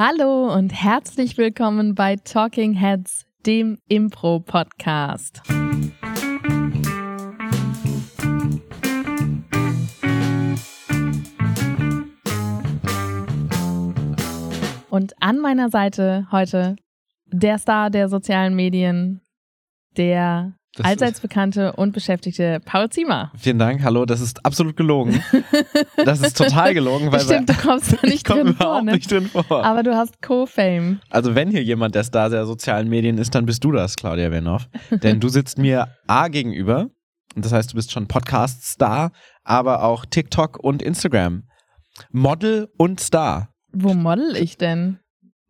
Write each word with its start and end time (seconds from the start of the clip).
Hallo 0.00 0.54
und 0.54 0.72
herzlich 0.72 1.36
willkommen 1.38 1.96
bei 1.96 2.14
Talking 2.14 2.72
Heads, 2.72 3.26
dem 3.44 3.78
Impro-Podcast. 3.88 5.42
Und 14.88 15.14
an 15.20 15.40
meiner 15.40 15.68
Seite 15.68 16.28
heute 16.30 16.76
der 17.26 17.58
Star 17.58 17.90
der 17.90 18.08
sozialen 18.08 18.54
Medien, 18.54 19.20
der 19.96 20.57
Das 20.74 20.86
allseits 20.86 21.20
bekannte 21.20 21.72
und 21.72 21.92
beschäftigte 21.92 22.60
Paul 22.64 22.88
Ziemer. 22.90 23.32
Vielen 23.36 23.58
Dank, 23.58 23.82
hallo, 23.82 24.04
das 24.04 24.20
ist 24.20 24.44
absolut 24.44 24.76
gelogen. 24.76 25.22
Das 26.04 26.20
ist 26.20 26.36
total 26.36 26.74
gelogen, 26.74 27.10
weil 27.12 27.20
Stimmt, 27.20 27.48
du 27.48 27.54
kommst 27.54 27.92
da 27.92 27.96
ich 28.02 28.10
nicht 28.10 28.28
drin 28.28 28.54
vor, 28.54 28.82
ne? 28.82 28.92
nicht 28.92 29.10
drin 29.10 29.26
vor. 29.26 29.64
Aber 29.64 29.82
du 29.82 29.96
hast 29.96 30.20
Co-Fame. 30.22 31.00
Also 31.10 31.34
wenn 31.34 31.50
hier 31.50 31.62
jemand 31.62 31.94
der 31.94 32.04
Star 32.04 32.28
der 32.30 32.46
sozialen 32.46 32.88
Medien 32.88 33.18
ist, 33.18 33.34
dann 33.34 33.46
bist 33.46 33.64
du 33.64 33.72
das, 33.72 33.96
Claudia 33.96 34.30
Wenhoff. 34.30 34.68
Denn 34.90 35.20
du 35.20 35.28
sitzt 35.28 35.58
mir 35.58 35.88
A 36.06 36.28
gegenüber, 36.28 36.90
und 37.34 37.44
das 37.44 37.52
heißt, 37.52 37.72
du 37.72 37.76
bist 37.76 37.90
schon 37.90 38.06
Podcast-Star, 38.06 39.12
aber 39.44 39.82
auch 39.82 40.04
TikTok 40.04 40.58
und 40.62 40.82
Instagram. 40.82 41.44
Model 42.10 42.68
und 42.76 43.00
Star. 43.00 43.54
Wo 43.72 43.94
model 43.94 44.36
ich 44.36 44.56
denn? 44.58 44.98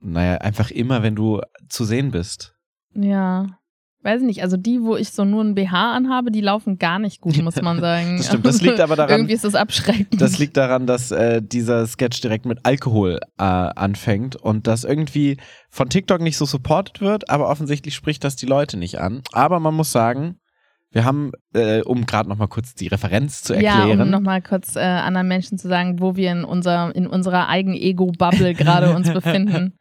Naja, 0.01 0.38
einfach 0.38 0.71
immer, 0.71 1.02
wenn 1.02 1.15
du 1.15 1.41
zu 1.69 1.85
sehen 1.85 2.10
bist. 2.10 2.55
Ja. 2.95 3.58
Weiß 4.02 4.20
ich 4.20 4.27
nicht, 4.27 4.43
also 4.43 4.57
die, 4.57 4.80
wo 4.83 4.95
ich 4.97 5.11
so 5.11 5.25
nur 5.25 5.43
ein 5.43 5.57
BH 5.57 5.93
anhabe, 5.97 6.30
die 6.30 6.41
laufen 6.41 6.79
gar 6.79 7.01
nicht 7.01 7.20
gut, 7.20 7.37
muss 7.43 7.61
man 7.61 7.80
sagen. 7.80 8.16
Das 8.19 8.27
stimmt, 8.29 8.47
das 8.47 8.61
liegt 8.62 8.79
aber 8.80 8.95
daran- 8.95 9.11
Irgendwie 9.11 9.34
ist 9.34 9.45
das 9.45 9.57
abschreckend. 9.57 10.21
Das 10.21 10.38
liegt 10.38 10.57
daran, 10.57 10.87
dass 10.87 11.11
äh, 11.11 11.43
dieser 11.43 11.84
Sketch 11.87 12.21
direkt 12.21 12.47
mit 12.47 12.61
Alkohol 12.65 13.19
äh, 13.38 13.43
anfängt 13.43 14.37
und 14.37 14.69
das 14.69 14.84
irgendwie 14.84 15.37
von 15.69 15.88
TikTok 15.88 16.21
nicht 16.21 16.37
so 16.37 16.45
supported 16.45 17.01
wird, 17.01 17.29
aber 17.29 17.48
offensichtlich 17.48 17.95
spricht 17.97 18.23
das 18.23 18.37
die 18.37 18.47
Leute 18.47 18.76
nicht 18.76 19.01
an. 19.01 19.23
Aber 19.32 19.59
man 19.59 19.74
muss 19.74 19.91
sagen, 19.91 20.37
wir 20.91 21.04
haben, 21.04 21.32
äh, 21.52 21.82
um 21.82 22.07
gerade 22.07 22.29
nochmal 22.29 22.49
kurz 22.49 22.74
die 22.74 22.87
Referenz 22.87 23.43
zu 23.43 23.52
ja, 23.54 23.79
erklären, 23.80 24.01
um 24.01 24.10
nochmal 24.10 24.41
kurz 24.41 24.74
äh, 24.76 24.80
anderen 24.80 25.29
Menschen 25.29 25.59
zu 25.59 25.69
sagen, 25.69 26.01
wo 26.01 26.15
wir 26.16 26.30
in, 26.32 26.45
unser, 26.45 26.95
in 26.95 27.07
unserer 27.07 27.49
eigenen 27.49 27.76
Ego-Bubble 27.76 28.54
gerade 28.54 28.95
uns 28.95 29.10
befinden. 29.13 29.74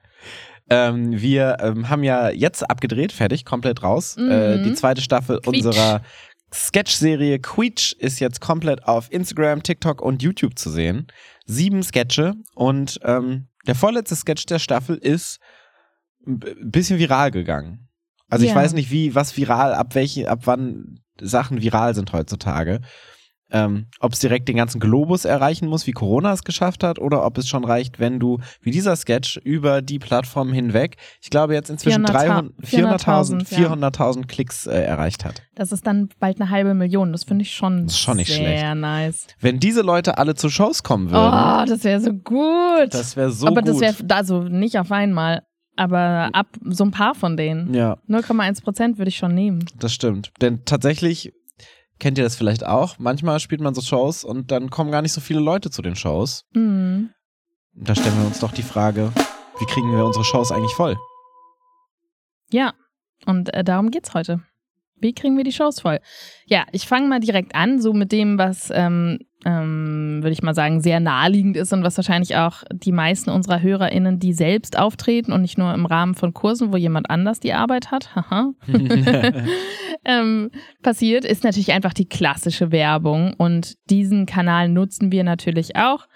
Ähm, 0.70 1.20
wir 1.20 1.58
ähm, 1.62 1.90
haben 1.90 2.04
ja 2.04 2.30
jetzt 2.30 2.70
abgedreht, 2.70 3.12
fertig, 3.12 3.46
komplett 3.46 3.84
raus. 3.84 4.16
Mhm. 4.18 4.32
Äh, 4.32 4.64
die 4.64 4.74
zweite 4.74 5.02
Staffel 5.02 5.40
Quietsch. 5.42 5.66
unserer 5.66 6.02
Sketch-Serie 6.54 7.40
Queech 7.40 7.96
ist 8.00 8.20
jetzt 8.20 8.40
komplett 8.42 8.84
auf 8.86 9.12
Instagram, 9.12 9.64
TikTok 9.64 10.02
und 10.02 10.24
YouTube 10.24 10.58
zu 10.58 10.70
sehen. 10.70 11.08
Sieben 11.46 11.84
Sketche 11.84 12.34
und 12.56 13.00
ähm, 13.04 13.48
der 13.68 13.76
vorletzte 13.76 14.16
Sketch 14.16 14.46
der 14.46 14.60
Staffel 14.60 14.96
ist 14.96 15.40
ein 16.26 16.40
bisschen 16.72 17.00
viral 17.00 17.32
gegangen. 17.32 17.90
Also 18.30 18.44
ich 18.46 18.52
Ja. 18.52 18.56
weiß 18.58 18.74
nicht, 18.74 18.92
wie, 18.92 19.16
was 19.16 19.36
viral, 19.36 19.74
ab 19.74 19.96
welche, 19.96 20.30
ab 20.30 20.42
wann 20.46 21.00
Sachen 21.20 21.62
viral 21.62 21.96
sind 21.96 22.14
heutzutage. 22.14 22.82
Ähm, 23.50 23.88
ob 24.02 24.12
es 24.12 24.20
direkt 24.20 24.50
den 24.50 24.58
ganzen 24.58 24.82
Globus 24.82 25.24
erreichen 25.24 25.70
muss, 25.70 25.88
wie 25.88 25.94
Corona 25.94 26.34
es 26.34 26.44
geschafft 26.44 26.84
hat, 26.84 27.00
oder 27.00 27.26
ob 27.26 27.38
es 27.38 27.48
schon 27.48 27.64
reicht, 27.64 27.98
wenn 27.98 28.20
du, 28.20 28.40
wie 28.62 28.72
dieser 28.72 28.96
Sketch, 28.98 29.38
über 29.38 29.82
die 29.82 30.00
Plattform 30.00 30.52
hinweg, 30.52 30.98
ich 31.22 31.30
glaube 31.30 31.54
jetzt 31.54 31.70
inzwischen 31.70 32.06
400.000, 32.06 32.12
300 32.66 33.02
400.000 33.08 33.60
ja. 33.62 33.70
400.000 33.70 34.28
Klicks 34.28 34.68
äh, 34.68 34.82
erreicht 34.82 35.24
hat. 35.24 35.44
Das 35.56 35.72
ist 35.72 35.88
dann 35.88 36.10
bald 36.20 36.42
eine 36.42 36.50
halbe 36.50 36.74
Million. 36.74 37.14
Das 37.14 37.24
finde 37.24 37.44
ich 37.44 37.54
schon 37.54 37.86
Das 37.86 37.94
ist 37.94 38.00
schon 38.00 38.18
nicht 38.18 38.28
sehr 38.28 38.38
schlecht. 38.38 38.76
nice. 38.76 39.28
Wenn 39.40 39.60
diese 39.60 39.82
Leute 39.82 40.18
alle 40.18 40.36
zu 40.36 40.50
Shows 40.50 40.84
kommen 40.84 41.10
würden, 41.10 41.34
Oh, 41.34 41.66
das 41.66 41.84
wäre 41.86 42.02
so 42.02 42.12
gut. 42.14 42.92
das 42.94 43.16
wäre 43.16 43.32
so 43.32 43.48
aber 43.48 43.62
gut. 43.62 43.70
das 43.70 43.80
wäre, 43.80 43.96
also 44.16 44.44
nicht 44.44 44.78
auf 44.78 44.92
einmal, 44.92 45.44
aber 45.78 46.30
ab 46.34 46.48
so 46.66 46.84
ein 46.84 46.92
paar 46.92 47.16
von 47.16 47.38
denen. 47.38 47.74
ja, 47.74 47.98
0,1 48.10 48.62
Prozent 48.64 48.98
würde 48.98 49.10
ich 49.10 49.16
schon 49.18 49.34
nehmen. 49.34 49.64
das 49.80 49.94
stimmt. 49.94 50.32
Denn 50.42 50.66
tatsächlich, 50.66 51.32
kennt 52.00 52.18
ihr 52.18 52.24
das 52.24 52.36
vielleicht 52.36 52.66
auch, 52.66 53.00
manchmal 53.00 53.40
spielt 53.40 53.62
man 53.62 53.74
so 53.74 53.82
Shows 53.82 54.24
und 54.24 54.52
dann 54.52 54.70
kommen 54.70 54.92
gar 54.92 55.02
nicht 55.02 55.14
so 55.14 55.22
viele 55.22 55.40
Leute 55.40 55.70
zu 55.70 55.82
den 55.82 55.96
Shows. 55.96 56.46
Mhm. 56.54 57.12
Da 57.74 57.96
stellen 57.96 58.18
wir 58.20 58.26
uns 58.26 58.40
doch 58.40 58.52
die 58.52 58.64
Frage, 58.64 59.12
wie 59.60 59.66
kriegen 59.66 59.92
wir 59.92 60.06
unsere 60.06 60.26
Shows 60.26 60.52
eigentlich 60.52 60.74
voll? 60.74 60.98
Ja, 62.50 62.74
und 63.26 63.54
äh, 63.54 63.64
darum 63.64 63.92
geht's 63.92 64.14
heute. 64.14 64.42
Wie 64.96 65.14
kriegen 65.14 65.38
wir 65.38 65.44
die 65.44 65.52
Shows 65.52 65.82
voll? 65.82 66.00
Ja, 66.46 66.66
ich 66.72 66.88
fange 66.88 67.08
mal 67.08 67.20
direkt 67.20 67.54
an, 67.54 67.80
so 67.82 67.94
mit 67.94 68.12
dem, 68.12 68.38
was, 68.38 68.72
ähm, 68.74 69.20
ähm, 69.46 70.20
würde 70.22 70.32
ich 70.32 70.42
mal 70.42 70.56
sagen, 70.56 70.82
sehr 70.82 71.00
naheliegend 71.00 71.58
ist 71.58 71.72
und 71.72 71.84
was 71.84 71.98
wahrscheinlich 71.98 72.36
auch 72.36 72.64
die 72.72 72.92
meisten 72.92 73.30
unserer 73.30 73.62
HörerInnen, 73.62 74.20
die 74.20 74.34
selbst 74.34 74.78
auftreten 74.78 75.32
und 75.32 75.42
nicht 75.42 75.58
nur 75.58 75.74
im 75.74 75.86
Rahmen 75.86 76.16
von 76.16 76.34
Kursen, 76.34 76.74
wo 76.74 76.78
jemand 76.78 77.10
anders 77.10 77.40
die 77.40 77.54
Arbeit 77.54 77.92
hat, 77.92 78.16
haha, 78.16 78.52
ähm, 80.06 80.50
passiert, 80.82 81.24
ist 81.24 81.44
natürlich 81.44 81.72
einfach 81.72 81.94
die 81.94 82.10
klassische 82.10 82.72
Werbung. 82.72 83.36
Und 83.38 83.76
diesen 83.90 84.26
Kanal 84.26 84.70
nutzen 84.70 85.12
wir 85.12 85.24
natürlich 85.24 85.76
auch. 85.76 86.08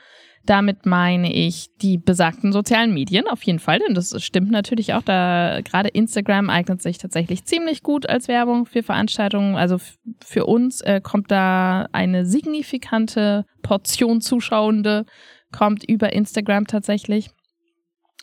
Damit 0.46 0.85
meine 0.85 1.31
ich 1.31 1.69
die 1.81 1.97
besagten 1.97 2.52
sozialen 2.52 2.94
Medien 2.94 3.28
auf 3.28 3.44
jeden 3.44 3.59
Fall, 3.59 3.79
denn 3.79 3.94
das 3.94 4.16
stimmt 4.24 4.50
natürlich 4.50 4.94
auch. 4.94 5.03
Da 5.03 5.59
gerade 5.63 5.90
Instagram 5.90 6.50
eignet 6.50 6.81
sich 6.81 6.97
tatsächlich 6.97 7.46
ziemlich 7.46 7.84
gut 7.84 8.09
als 8.09 8.28
Werbung 8.28 8.66
für 8.66 8.81
Veranstaltungen. 8.81 9.56
Also 9.56 9.78
für 10.24 10.46
uns 10.46 10.81
äh, 10.81 11.00
kommt 11.01 11.30
da 11.30 11.88
eine 11.91 12.25
signifikante 12.25 13.46
Portion 13.62 14.22
Zuschauende 14.22 15.06
kommt 15.51 15.84
über 15.84 16.13
Instagram 16.13 16.66
tatsächlich. 16.66 17.30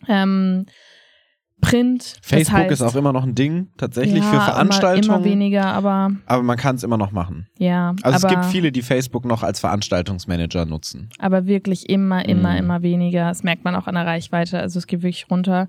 Ähm, 0.08 0.66
Print. 1.60 2.16
das 2.16 2.18
Facebook 2.22 2.56
heißt, 2.58 2.70
ist 2.72 2.82
auch 2.82 2.94
immer 2.94 3.12
noch 3.12 3.24
ein 3.24 3.34
Ding, 3.34 3.68
tatsächlich 3.76 4.22
ja, 4.22 4.30
für 4.30 4.40
Veranstaltungen. 4.40 5.04
Immer, 5.04 5.16
immer 5.16 5.24
weniger, 5.24 5.66
aber 5.66 6.10
aber 6.26 6.42
man 6.42 6.56
kann 6.56 6.76
es 6.76 6.82
immer 6.84 6.96
noch 6.96 7.10
machen. 7.12 7.46
ja. 7.58 7.94
Also 8.02 8.26
aber, 8.26 8.34
es 8.36 8.40
gibt 8.42 8.52
viele, 8.52 8.70
die 8.72 8.82
Facebook 8.82 9.24
noch 9.24 9.42
als 9.42 9.60
Veranstaltungsmanager 9.60 10.64
nutzen. 10.66 11.08
aber 11.18 11.46
wirklich 11.46 11.88
immer, 11.88 12.24
immer, 12.28 12.52
Mhm. 12.52 12.58
immer 12.58 12.82
weniger. 12.82 13.28
Das 13.28 13.42
merkt 13.42 13.64
man 13.64 13.74
auch 13.74 13.86
an 13.86 13.94
der 13.96 14.06
Reichweite. 14.06 14.58
Also 14.60 14.78
es 14.78 14.86
geht 14.86 15.02
wirklich 15.02 15.26
runter. 15.30 15.68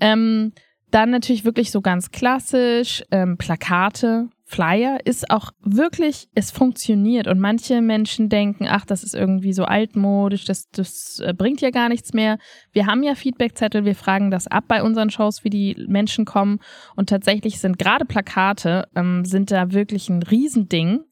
Ähm, 0.00 0.52
dann 0.90 1.10
natürlich 1.10 1.44
wirklich 1.44 1.70
so 1.70 1.80
ganz 1.80 2.10
klassisch, 2.10 3.04
ähm, 3.12 3.36
Plakate, 3.38 4.28
Flyer 4.50 4.98
ist 5.04 5.30
auch 5.30 5.52
wirklich, 5.60 6.26
es 6.34 6.50
funktioniert. 6.50 7.28
Und 7.28 7.38
manche 7.38 7.80
Menschen 7.80 8.28
denken, 8.28 8.66
ach, 8.68 8.84
das 8.84 9.04
ist 9.04 9.14
irgendwie 9.14 9.52
so 9.52 9.64
altmodisch, 9.64 10.44
das, 10.44 10.68
das 10.72 11.20
äh, 11.24 11.32
bringt 11.32 11.60
ja 11.60 11.70
gar 11.70 11.88
nichts 11.88 12.12
mehr. 12.14 12.36
Wir 12.72 12.86
haben 12.86 13.04
ja 13.04 13.14
Feedbackzettel, 13.14 13.84
wir 13.84 13.94
fragen 13.94 14.32
das 14.32 14.48
ab 14.48 14.64
bei 14.66 14.82
unseren 14.82 15.08
Shows, 15.08 15.44
wie 15.44 15.50
die 15.50 15.86
Menschen 15.86 16.24
kommen. 16.24 16.58
Und 16.96 17.08
tatsächlich 17.08 17.60
sind 17.60 17.78
gerade 17.78 18.04
Plakate, 18.04 18.88
ähm, 18.96 19.24
sind 19.24 19.52
da 19.52 19.70
wirklich 19.70 20.08
ein 20.08 20.24
Riesending. 20.24 21.04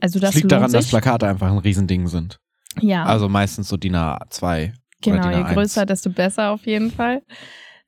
Also 0.00 0.18
das 0.18 0.30
Das 0.30 0.40
liegt 0.40 0.50
daran, 0.50 0.70
sich. 0.70 0.80
dass 0.80 0.88
Plakate 0.88 1.28
einfach 1.28 1.52
ein 1.52 1.58
Riesending 1.58 2.08
sind. 2.08 2.40
ja. 2.80 3.04
Also 3.04 3.28
meistens 3.28 3.68
so 3.68 3.76
DIN 3.76 3.94
A2. 3.94 4.72
Genau, 5.02 5.18
oder 5.18 5.30
je 5.30 5.36
DIN 5.36 5.46
A1. 5.46 5.54
größer, 5.54 5.86
desto 5.86 6.10
besser 6.10 6.50
auf 6.50 6.66
jeden 6.66 6.90
Fall. 6.90 7.22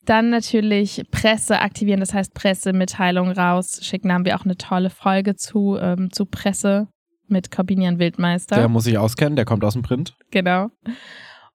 Dann 0.07 0.31
natürlich 0.31 1.03
Presse 1.11 1.61
aktivieren, 1.61 2.01
das 2.01 2.15
heißt 2.15 2.35
Pressemitteilung 2.35 3.31
rausschicken. 3.31 4.09
Da 4.09 4.15
haben 4.15 4.25
wir 4.25 4.39
auch 4.39 4.45
eine 4.45 4.57
tolle 4.57 4.91
Folge 4.91 5.37
zu, 5.37 5.77
ähm, 5.81 6.11
zu 6.11 6.25
Presse 6.27 6.89
mit 7.29 7.51
Corbinian 7.51 7.99
Wildmeister. 7.99 8.57
Der 8.57 8.69
muss 8.69 8.85
sich 8.85 8.99
auskennen, 8.99 9.37
der 9.37 9.45
kommt 9.45 9.65
aus 9.65 9.75
dem 9.75 9.83
Print. 9.83 10.15
genau. 10.31 10.71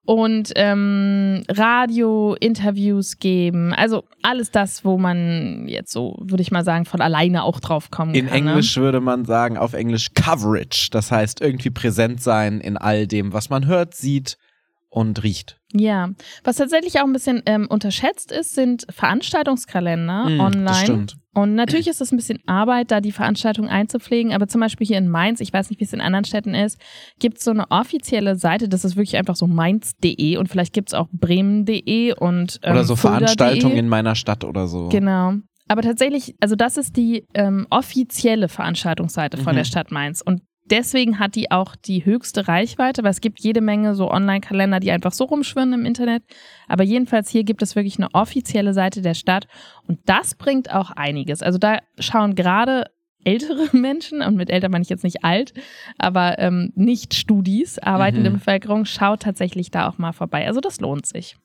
Und 0.07 0.51
ähm, 0.55 1.43
Radio, 1.49 2.35
Interviews 2.39 3.17
geben, 3.17 3.73
also 3.73 4.03
alles 4.21 4.51
das, 4.51 4.85
wo 4.85 4.99
man 4.99 5.67
jetzt 5.67 5.91
so, 5.91 6.15
würde 6.21 6.43
ich 6.43 6.51
mal 6.51 6.63
sagen, 6.63 6.85
von 6.85 7.01
alleine 7.01 7.43
auch 7.43 7.59
drauf 7.59 7.89
kommen 7.89 8.13
In 8.13 8.27
kann. 8.27 8.47
Englisch 8.47 8.77
würde 8.77 9.01
man 9.01 9.25
sagen, 9.25 9.57
auf 9.57 9.73
Englisch 9.73 10.13
Coverage. 10.13 10.89
Das 10.91 11.11
heißt, 11.11 11.41
irgendwie 11.41 11.71
präsent 11.71 12.21
sein 12.21 12.61
in 12.61 12.77
all 12.77 13.07
dem, 13.07 13.33
was 13.33 13.49
man 13.49 13.65
hört, 13.65 13.95
sieht 13.95 14.37
und 14.95 15.23
riecht. 15.23 15.59
Ja, 15.73 16.09
was 16.43 16.55
tatsächlich 16.55 16.99
auch 16.99 17.03
ein 17.03 17.11
bisschen 17.13 17.43
ähm, 17.45 17.67
unterschätzt 17.69 18.31
ist, 18.31 18.55
sind 18.55 18.85
Veranstaltungskalender 18.89 20.29
Mm, 20.29 20.39
online. 20.39 21.07
Und 21.33 21.53
natürlich 21.55 21.87
ist 21.87 21.99
es 21.99 22.13
ein 22.13 22.15
bisschen 22.15 22.39
Arbeit, 22.45 22.91
da 22.91 23.01
die 23.01 23.11
Veranstaltung 23.11 23.67
einzupflegen, 23.67 24.33
aber 24.33 24.47
zum 24.47 24.61
Beispiel 24.61 24.87
hier 24.87 24.97
in 24.97 25.09
Mainz, 25.09 25.41
ich 25.41 25.51
weiß 25.51 25.69
nicht, 25.69 25.81
wie 25.81 25.83
es 25.83 25.91
in 25.91 25.99
anderen 25.99 26.23
Städten 26.23 26.53
ist, 26.55 26.79
gibt 27.19 27.39
es 27.39 27.43
so 27.43 27.51
eine 27.51 27.69
offizielle 27.71 28.37
Seite, 28.37 28.69
das 28.69 28.85
ist 28.85 28.95
wirklich 28.95 29.17
einfach 29.17 29.35
so 29.35 29.45
mainz.de 29.47 30.37
und 30.37 30.47
vielleicht 30.47 30.71
gibt 30.73 30.89
es 30.89 30.93
auch 30.93 31.07
bremen.de 31.11 32.13
und 32.13 32.59
ähm, 32.63 32.71
Oder 32.71 32.83
so. 32.85 32.95
Veranstaltungen 32.95 33.75
in 33.75 33.89
meiner 33.89 34.15
Stadt 34.15 34.45
oder 34.45 34.67
so. 34.67 34.87
Genau. 34.89 35.33
Aber 35.67 35.81
tatsächlich, 35.81 36.35
also 36.39 36.55
das 36.55 36.77
ist 36.77 36.95
die 36.95 37.25
ähm, 37.33 37.67
offizielle 37.69 38.47
Veranstaltungsseite 38.47 39.35
von 39.37 39.53
Mhm. 39.53 39.57
der 39.57 39.63
Stadt 39.65 39.91
Mainz. 39.91 40.21
Und 40.21 40.41
deswegen 40.65 41.19
hat 41.19 41.35
die 41.35 41.51
auch 41.51 41.75
die 41.75 42.05
höchste 42.05 42.47
Reichweite, 42.47 43.03
weil 43.03 43.11
es 43.11 43.21
gibt 43.21 43.39
jede 43.39 43.61
Menge 43.61 43.95
so 43.95 44.09
Online-Kalender, 44.11 44.79
die 44.79 44.91
einfach 44.91 45.13
so 45.13 45.25
rumschwirren 45.25 45.73
im 45.73 45.85
Internet. 45.85 46.23
Aber 46.67 46.83
jedenfalls 46.83 47.29
hier 47.29 47.43
gibt 47.43 47.61
es 47.61 47.75
wirklich 47.75 47.97
eine 47.97 48.13
offizielle 48.13 48.73
Seite 48.73 49.01
der 49.01 49.13
Stadt 49.13 49.47
und 49.87 49.99
das 50.05 50.35
bringt 50.35 50.71
auch 50.73 50.91
einiges. 50.91 51.41
Also 51.41 51.57
da 51.57 51.79
schauen 51.99 52.35
gerade 52.35 52.85
ältere 53.23 53.69
Menschen, 53.75 54.21
und 54.21 54.35
mit 54.35 54.49
älter 54.49 54.69
meine 54.69 54.83
ich 54.83 54.89
jetzt 54.89 55.03
nicht 55.03 55.23
alt, 55.23 55.53
aber 55.97 56.39
ähm, 56.39 56.71
nicht 56.75 57.13
Studis, 57.13 57.79
arbeitende 57.79 58.29
Mhm. 58.29 58.35
Bevölkerung, 58.35 58.85
schaut 58.85 59.21
tatsächlich 59.21 59.71
da 59.71 59.87
auch 59.89 59.97
mal 59.97 60.13
vorbei. 60.13 60.47
Also 60.47 60.61
das 60.61 60.79
lohnt 60.79 61.05
sich. 61.05 61.35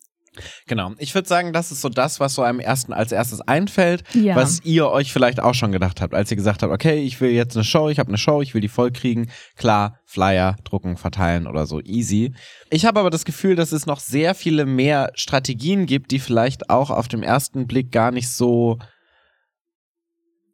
Genau. 0.66 0.92
Ich 0.98 1.14
würde 1.14 1.28
sagen, 1.28 1.52
das 1.52 1.70
ist 1.72 1.80
so 1.80 1.88
das, 1.88 2.20
was 2.20 2.34
so 2.34 2.42
einem 2.42 2.60
ersten 2.60 2.92
als 2.92 3.12
erstes 3.12 3.40
einfällt, 3.40 4.02
Ja. 4.14 4.36
was 4.36 4.60
ihr 4.64 4.88
euch 4.88 5.12
vielleicht 5.12 5.40
auch 5.40 5.54
schon 5.54 5.72
gedacht 5.72 6.00
habt, 6.00 6.14
als 6.14 6.30
ihr 6.30 6.36
gesagt 6.36 6.62
habt, 6.62 6.72
okay, 6.72 7.02
ich 7.02 7.20
will 7.20 7.30
jetzt 7.30 7.56
eine 7.56 7.64
Show, 7.64 7.88
ich 7.88 7.98
habe 7.98 8.08
eine 8.08 8.18
Show, 8.18 8.42
ich 8.42 8.54
will 8.54 8.60
die 8.60 8.68
voll 8.68 8.90
kriegen. 8.90 9.30
Klar, 9.56 9.98
Flyer, 10.04 10.56
drucken, 10.64 10.96
verteilen 10.96 11.46
oder 11.46 11.66
so, 11.66 11.80
easy. 11.80 12.32
Ich 12.70 12.84
habe 12.86 13.00
aber 13.00 13.10
das 13.10 13.24
Gefühl, 13.24 13.56
dass 13.56 13.72
es 13.72 13.86
noch 13.86 14.00
sehr 14.00 14.34
viele 14.34 14.66
mehr 14.66 15.12
Strategien 15.14 15.86
gibt, 15.86 16.10
die 16.10 16.18
vielleicht 16.18 16.70
auch 16.70 16.90
auf 16.90 17.08
dem 17.08 17.22
ersten 17.22 17.66
Blick 17.66 17.92
gar 17.92 18.10
nicht 18.10 18.28
so 18.30 18.78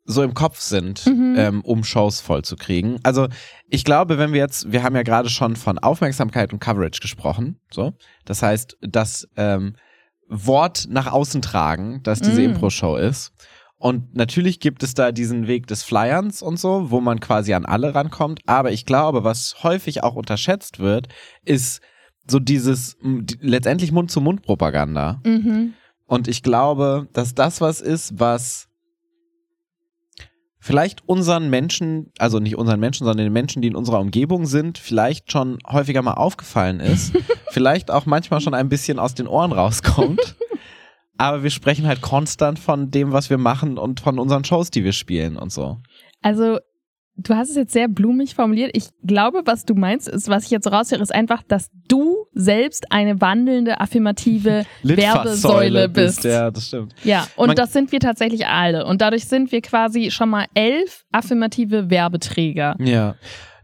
so 0.06 0.22
im 0.22 0.34
Kopf 0.34 0.60
sind, 0.60 1.04
Mhm. 1.06 1.34
ähm, 1.36 1.60
um 1.62 1.82
Shows 1.84 2.20
voll 2.20 2.42
zu 2.42 2.56
kriegen. 2.56 2.98
Also 3.02 3.28
ich 3.68 3.84
glaube, 3.84 4.18
wenn 4.18 4.32
wir 4.32 4.38
jetzt, 4.40 4.70
wir 4.70 4.82
haben 4.82 4.94
ja 4.96 5.02
gerade 5.02 5.28
schon 5.28 5.56
von 5.56 5.78
Aufmerksamkeit 5.78 6.52
und 6.52 6.60
Coverage 6.60 7.00
gesprochen, 7.00 7.58
so. 7.70 7.92
Das 8.24 8.42
heißt, 8.42 8.76
das 8.80 9.26
ähm, 9.36 9.74
Wort 10.28 10.86
nach 10.88 11.10
außen 11.12 11.42
tragen, 11.42 12.02
dass 12.02 12.20
diese 12.20 12.40
Mm. 12.40 12.44
Impro-Show 12.50 12.96
ist. 12.96 13.32
Und 13.78 14.14
natürlich 14.16 14.58
gibt 14.60 14.82
es 14.82 14.94
da 14.94 15.12
diesen 15.12 15.46
Weg 15.48 15.66
des 15.66 15.82
Flyerns 15.84 16.40
und 16.40 16.58
so, 16.58 16.90
wo 16.90 17.00
man 17.00 17.20
quasi 17.20 17.52
an 17.52 17.66
alle 17.66 17.94
rankommt. 17.94 18.40
Aber 18.46 18.72
ich 18.72 18.86
glaube, 18.86 19.22
was 19.22 19.62
häufig 19.62 20.02
auch 20.02 20.14
unterschätzt 20.14 20.78
wird, 20.78 21.08
ist 21.44 21.80
so 22.28 22.38
dieses 22.40 22.96
die, 23.02 23.36
letztendlich 23.40 23.92
Mund-zu-Mund-Propaganda. 23.92 25.20
Mhm. 25.24 25.74
Und 26.06 26.26
ich 26.28 26.42
glaube, 26.42 27.08
dass 27.12 27.34
das 27.34 27.60
was 27.60 27.80
ist, 27.80 28.18
was 28.18 28.65
vielleicht 30.66 31.08
unseren 31.08 31.48
Menschen, 31.48 32.10
also 32.18 32.40
nicht 32.40 32.56
unseren 32.56 32.80
Menschen, 32.80 33.04
sondern 33.04 33.24
den 33.24 33.32
Menschen, 33.32 33.62
die 33.62 33.68
in 33.68 33.76
unserer 33.76 34.00
Umgebung 34.00 34.46
sind, 34.46 34.78
vielleicht 34.78 35.30
schon 35.30 35.58
häufiger 35.64 36.02
mal 36.02 36.14
aufgefallen 36.14 36.80
ist. 36.80 37.16
vielleicht 37.50 37.88
auch 37.90 38.04
manchmal 38.04 38.40
schon 38.40 38.52
ein 38.52 38.68
bisschen 38.68 38.98
aus 38.98 39.14
den 39.14 39.28
Ohren 39.28 39.52
rauskommt. 39.52 40.34
Aber 41.18 41.44
wir 41.44 41.50
sprechen 41.50 41.86
halt 41.86 42.00
konstant 42.00 42.58
von 42.58 42.90
dem, 42.90 43.12
was 43.12 43.30
wir 43.30 43.38
machen 43.38 43.78
und 43.78 44.00
von 44.00 44.18
unseren 44.18 44.44
Shows, 44.44 44.70
die 44.72 44.82
wir 44.82 44.92
spielen 44.92 45.36
und 45.36 45.52
so. 45.52 45.78
Also, 46.20 46.58
du 47.16 47.34
hast 47.34 47.50
es 47.50 47.56
jetzt 47.56 47.72
sehr 47.72 47.88
blumig 47.88 48.34
formuliert. 48.34 48.70
Ich 48.74 48.88
glaube, 49.04 49.42
was 49.44 49.64
du 49.64 49.74
meinst, 49.74 50.08
ist, 50.08 50.28
was 50.28 50.44
ich 50.44 50.50
jetzt 50.50 50.64
so 50.64 50.70
raushöre, 50.70 51.02
ist 51.02 51.14
einfach, 51.14 51.42
dass 51.42 51.70
du 51.88 52.26
selbst 52.34 52.92
eine 52.92 53.20
wandelnde, 53.20 53.80
affirmative 53.80 54.64
Werbesäule 54.82 55.88
bist. 55.88 56.24
Ja, 56.24 56.50
das 56.50 56.66
stimmt. 56.68 56.94
Ja, 57.04 57.26
und 57.36 57.48
Man- 57.48 57.56
das 57.56 57.72
sind 57.72 57.92
wir 57.92 58.00
tatsächlich 58.00 58.46
alle. 58.46 58.86
Und 58.86 59.00
dadurch 59.00 59.26
sind 59.26 59.52
wir 59.52 59.62
quasi 59.62 60.10
schon 60.10 60.28
mal 60.30 60.46
elf 60.54 61.04
affirmative 61.12 61.90
Werbeträger. 61.90 62.76
Ja. 62.78 63.16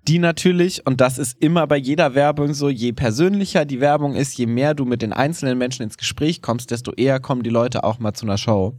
Die 0.09 0.19
natürlich, 0.19 0.85
und 0.85 1.01
das 1.01 1.17
ist 1.17 1.41
immer 1.41 1.67
bei 1.69 1.77
jeder 1.77 2.17
Werbung 2.17 2.55
so, 2.55 2.69
je 2.69 2.93
persönlicher 2.93 3.65
die 3.65 3.81
Werbung 3.81 4.17
ist, 4.17 4.37
je 4.37 4.47
mehr 4.47 4.75
du 4.75 4.85
mit 4.85 5.01
den 5.01 5.13
einzelnen 5.13 5.59
Menschen 5.59 5.85
ins 5.85 5.97
Gespräch 5.97 6.43
kommst, 6.43 6.73
desto 6.73 6.93
eher 6.93 7.21
kommen 7.21 7.45
die 7.45 7.51
Leute 7.51 7.85
auch 7.85 8.01
mal 8.01 8.13
zu 8.13 8.27
einer 8.27 8.37
Show. 8.37 8.75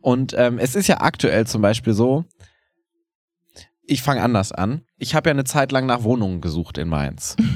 Und 0.00 0.34
ähm, 0.36 0.58
es 0.58 0.74
ist 0.74 0.86
ja 0.86 1.00
aktuell 1.00 1.46
zum 1.46 1.62
Beispiel 1.62 1.94
so, 1.94 2.24
ich 3.88 4.02
fange 4.02 4.22
anders 4.22 4.52
an. 4.52 4.82
Ich 4.98 5.14
habe 5.14 5.30
ja 5.30 5.32
eine 5.32 5.44
Zeit 5.44 5.72
lang 5.72 5.86
nach 5.86 6.02
Wohnungen 6.02 6.40
gesucht 6.40 6.78
in 6.78 6.88
Mainz. 6.88 7.36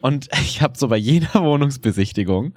Und 0.00 0.28
ich 0.42 0.60
habe 0.60 0.76
so 0.76 0.88
bei 0.88 0.98
jeder 0.98 1.42
Wohnungsbesichtigung, 1.42 2.52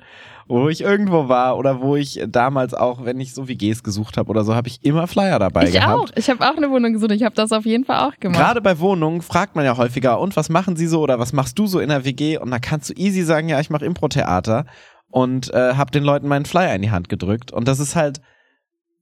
wo 0.50 0.68
ich 0.68 0.82
irgendwo 0.82 1.30
war 1.30 1.58
oder 1.58 1.80
wo 1.80 1.96
ich 1.96 2.22
damals 2.28 2.74
auch, 2.74 3.06
wenn 3.06 3.22
ich 3.22 3.34
so 3.34 3.48
WGs 3.48 3.84
gesucht 3.84 4.18
habe 4.18 4.30
oder 4.30 4.44
so, 4.44 4.54
habe 4.54 4.68
ich 4.68 4.84
immer 4.84 5.08
Flyer 5.08 5.40
dabei 5.40 5.64
ich 5.64 5.72
gehabt. 5.72 5.94
auch. 5.94 6.10
Ich 6.18 6.30
habe 6.30 6.44
auch 6.44 6.58
eine 6.58 6.70
Wohnung 6.70 6.92
gesucht. 6.92 7.12
Ich 7.12 7.24
habe 7.24 7.36
das 7.36 7.54
auf 7.54 7.66
jeden 7.66 7.86
Fall 7.86 8.06
auch 8.06 8.20
gemacht. 8.20 8.38
Gerade 8.38 8.60
bei 8.60 8.80
Wohnungen 8.80 9.22
fragt 9.22 9.56
man 9.56 9.64
ja 9.64 9.78
häufiger, 9.78 10.20
und 10.20 10.36
was 10.36 10.50
machen 10.50 10.76
sie 10.76 10.88
so 10.88 11.00
oder 11.00 11.20
was 11.20 11.32
machst 11.32 11.58
du 11.58 11.68
so 11.68 11.80
in 11.80 11.88
der 11.88 12.04
WG? 12.04 12.38
Und 12.38 12.52
da 12.52 12.60
kannst 12.60 12.90
du 12.90 12.94
easy 12.96 13.24
sagen, 13.24 13.48
ja, 13.48 13.62
ich 13.62 13.70
mache 13.70 13.86
Impro-Theater 13.86 14.66
und 15.10 15.54
äh, 15.54 15.76
habe 15.76 15.92
den 15.92 16.04
Leuten 16.04 16.28
meinen 16.28 16.46
Flyer 16.46 16.76
in 16.76 16.82
die 16.82 16.92
Hand 16.92 17.08
gedrückt. 17.08 17.54
Und 17.54 17.70
das 17.70 17.80
ist 17.80 17.96
halt 17.96 18.20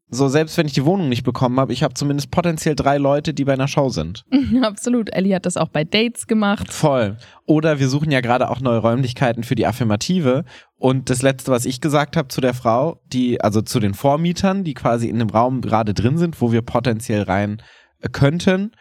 so, 0.09 0.27
selbst 0.27 0.57
wenn 0.57 0.67
ich 0.67 0.73
die 0.73 0.85
Wohnung 0.85 1.09
nicht 1.09 1.23
bekommen 1.23 1.59
habe, 1.59 1.73
ich 1.73 1.81
habe 1.81 1.95
zumindest 1.95 2.29
potenziell 2.29 2.75
drei 2.75 2.97
Leute, 2.97 3.33
die 3.33 3.43
bei 3.43 3.53
einer 3.53 3.67
Show 3.67 3.89
sind. 3.89 4.23
Absolut. 4.61 5.11
Ellie 5.13 5.35
hat 5.35 5.45
das 5.45 5.57
auch 5.57 5.69
bei 5.69 5.83
Dates 5.83 6.27
gemacht. 6.27 6.71
Voll. 6.71 7.17
Oder 7.45 7.79
wir 7.79 7.89
suchen 7.89 8.11
ja 8.11 8.21
gerade 8.21 8.49
auch 8.49 8.59
neue 8.59 8.77
Räumlichkeiten 8.77 9.43
für 9.43 9.55
die 9.55 9.65
Affirmative. 9.65 10.45
Und 10.77 11.09
das 11.09 11.23
letzte, 11.23 11.51
was 11.51 11.65
ich 11.65 11.81
gesagt 11.81 12.17
habe 12.17 12.27
zu 12.27 12.39
der 12.39 12.53
Frau, 12.53 13.01
die, 13.07 13.41
also 13.41 13.61
zu 13.61 13.79
den 13.79 13.95
Vormietern, 13.95 14.63
die 14.63 14.75
quasi 14.75 15.09
in 15.09 15.17
dem 15.17 15.29
Raum 15.29 15.61
gerade 15.61 15.95
drin 15.95 16.17
sind, 16.17 16.39
wo 16.39 16.51
wir 16.51 16.61
potenziell 16.61 17.23
rein 17.23 17.61
äh, 17.99 18.09
könnten, 18.09 18.71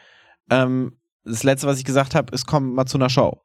ähm, 0.50 0.98
das 1.24 1.42
letzte, 1.42 1.66
was 1.66 1.78
ich 1.78 1.84
gesagt 1.84 2.14
habe, 2.14 2.34
ist, 2.34 2.46
komm 2.46 2.74
mal 2.74 2.84
zu 2.84 2.98
einer 2.98 3.08
Show. 3.08 3.40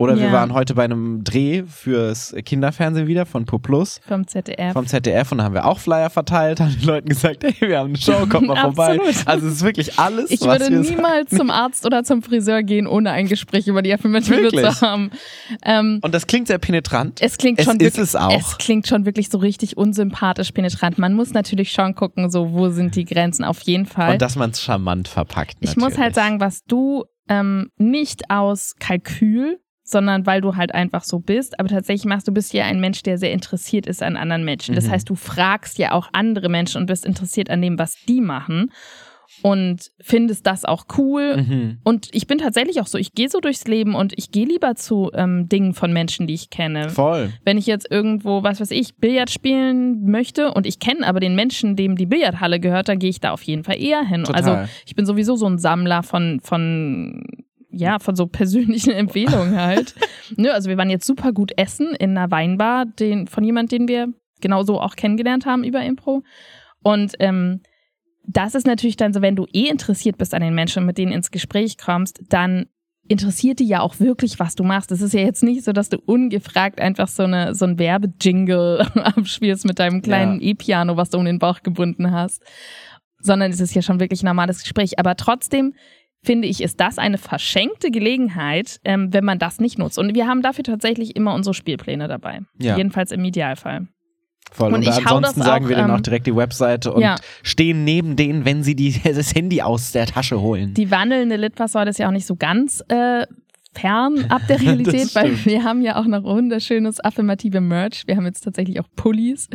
Oder 0.00 0.16
wir 0.16 0.28
Ja. 0.28 0.32
waren 0.32 0.54
heute 0.54 0.74
bei 0.74 0.84
einem 0.84 1.22
Dreh 1.24 1.62
fürs 1.64 2.34
Kinderfernsehen 2.46 3.06
wieder 3.06 3.26
von 3.26 3.44
Pur 3.44 3.60
Plus 3.60 4.00
Vom 4.08 4.26
ZDF. 4.26 4.72
vom 4.72 4.86
ZDF 4.86 5.30
und 5.30 5.38
da 5.38 5.44
haben 5.44 5.52
wir 5.52 5.66
auch 5.66 5.78
Flyer 5.78 6.08
verteilt, 6.08 6.58
haben 6.58 6.70
den 6.74 6.86
Leuten 6.86 7.08
gesagt, 7.10 7.44
hey, 7.44 7.68
wir 7.68 7.78
haben 7.80 7.90
eine 7.90 7.98
Show, 7.98 8.24
kommt 8.26 8.46
mal 8.46 8.56
vorbei. 8.62 8.98
Also 9.26 9.46
es 9.46 9.56
ist 9.56 9.62
wirklich 9.62 9.98
alles, 9.98 10.30
ich 10.30 10.40
was 10.40 10.58
würde 10.60 10.70
wir 10.70 10.82
sagen. 10.84 10.96
niemals 10.96 11.28
zum 11.30 11.50
Arzt 11.50 11.84
oder 11.84 12.02
zum 12.02 12.22
Friseur 12.22 12.62
gehen, 12.62 12.86
ohne 12.86 13.10
ein 13.10 13.26
Gespräch 13.28 13.66
über 13.68 13.82
die 13.82 13.92
Affirmative 13.92 14.36
Wirklich? 14.42 14.66
zu 14.70 14.80
haben. 14.80 15.10
Ähm, 15.66 15.98
Und 16.02 16.14
das 16.14 16.26
klingt 16.26 16.46
sehr 16.46 16.56
penetrant. 16.58 17.20
es 17.20 17.36
klingt 17.36 17.58
Es 17.58 17.66
schon 17.66 17.74
ist 17.76 17.82
wirklich, 17.82 18.02
es 18.04 18.16
auch. 18.16 18.34
es 18.34 18.56
klingt 18.56 18.86
schon 18.86 19.04
wirklich 19.04 19.28
so 19.28 19.36
richtig 19.36 19.76
unsympathisch 19.76 20.52
penetrant. 20.52 20.96
Man 20.96 21.12
muss 21.12 21.34
natürlich 21.34 21.72
schon 21.72 21.94
gucken, 21.94 22.30
so 22.30 22.52
wo 22.52 22.70
sind 22.70 22.96
die 22.96 23.04
Grenzen 23.04 23.44
auf 23.44 23.60
jeden 23.60 23.84
Fall. 23.84 24.12
Und 24.12 24.22
dass 24.22 24.34
man 24.34 24.48
es 24.50 24.62
charmant 24.62 25.08
verpackt. 25.08 25.56
ich 25.60 25.76
muss 25.76 25.98
halt 25.98 25.98
natürlich. 25.98 26.14
sagen, 26.14 26.40
was 26.40 26.64
du 26.64 27.04
ähm, 27.28 27.68
nicht 27.76 28.30
aus 28.30 28.76
Kalkül, 28.80 29.58
sondern 29.90 30.26
weil 30.26 30.40
du 30.40 30.56
halt 30.56 30.74
einfach 30.74 31.04
so 31.04 31.18
bist, 31.18 31.58
aber 31.60 31.68
tatsächlich 31.68 32.04
machst 32.06 32.28
du 32.28 32.32
bist 32.32 32.52
ja 32.52 32.64
ein 32.64 32.80
Mensch, 32.80 33.02
der 33.02 33.18
sehr 33.18 33.32
interessiert 33.32 33.86
ist 33.86 34.02
an 34.02 34.16
anderen 34.16 34.44
Menschen. 34.44 34.74
Das 34.74 34.86
Mhm. 34.86 34.90
heißt, 34.92 35.10
du 35.10 35.14
fragst 35.14 35.78
ja 35.78 35.92
auch 35.92 36.08
andere 36.12 36.48
Menschen 36.48 36.80
und 36.80 36.86
bist 36.86 37.04
interessiert 37.04 37.50
an 37.50 37.60
dem, 37.62 37.78
was 37.78 37.94
die 38.08 38.20
machen 38.20 38.70
und 39.42 39.90
findest 40.00 40.46
das 40.46 40.64
auch 40.64 40.84
cool. 40.98 41.36
Mhm. 41.36 41.78
Und 41.84 42.08
ich 42.12 42.26
bin 42.26 42.38
tatsächlich 42.38 42.80
auch 42.80 42.86
so, 42.86 42.98
ich 42.98 43.12
gehe 43.14 43.28
so 43.28 43.40
durchs 43.40 43.66
Leben 43.66 43.94
und 43.94 44.12
ich 44.16 44.32
gehe 44.32 44.44
lieber 44.44 44.74
zu 44.74 45.10
ähm, 45.14 45.48
Dingen 45.48 45.72
von 45.72 45.92
Menschen, 45.92 46.26
die 46.26 46.34
ich 46.34 46.50
kenne. 46.50 46.90
Voll. 46.90 47.32
Wenn 47.44 47.56
ich 47.56 47.66
jetzt 47.66 47.90
irgendwo, 47.90 48.42
was 48.42 48.60
weiß 48.60 48.72
ich, 48.72 48.96
Billard 48.96 49.30
spielen 49.30 50.04
möchte 50.10 50.52
und 50.52 50.66
ich 50.66 50.78
kenne 50.80 51.06
aber 51.06 51.20
den 51.20 51.36
Menschen, 51.36 51.76
dem 51.76 51.96
die 51.96 52.06
Billardhalle 52.06 52.58
gehört, 52.60 52.88
dann 52.88 52.98
gehe 52.98 53.10
ich 53.10 53.20
da 53.20 53.30
auf 53.30 53.42
jeden 53.42 53.64
Fall 53.64 53.80
eher 53.80 54.02
hin. 54.02 54.24
Total. 54.24 54.42
Also 54.42 54.72
ich 54.84 54.94
bin 54.96 55.06
sowieso 55.06 55.36
so 55.36 55.46
ein 55.46 55.58
Sammler 55.58 56.02
von, 56.02 56.40
von 56.42 57.22
ja, 57.70 57.98
von 57.98 58.16
so 58.16 58.26
persönlichen 58.26 58.90
Empfehlungen 58.94 59.60
halt. 59.60 59.94
ne, 60.36 60.52
also 60.52 60.68
wir 60.68 60.76
waren 60.76 60.90
jetzt 60.90 61.06
super 61.06 61.32
gut 61.32 61.52
essen 61.56 61.94
in 61.98 62.16
einer 62.16 62.30
Weinbar, 62.30 62.86
den, 62.86 63.26
von 63.26 63.44
jemand, 63.44 63.72
den 63.72 63.88
wir 63.88 64.08
genauso 64.40 64.80
auch 64.80 64.96
kennengelernt 64.96 65.46
haben 65.46 65.64
über 65.64 65.82
Impro. 65.82 66.22
Und 66.82 67.14
ähm, 67.18 67.60
das 68.26 68.54
ist 68.54 68.66
natürlich 68.66 68.96
dann 68.96 69.12
so, 69.12 69.22
wenn 69.22 69.36
du 69.36 69.46
eh 69.52 69.68
interessiert 69.68 70.18
bist 70.18 70.34
an 70.34 70.42
den 70.42 70.54
Menschen 70.54 70.86
mit 70.86 70.98
denen 70.98 71.12
ins 71.12 71.30
Gespräch 71.30 71.78
kommst, 71.78 72.20
dann 72.28 72.66
interessiert 73.08 73.58
die 73.58 73.66
ja 73.66 73.80
auch 73.80 73.98
wirklich, 73.98 74.38
was 74.38 74.54
du 74.54 74.62
machst. 74.62 74.92
Es 74.92 75.02
ist 75.02 75.14
ja 75.14 75.20
jetzt 75.20 75.42
nicht 75.42 75.64
so, 75.64 75.72
dass 75.72 75.88
du 75.88 75.98
ungefragt 75.98 76.80
einfach 76.80 77.08
so, 77.08 77.24
eine, 77.24 77.56
so 77.56 77.64
ein 77.64 77.78
Werbejingle 77.78 78.86
abspielst 78.94 79.64
mit 79.64 79.80
deinem 79.80 80.00
kleinen 80.00 80.40
E-Piano, 80.40 80.96
was 80.96 81.10
du 81.10 81.18
um 81.18 81.24
den 81.24 81.40
Bauch 81.40 81.62
gebunden 81.62 82.12
hast, 82.12 82.40
sondern 83.18 83.50
es 83.50 83.60
ist 83.60 83.74
ja 83.74 83.82
schon 83.82 83.98
wirklich 83.98 84.22
ein 84.22 84.26
normales 84.26 84.62
Gespräch. 84.62 84.98
Aber 85.00 85.16
trotzdem 85.16 85.74
finde 86.22 86.48
ich, 86.48 86.62
ist 86.62 86.80
das 86.80 86.98
eine 86.98 87.18
verschenkte 87.18 87.90
Gelegenheit, 87.90 88.80
ähm, 88.84 89.12
wenn 89.12 89.24
man 89.24 89.38
das 89.38 89.60
nicht 89.60 89.78
nutzt. 89.78 89.98
Und 89.98 90.14
wir 90.14 90.26
haben 90.26 90.42
dafür 90.42 90.64
tatsächlich 90.64 91.16
immer 91.16 91.34
unsere 91.34 91.54
Spielpläne 91.54 92.08
dabei. 92.08 92.40
Ja. 92.58 92.76
Jedenfalls 92.76 93.12
im 93.12 93.24
Idealfall. 93.24 93.88
Voll. 94.52 94.74
Und 94.74 94.86
Und, 94.86 94.88
ansonsten 94.88 95.40
das 95.40 95.46
sagen 95.46 95.64
auch, 95.64 95.68
wir 95.68 95.76
dann 95.76 95.90
ähm, 95.90 95.96
auch 95.96 96.00
direkt 96.00 96.26
die 96.26 96.34
Webseite 96.34 96.92
und 96.92 97.02
ja. 97.02 97.16
stehen 97.42 97.84
neben 97.84 98.16
denen, 98.16 98.44
wenn 98.44 98.62
sie 98.62 98.74
die, 98.74 99.00
das 99.04 99.34
Handy 99.34 99.62
aus 99.62 99.92
der 99.92 100.06
Tasche 100.06 100.40
holen. 100.40 100.74
Die 100.74 100.90
wandelnde 100.90 101.36
Litfaßsäule 101.36 101.90
ist 101.90 101.98
ja 101.98 102.08
auch 102.08 102.12
nicht 102.12 102.26
so 102.26 102.36
ganz 102.36 102.82
äh, 102.88 103.26
fern 103.72 104.26
ab 104.28 104.42
der 104.48 104.60
Realität, 104.62 105.14
weil 105.14 105.44
wir 105.44 105.64
haben 105.64 105.82
ja 105.82 105.96
auch 105.96 106.06
noch 106.06 106.24
wunderschönes 106.24 107.00
affirmative 107.00 107.60
Merch. 107.60 108.02
Wir 108.06 108.16
haben 108.16 108.26
jetzt 108.26 108.42
tatsächlich 108.42 108.80
auch 108.80 108.88
Pullis 108.96 109.48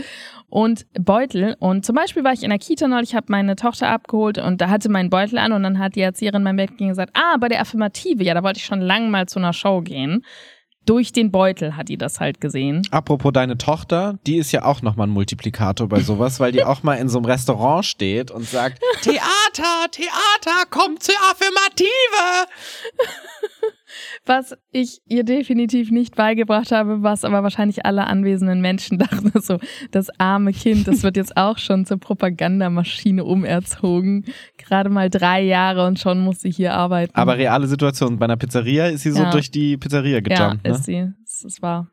und 0.50 0.86
Beutel. 0.94 1.56
Und 1.60 1.86
zum 1.86 1.96
Beispiel 1.96 2.24
war 2.24 2.34
ich 2.34 2.44
in 2.44 2.50
der 2.50 2.60
Kita 2.60 2.88
neulich, 2.88 3.16
habe 3.16 3.28
meine 3.30 3.56
Tochter 3.56 3.90
abgeholt 3.90 4.38
und 4.38 4.62
da 4.62 4.70
hatte 4.70 4.90
mein 4.90 5.10
Beutel 5.10 5.38
an 5.38 5.52
und 5.52 5.64
dann 5.64 5.80
hat 5.80 5.96
die 5.96 6.02
Erzieherin 6.02 6.44
mein 6.44 6.56
Bett 6.56 6.78
gesagt, 6.78 7.12
ah, 7.14 7.38
bei 7.40 7.50
der 7.50 7.62
Affirmative, 7.62 8.24
ja, 8.24 8.34
da 8.34 8.44
wollte 8.44 8.60
ich 8.60 8.66
schon 8.66 8.82
lange 8.82 9.10
mal 9.10 9.28
zu 9.28 9.40
einer 9.40 9.54
Show 9.54 9.82
gehen. 9.82 10.24
Durch 10.86 11.12
den 11.12 11.32
Beutel 11.32 11.76
hat 11.76 11.90
die 11.90 11.98
das 11.98 12.20
halt 12.20 12.40
gesehen. 12.40 12.88
Apropos 12.92 13.34
deine 13.34 13.58
Tochter, 13.58 14.20
die 14.28 14.38
ist 14.38 14.52
ja 14.52 14.66
auch 14.66 14.84
nochmal 14.84 15.08
ein 15.08 15.12
Multiplikator 15.12 15.90
bei 15.90 16.00
sowas, 16.02 16.40
weil 16.40 16.52
die 16.52 16.64
auch 16.64 16.84
mal 16.84 16.96
in 16.96 17.10
so 17.10 17.18
einem 17.18 17.26
Restaurant 17.26 17.86
steht 17.86 18.30
und 18.30 18.48
sagt, 18.48 18.80
Theater, 19.02 19.90
Theater, 19.90 20.66
komm 20.70 21.00
zur 21.00 21.16
Affirmative. 21.32 22.48
Was 24.26 24.56
ich 24.72 25.02
ihr 25.08 25.24
definitiv 25.24 25.92
nicht 25.92 26.16
beigebracht 26.16 26.72
habe, 26.72 27.04
was 27.04 27.24
aber 27.24 27.44
wahrscheinlich 27.44 27.86
alle 27.86 28.08
anwesenden 28.08 28.62
Menschen 28.62 28.98
dachten, 29.00 29.32
so, 29.40 29.58
das 29.92 30.10
arme 30.20 30.54
Kind, 30.54 30.88
das 30.88 31.04
wird 31.04 31.18
jetzt 31.18 31.38
auch 31.38 31.58
schon 31.58 31.86
zur 31.86 31.98
Propagandamaschine 31.98 33.24
umerzogen. 33.24 34.26
Gerade 34.58 34.90
mal 34.90 35.10
drei 35.10 35.42
Jahre 35.42 35.86
und 35.86 36.00
schon 36.00 36.20
muss 36.20 36.42
sie 36.42 36.52
hier 36.52 36.74
arbeiten. 36.74 37.16
Aber 37.16 37.38
reale 37.38 37.68
Situation, 37.68 38.18
bei 38.18 38.26
einer 38.26 38.38
Pizzeria 38.38 38.88
ist 38.88 39.02
sie 39.04 39.12
so 39.12 39.24
Ja. 39.24 39.32
durch 39.32 39.52
die 39.52 39.78
Pizzeria 39.78 40.16
ja, 40.16 40.20
gejumpt, 40.20 40.68
ist 40.68 40.78
ne? 40.78 40.84
sie. 40.84 41.14
Das 41.24 41.44
ist 41.44 41.62
wahr. 41.62 41.90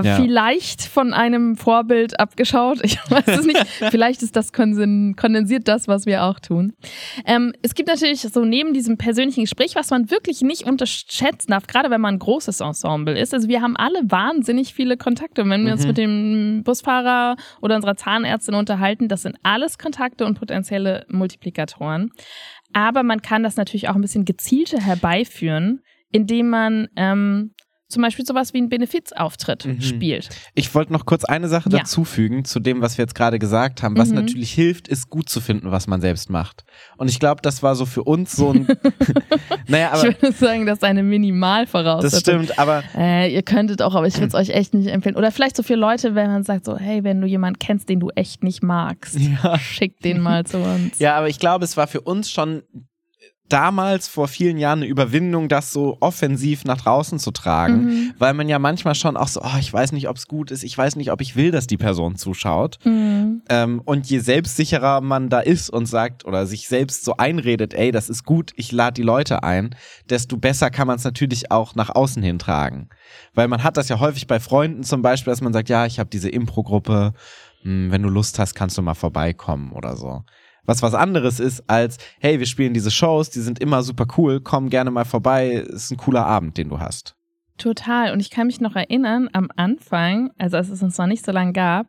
Ja. 0.00 0.16
Vielleicht 0.16 0.82
von 0.82 1.12
einem 1.12 1.56
Vorbild 1.56 2.18
abgeschaut. 2.18 2.80
Ich 2.82 2.98
weiß 3.10 3.26
es 3.26 3.46
nicht. 3.46 3.58
Vielleicht 3.90 4.22
ist 4.22 4.36
das 4.36 4.52
kondensiert 4.52 5.68
das, 5.68 5.88
was 5.88 6.06
wir 6.06 6.24
auch 6.24 6.40
tun. 6.40 6.72
Ähm, 7.26 7.52
es 7.62 7.74
gibt 7.74 7.88
natürlich 7.88 8.20
so 8.20 8.44
neben 8.44 8.72
diesem 8.72 8.96
persönlichen 8.96 9.42
Gespräch, 9.42 9.74
was 9.74 9.90
man 9.90 10.10
wirklich 10.10 10.40
nicht 10.42 10.64
unterschätzen 10.64 11.50
darf, 11.50 11.66
gerade 11.66 11.90
wenn 11.90 12.00
man 12.00 12.14
ein 12.14 12.18
großes 12.18 12.60
Ensemble 12.60 13.18
ist. 13.18 13.34
Also 13.34 13.48
wir 13.48 13.60
haben 13.60 13.76
alle 13.76 14.00
wahnsinnig 14.10 14.72
viele 14.74 14.96
Kontakte. 14.96 15.42
wenn 15.42 15.64
wir 15.64 15.72
mhm. 15.72 15.72
uns 15.72 15.86
mit 15.86 15.98
dem 15.98 16.62
Busfahrer 16.64 17.36
oder 17.60 17.76
unserer 17.76 17.96
Zahnärztin 17.96 18.54
unterhalten, 18.54 19.08
das 19.08 19.22
sind 19.22 19.36
alles 19.42 19.78
Kontakte 19.78 20.24
und 20.24 20.38
potenzielle 20.38 21.04
Multiplikatoren. 21.08 22.10
Aber 22.72 23.02
man 23.02 23.20
kann 23.20 23.42
das 23.42 23.56
natürlich 23.56 23.88
auch 23.88 23.94
ein 23.94 24.00
bisschen 24.00 24.24
gezielter 24.24 24.80
herbeiführen, 24.80 25.80
indem 26.10 26.50
man 26.50 26.88
ähm, 26.96 27.52
zum 27.92 28.02
Beispiel 28.02 28.26
sowas 28.26 28.52
wie 28.54 28.58
ein 28.58 28.68
Benefizauftritt 28.68 29.66
mhm. 29.66 29.80
spielt. 29.80 30.28
Ich 30.54 30.74
wollte 30.74 30.92
noch 30.92 31.06
kurz 31.06 31.24
eine 31.24 31.48
Sache 31.48 31.70
ja. 31.70 31.78
dazufügen 31.78 32.44
zu 32.44 32.60
dem, 32.60 32.80
was 32.80 32.98
wir 32.98 33.04
jetzt 33.04 33.14
gerade 33.14 33.38
gesagt 33.38 33.82
haben. 33.82 33.96
Was 33.96 34.08
mhm. 34.08 34.16
natürlich 34.16 34.52
hilft, 34.52 34.88
ist 34.88 35.10
gut 35.10 35.28
zu 35.28 35.40
finden, 35.40 35.70
was 35.70 35.86
man 35.86 36.00
selbst 36.00 36.30
macht. 36.30 36.64
Und 36.96 37.08
ich 37.08 37.20
glaube, 37.20 37.42
das 37.42 37.62
war 37.62 37.76
so 37.76 37.86
für 37.86 38.02
uns 38.02 38.32
so 38.32 38.52
ein. 38.52 38.66
naja, 39.68 39.92
aber. 39.92 40.08
Ich 40.08 40.22
würde 40.22 40.36
sagen, 40.36 40.66
das 40.66 40.78
ist 40.78 40.84
eine 40.84 41.02
Minimalvoraussetzung. 41.02 42.10
Das 42.10 42.20
stimmt, 42.20 42.58
aber. 42.58 42.82
Äh, 42.96 43.32
ihr 43.32 43.42
könntet 43.42 43.82
auch, 43.82 43.94
aber 43.94 44.06
ich 44.06 44.14
würde 44.14 44.28
es 44.28 44.34
euch 44.34 44.50
echt 44.50 44.74
nicht 44.74 44.88
empfehlen. 44.88 45.16
Oder 45.16 45.30
vielleicht 45.30 45.56
so 45.56 45.62
für 45.62 45.74
Leute, 45.74 46.14
wenn 46.14 46.30
man 46.30 46.42
sagt 46.44 46.64
so, 46.64 46.76
hey, 46.76 47.04
wenn 47.04 47.20
du 47.20 47.26
jemanden 47.26 47.58
kennst, 47.58 47.88
den 47.88 48.00
du 48.00 48.08
echt 48.10 48.42
nicht 48.42 48.62
magst, 48.62 49.18
ja. 49.18 49.58
schick 49.58 50.00
den 50.00 50.20
mal 50.20 50.44
zu 50.44 50.58
uns. 50.62 50.98
Ja, 50.98 51.16
aber 51.16 51.28
ich 51.28 51.38
glaube, 51.38 51.64
es 51.64 51.76
war 51.76 51.86
für 51.86 52.00
uns 52.00 52.30
schon 52.30 52.62
damals 53.52 54.08
vor 54.08 54.28
vielen 54.28 54.56
Jahren 54.56 54.80
eine 54.80 54.86
Überwindung, 54.86 55.48
das 55.48 55.72
so 55.72 55.98
offensiv 56.00 56.64
nach 56.64 56.80
draußen 56.80 57.18
zu 57.18 57.30
tragen, 57.30 57.84
mhm. 57.84 58.14
weil 58.18 58.32
man 58.32 58.48
ja 58.48 58.58
manchmal 58.58 58.94
schon 58.94 59.16
auch 59.16 59.28
so, 59.28 59.42
oh, 59.42 59.58
ich 59.58 59.72
weiß 59.72 59.92
nicht, 59.92 60.08
ob 60.08 60.16
es 60.16 60.26
gut 60.26 60.50
ist, 60.50 60.64
ich 60.64 60.76
weiß 60.76 60.96
nicht, 60.96 61.12
ob 61.12 61.20
ich 61.20 61.36
will, 61.36 61.50
dass 61.50 61.66
die 61.66 61.76
Person 61.76 62.16
zuschaut. 62.16 62.78
Mhm. 62.84 63.42
Ähm, 63.48 63.82
und 63.84 64.08
je 64.08 64.20
selbstsicherer 64.20 65.00
man 65.02 65.28
da 65.28 65.40
ist 65.40 65.68
und 65.68 65.86
sagt 65.86 66.24
oder 66.24 66.46
sich 66.46 66.68
selbst 66.68 67.04
so 67.04 67.16
einredet, 67.18 67.74
ey, 67.74 67.92
das 67.92 68.08
ist 68.08 68.24
gut, 68.24 68.52
ich 68.56 68.72
lade 68.72 68.94
die 68.94 69.02
Leute 69.02 69.42
ein, 69.42 69.74
desto 70.08 70.36
besser 70.38 70.70
kann 70.70 70.86
man 70.86 70.96
es 70.96 71.04
natürlich 71.04 71.50
auch 71.50 71.74
nach 71.74 71.90
außen 71.90 72.22
hin 72.22 72.38
tragen. 72.38 72.88
Weil 73.34 73.48
man 73.48 73.62
hat 73.62 73.76
das 73.76 73.88
ja 73.88 74.00
häufig 74.00 74.26
bei 74.26 74.40
Freunden 74.40 74.82
zum 74.82 75.02
Beispiel, 75.02 75.30
dass 75.30 75.42
man 75.42 75.52
sagt, 75.52 75.68
ja, 75.68 75.84
ich 75.84 75.98
habe 75.98 76.08
diese 76.08 76.30
Impro-Gruppe, 76.30 77.12
hm, 77.62 77.90
wenn 77.90 78.02
du 78.02 78.08
Lust 78.08 78.38
hast, 78.38 78.54
kannst 78.54 78.78
du 78.78 78.82
mal 78.82 78.94
vorbeikommen 78.94 79.72
oder 79.72 79.96
so 79.96 80.24
was 80.64 80.82
was 80.82 80.94
anderes 80.94 81.40
ist 81.40 81.64
als, 81.68 81.98
hey, 82.20 82.38
wir 82.38 82.46
spielen 82.46 82.74
diese 82.74 82.90
Shows, 82.90 83.30
die 83.30 83.40
sind 83.40 83.58
immer 83.58 83.82
super 83.82 84.06
cool, 84.16 84.40
komm 84.40 84.70
gerne 84.70 84.90
mal 84.90 85.04
vorbei, 85.04 85.50
ist 85.50 85.90
ein 85.90 85.96
cooler 85.96 86.26
Abend, 86.26 86.56
den 86.56 86.68
du 86.68 86.78
hast. 86.78 87.14
Total. 87.58 88.12
Und 88.12 88.20
ich 88.20 88.30
kann 88.30 88.46
mich 88.46 88.60
noch 88.60 88.76
erinnern, 88.76 89.28
am 89.32 89.48
Anfang, 89.56 90.30
also 90.38 90.56
als 90.56 90.68
es 90.68 90.82
uns 90.82 90.98
noch 90.98 91.06
nicht 91.06 91.24
so 91.24 91.32
lange 91.32 91.52
gab, 91.52 91.86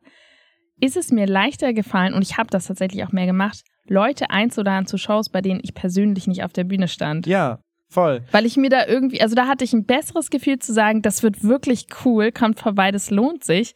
ist 0.79 0.97
es 0.97 1.11
mir 1.11 1.27
leichter 1.27 1.73
gefallen, 1.73 2.13
und 2.13 2.21
ich 2.21 2.37
habe 2.37 2.49
das 2.49 2.67
tatsächlich 2.67 3.03
auch 3.03 3.11
mehr 3.11 3.25
gemacht, 3.25 3.61
Leute 3.87 4.29
einzuladen 4.29 4.85
zu 4.85 4.97
Shows, 4.97 5.29
bei 5.29 5.41
denen 5.41 5.59
ich 5.63 5.73
persönlich 5.73 6.27
nicht 6.27 6.43
auf 6.43 6.53
der 6.53 6.63
Bühne 6.63 6.87
stand. 6.87 7.27
Ja, 7.27 7.59
voll. 7.89 8.23
Weil 8.31 8.45
ich 8.45 8.57
mir 8.57 8.69
da 8.69 8.85
irgendwie, 8.85 9.21
also 9.21 9.35
da 9.35 9.47
hatte 9.47 9.63
ich 9.63 9.73
ein 9.73 9.85
besseres 9.85 10.29
Gefühl 10.29 10.59
zu 10.59 10.73
sagen, 10.73 11.01
das 11.01 11.23
wird 11.23 11.43
wirklich 11.43 11.87
cool, 12.05 12.31
kommt 12.31 12.59
vorbei, 12.59 12.91
das 12.91 13.11
lohnt 13.11 13.43
sich, 13.43 13.75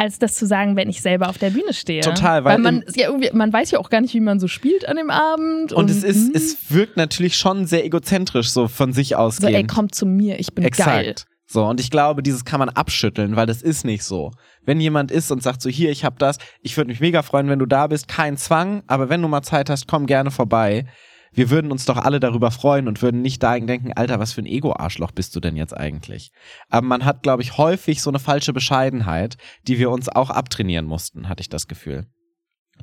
als 0.00 0.18
das 0.18 0.34
zu 0.34 0.46
sagen, 0.46 0.76
wenn 0.76 0.88
ich 0.88 1.02
selber 1.02 1.28
auf 1.28 1.36
der 1.36 1.50
Bühne 1.50 1.74
stehe. 1.74 2.00
Total, 2.00 2.42
weil, 2.42 2.54
weil 2.54 2.58
man 2.62 2.84
ja 2.96 3.08
irgendwie, 3.08 3.28
man 3.34 3.52
weiß 3.52 3.70
ja 3.72 3.78
auch 3.78 3.90
gar 3.90 4.00
nicht, 4.00 4.14
wie 4.14 4.20
man 4.20 4.40
so 4.40 4.48
spielt 4.48 4.88
an 4.88 4.96
dem 4.96 5.10
Abend. 5.10 5.74
Und, 5.74 5.84
und 5.84 5.90
es 5.90 6.02
ist, 6.02 6.34
es 6.34 6.70
wirkt 6.70 6.96
natürlich 6.96 7.36
schon 7.36 7.66
sehr 7.66 7.84
egozentrisch 7.84 8.48
so 8.48 8.66
von 8.66 8.94
sich 8.94 9.16
ausgehend. 9.16 9.52
So, 9.52 9.58
ey, 9.58 9.66
komm 9.66 9.92
zu 9.92 10.06
mir, 10.06 10.40
ich 10.40 10.54
bin 10.54 10.64
Exakt. 10.64 10.88
geil. 10.88 11.14
So, 11.46 11.66
und 11.66 11.80
ich 11.80 11.90
glaube, 11.90 12.22
dieses 12.22 12.46
kann 12.46 12.60
man 12.60 12.70
abschütteln, 12.70 13.36
weil 13.36 13.44
das 13.44 13.60
ist 13.60 13.84
nicht 13.84 14.02
so. 14.02 14.30
Wenn 14.64 14.80
jemand 14.80 15.10
ist 15.10 15.30
und 15.30 15.42
sagt 15.42 15.60
so, 15.60 15.68
hier, 15.68 15.90
ich 15.90 16.02
hab 16.02 16.18
das, 16.18 16.38
ich 16.62 16.78
würde 16.78 16.88
mich 16.88 17.00
mega 17.00 17.20
freuen, 17.20 17.50
wenn 17.50 17.58
du 17.58 17.66
da 17.66 17.86
bist, 17.86 18.08
kein 18.08 18.38
Zwang, 18.38 18.82
aber 18.86 19.10
wenn 19.10 19.20
du 19.20 19.28
mal 19.28 19.42
Zeit 19.42 19.68
hast, 19.68 19.86
komm 19.86 20.06
gerne 20.06 20.30
vorbei 20.30 20.86
wir 21.32 21.50
würden 21.50 21.70
uns 21.70 21.84
doch 21.84 21.96
alle 21.96 22.20
darüber 22.20 22.50
freuen 22.50 22.88
und 22.88 23.02
würden 23.02 23.22
nicht 23.22 23.42
da 23.42 23.58
denken, 23.58 23.92
Alter, 23.94 24.18
was 24.18 24.32
für 24.32 24.42
ein 24.42 24.46
Ego-Arschloch 24.46 25.12
bist 25.12 25.34
du 25.36 25.40
denn 25.40 25.56
jetzt 25.56 25.76
eigentlich? 25.76 26.32
Aber 26.68 26.86
man 26.86 27.04
hat, 27.04 27.22
glaube 27.22 27.42
ich, 27.42 27.58
häufig 27.58 28.02
so 28.02 28.10
eine 28.10 28.18
falsche 28.18 28.52
Bescheidenheit, 28.52 29.36
die 29.66 29.78
wir 29.78 29.90
uns 29.90 30.08
auch 30.08 30.30
abtrainieren 30.30 30.86
mussten, 30.86 31.28
hatte 31.28 31.40
ich 31.40 31.48
das 31.48 31.68
Gefühl. 31.68 32.06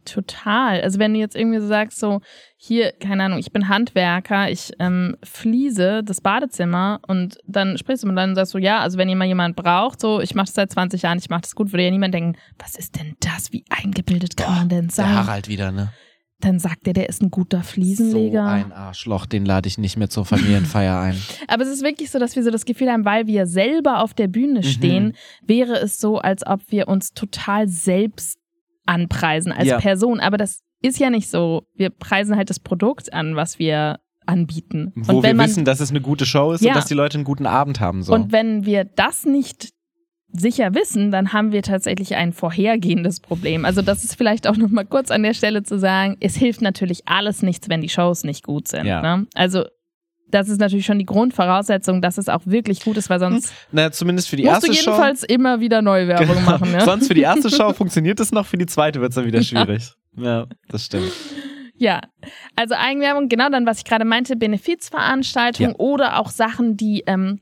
Total. 0.06 0.82
Also 0.82 1.00
wenn 1.00 1.14
du 1.14 1.20
jetzt 1.20 1.36
irgendwie 1.36 1.60
so 1.60 1.68
sagst, 1.68 2.00
so 2.00 2.22
hier, 2.56 2.92
keine 2.92 3.24
Ahnung, 3.24 3.40
ich 3.40 3.52
bin 3.52 3.68
Handwerker, 3.68 4.50
ich 4.50 4.72
ähm, 4.80 5.18
fliese 5.24 6.04
das 6.04 6.22
Badezimmer 6.22 7.00
und 7.08 7.38
dann 7.46 7.78
sprichst 7.78 8.04
du 8.04 8.08
mit 8.08 8.18
dann 8.18 8.30
und 8.30 8.36
sagst 8.36 8.52
so, 8.52 8.58
ja, 8.58 8.80
also 8.80 8.98
wenn 8.98 9.10
jemand 9.10 9.30
jemand 9.30 9.56
braucht, 9.56 10.00
so 10.00 10.22
ich 10.22 10.36
mache 10.36 10.46
das 10.46 10.56
seit 10.56 10.72
20 10.72 11.02
Jahren, 11.02 11.18
ich 11.18 11.30
mache 11.30 11.42
das 11.42 11.56
gut, 11.56 11.72
würde 11.72 11.84
ja 11.84 11.92
niemand 11.92 12.14
denken, 12.14 12.38
was 12.60 12.76
ist 12.76 13.00
denn 13.00 13.16
das? 13.20 13.52
Wie 13.52 13.66
eingebildet 13.70 14.38
kann 14.38 14.48
Boah, 14.48 14.60
man 14.60 14.70
denn 14.70 14.90
sein? 14.90 15.08
Der 15.08 15.16
Harald 15.16 15.48
wieder, 15.48 15.72
ne? 15.72 15.92
Dann 16.40 16.60
sagt 16.60 16.88
er, 16.88 16.94
der 16.94 17.10
ist 17.10 17.22
ein 17.22 17.32
guter 17.32 17.64
Fliesenleger. 17.64 18.44
So 18.44 18.50
ein 18.50 18.72
Arschloch, 18.72 19.26
den 19.26 19.46
lade 19.46 19.68
ich 19.68 19.78
nicht 19.78 19.98
mehr 19.98 20.10
zur 20.10 20.26
Familienfeier 20.26 21.00
ein. 21.00 21.18
Aber 21.48 21.64
es 21.64 21.70
ist 21.70 21.84
wirklich 21.84 22.12
so, 22.12 22.20
dass 22.20 22.36
wir 22.36 22.44
so 22.44 22.52
das 22.52 22.66
Gefühl 22.66 22.92
haben, 22.92 23.06
weil 23.06 23.26
wir 23.26 23.48
selber 23.48 24.04
auf 24.04 24.14
der 24.14 24.28
Bühne 24.28 24.60
mhm. 24.60 24.64
stehen, 24.64 25.06
mhm. 25.06 25.14
wäre 25.48 25.74
es 25.80 26.00
so, 26.00 26.20
als 26.20 26.46
ob 26.46 26.62
wir 26.70 26.88
uns 26.88 27.14
total 27.14 27.68
selbst 27.68 28.38
anpreisen 28.86 29.52
als 29.52 29.68
ja. 29.68 29.80
Person. 29.80 30.20
Aber 30.20 30.38
das 30.38 30.62
ist 30.82 31.00
ja 31.00 31.10
nicht 31.10 31.30
so. 31.30 31.64
Wir 31.76 31.90
preisen 31.90 32.36
halt 32.36 32.50
das 32.52 32.60
Produkt 32.60 33.14
an, 33.14 33.36
was 33.36 33.58
wir 33.58 34.00
anbieten. 34.28 34.92
Wo 34.96 35.24
wir 35.24 35.34
man, 35.34 35.48
wissen, 35.48 35.66
dass 35.66 35.80
es 35.80 35.90
eine 35.90 36.02
gute 36.02 36.26
Show 36.26 36.52
ist 36.52 36.62
ja. 36.62 36.70
und 36.70 36.76
dass 36.76 36.86
die 36.86 36.94
Leute 36.94 37.18
einen 37.18 37.24
guten 37.24 37.48
Abend 37.48 37.80
haben. 37.80 38.04
So. 38.04 38.14
Und 38.14 38.32
wenn 38.32 38.66
wir 38.66 38.84
das 38.84 39.26
nicht 39.26 39.70
sicher 40.40 40.74
wissen, 40.74 41.12
dann 41.12 41.34
haben 41.34 41.52
wir 41.52 41.64
tatsächlich 41.64 42.16
ein 42.16 42.34
vorhergehendes 42.34 43.20
Problem. 43.20 43.66
Also 43.66 43.82
das 43.82 44.04
ist 44.04 44.16
vielleicht 44.16 44.48
auch 44.48 44.58
noch 44.58 44.70
mal 44.70 44.86
kurz 44.86 45.12
an 45.12 45.24
der 45.24 45.34
Stelle 45.34 45.64
zu 45.64 45.80
sagen, 45.80 46.18
es 46.20 46.36
hilft 46.36 46.62
natürlich 46.62 47.02
alles 47.06 47.42
nichts, 47.42 47.70
wenn 47.70 47.82
die 47.82 47.90
Shows 47.90 48.24
nicht 48.24 48.44
gut 48.44 48.68
sind. 48.68 48.86
Ja. 48.86 49.02
Ne? 49.02 49.28
Also 49.34 49.66
das 50.30 50.50
ist 50.50 50.60
natürlich 50.60 50.86
schon 50.86 51.00
die 51.00 51.06
Grundvoraussetzung, 51.06 52.02
dass 52.02 52.18
es 52.18 52.28
auch 52.28 52.42
wirklich 52.46 52.82
gut 52.84 52.98
ist, 52.98 53.10
weil 53.10 53.20
sonst 53.20 53.54
Na, 53.72 53.92
zumindest 53.92 54.30
für 54.30 54.36
die 54.36 54.44
musst 54.44 54.56
erste 54.56 54.68
du 54.68 54.74
jedenfalls 54.74 55.22
Show, 55.22 55.28
immer 55.30 55.60
wieder 55.60 55.82
neue 55.82 56.08
Werbung 56.08 56.36
genau. 56.36 56.42
machen. 56.42 56.74
Ja? 56.74 56.82
sonst 56.82 57.08
für 57.08 57.14
die 57.14 57.22
erste 57.22 57.50
Show 57.50 57.72
funktioniert 57.74 58.20
es 58.20 58.32
noch, 58.32 58.46
für 58.46 58.58
die 58.58 58.66
zweite 58.66 59.00
wird 59.00 59.12
es 59.12 59.16
dann 59.16 59.26
wieder 59.26 59.42
schwierig. 59.42 59.94
Ja. 60.16 60.24
ja, 60.24 60.48
das 60.70 60.86
stimmt. 60.86 61.12
Ja, 61.80 62.02
also 62.56 62.74
Eigenwerbung, 62.76 63.30
genau 63.30 63.50
dann, 63.50 63.66
was 63.66 63.80
ich 63.80 63.86
gerade 63.86 64.04
meinte, 64.04 64.36
Benefizveranstaltungen 64.36 65.74
ja. 65.74 65.80
oder 65.80 66.20
auch 66.20 66.32
Sachen, 66.32 66.76
die 66.76 67.04
ähm, 67.06 67.40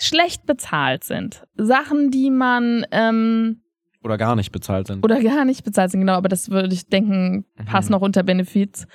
schlecht 0.00 0.46
bezahlt 0.46 1.04
sind. 1.04 1.44
Sachen, 1.56 2.10
die 2.10 2.30
man 2.30 2.84
ähm, 2.90 3.62
oder 4.02 4.16
gar 4.16 4.34
nicht 4.34 4.50
bezahlt 4.50 4.86
sind. 4.86 5.04
Oder 5.04 5.22
gar 5.22 5.44
nicht 5.44 5.62
bezahlt 5.62 5.90
sind, 5.90 6.00
genau, 6.00 6.14
aber 6.14 6.28
das 6.28 6.50
würde 6.50 6.72
ich 6.72 6.86
denken, 6.86 7.44
passt 7.66 7.90
mhm. 7.90 7.96
noch 7.96 8.00
unter 8.00 8.22
Benefits. 8.22 8.86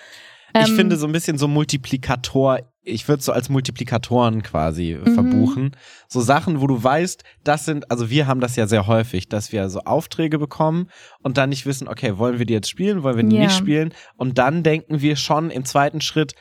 Ich 0.55 0.69
ähm, 0.69 0.75
finde 0.75 0.95
so 0.95 1.05
ein 1.05 1.11
bisschen 1.11 1.37
so 1.37 1.47
Multiplikator, 1.47 2.59
ich 2.81 3.07
würde 3.07 3.21
so 3.21 3.31
als 3.31 3.49
Multiplikatoren 3.49 4.41
quasi 4.41 4.97
mhm. 4.99 5.13
verbuchen. 5.13 5.71
So 6.07 6.21
Sachen, 6.21 6.61
wo 6.61 6.67
du 6.67 6.81
weißt, 6.81 7.23
das 7.43 7.65
sind, 7.65 7.91
also 7.91 8.09
wir 8.09 8.25
haben 8.25 8.39
das 8.39 8.55
ja 8.55 8.65
sehr 8.65 8.87
häufig, 8.87 9.27
dass 9.27 9.51
wir 9.51 9.69
so 9.69 9.81
Aufträge 9.81 10.39
bekommen 10.39 10.89
und 11.21 11.37
dann 11.37 11.49
nicht 11.49 11.65
wissen, 11.65 11.87
okay, 11.87 12.17
wollen 12.17 12.39
wir 12.39 12.45
die 12.45 12.53
jetzt 12.53 12.69
spielen, 12.69 13.03
wollen 13.03 13.17
wir 13.17 13.23
die 13.23 13.35
ja. 13.35 13.43
nicht 13.43 13.57
spielen? 13.57 13.93
Und 14.15 14.37
dann 14.37 14.63
denken 14.63 15.01
wir 15.01 15.17
schon 15.17 15.51
im 15.51 15.65
zweiten 15.65 16.01
Schritt, 16.01 16.33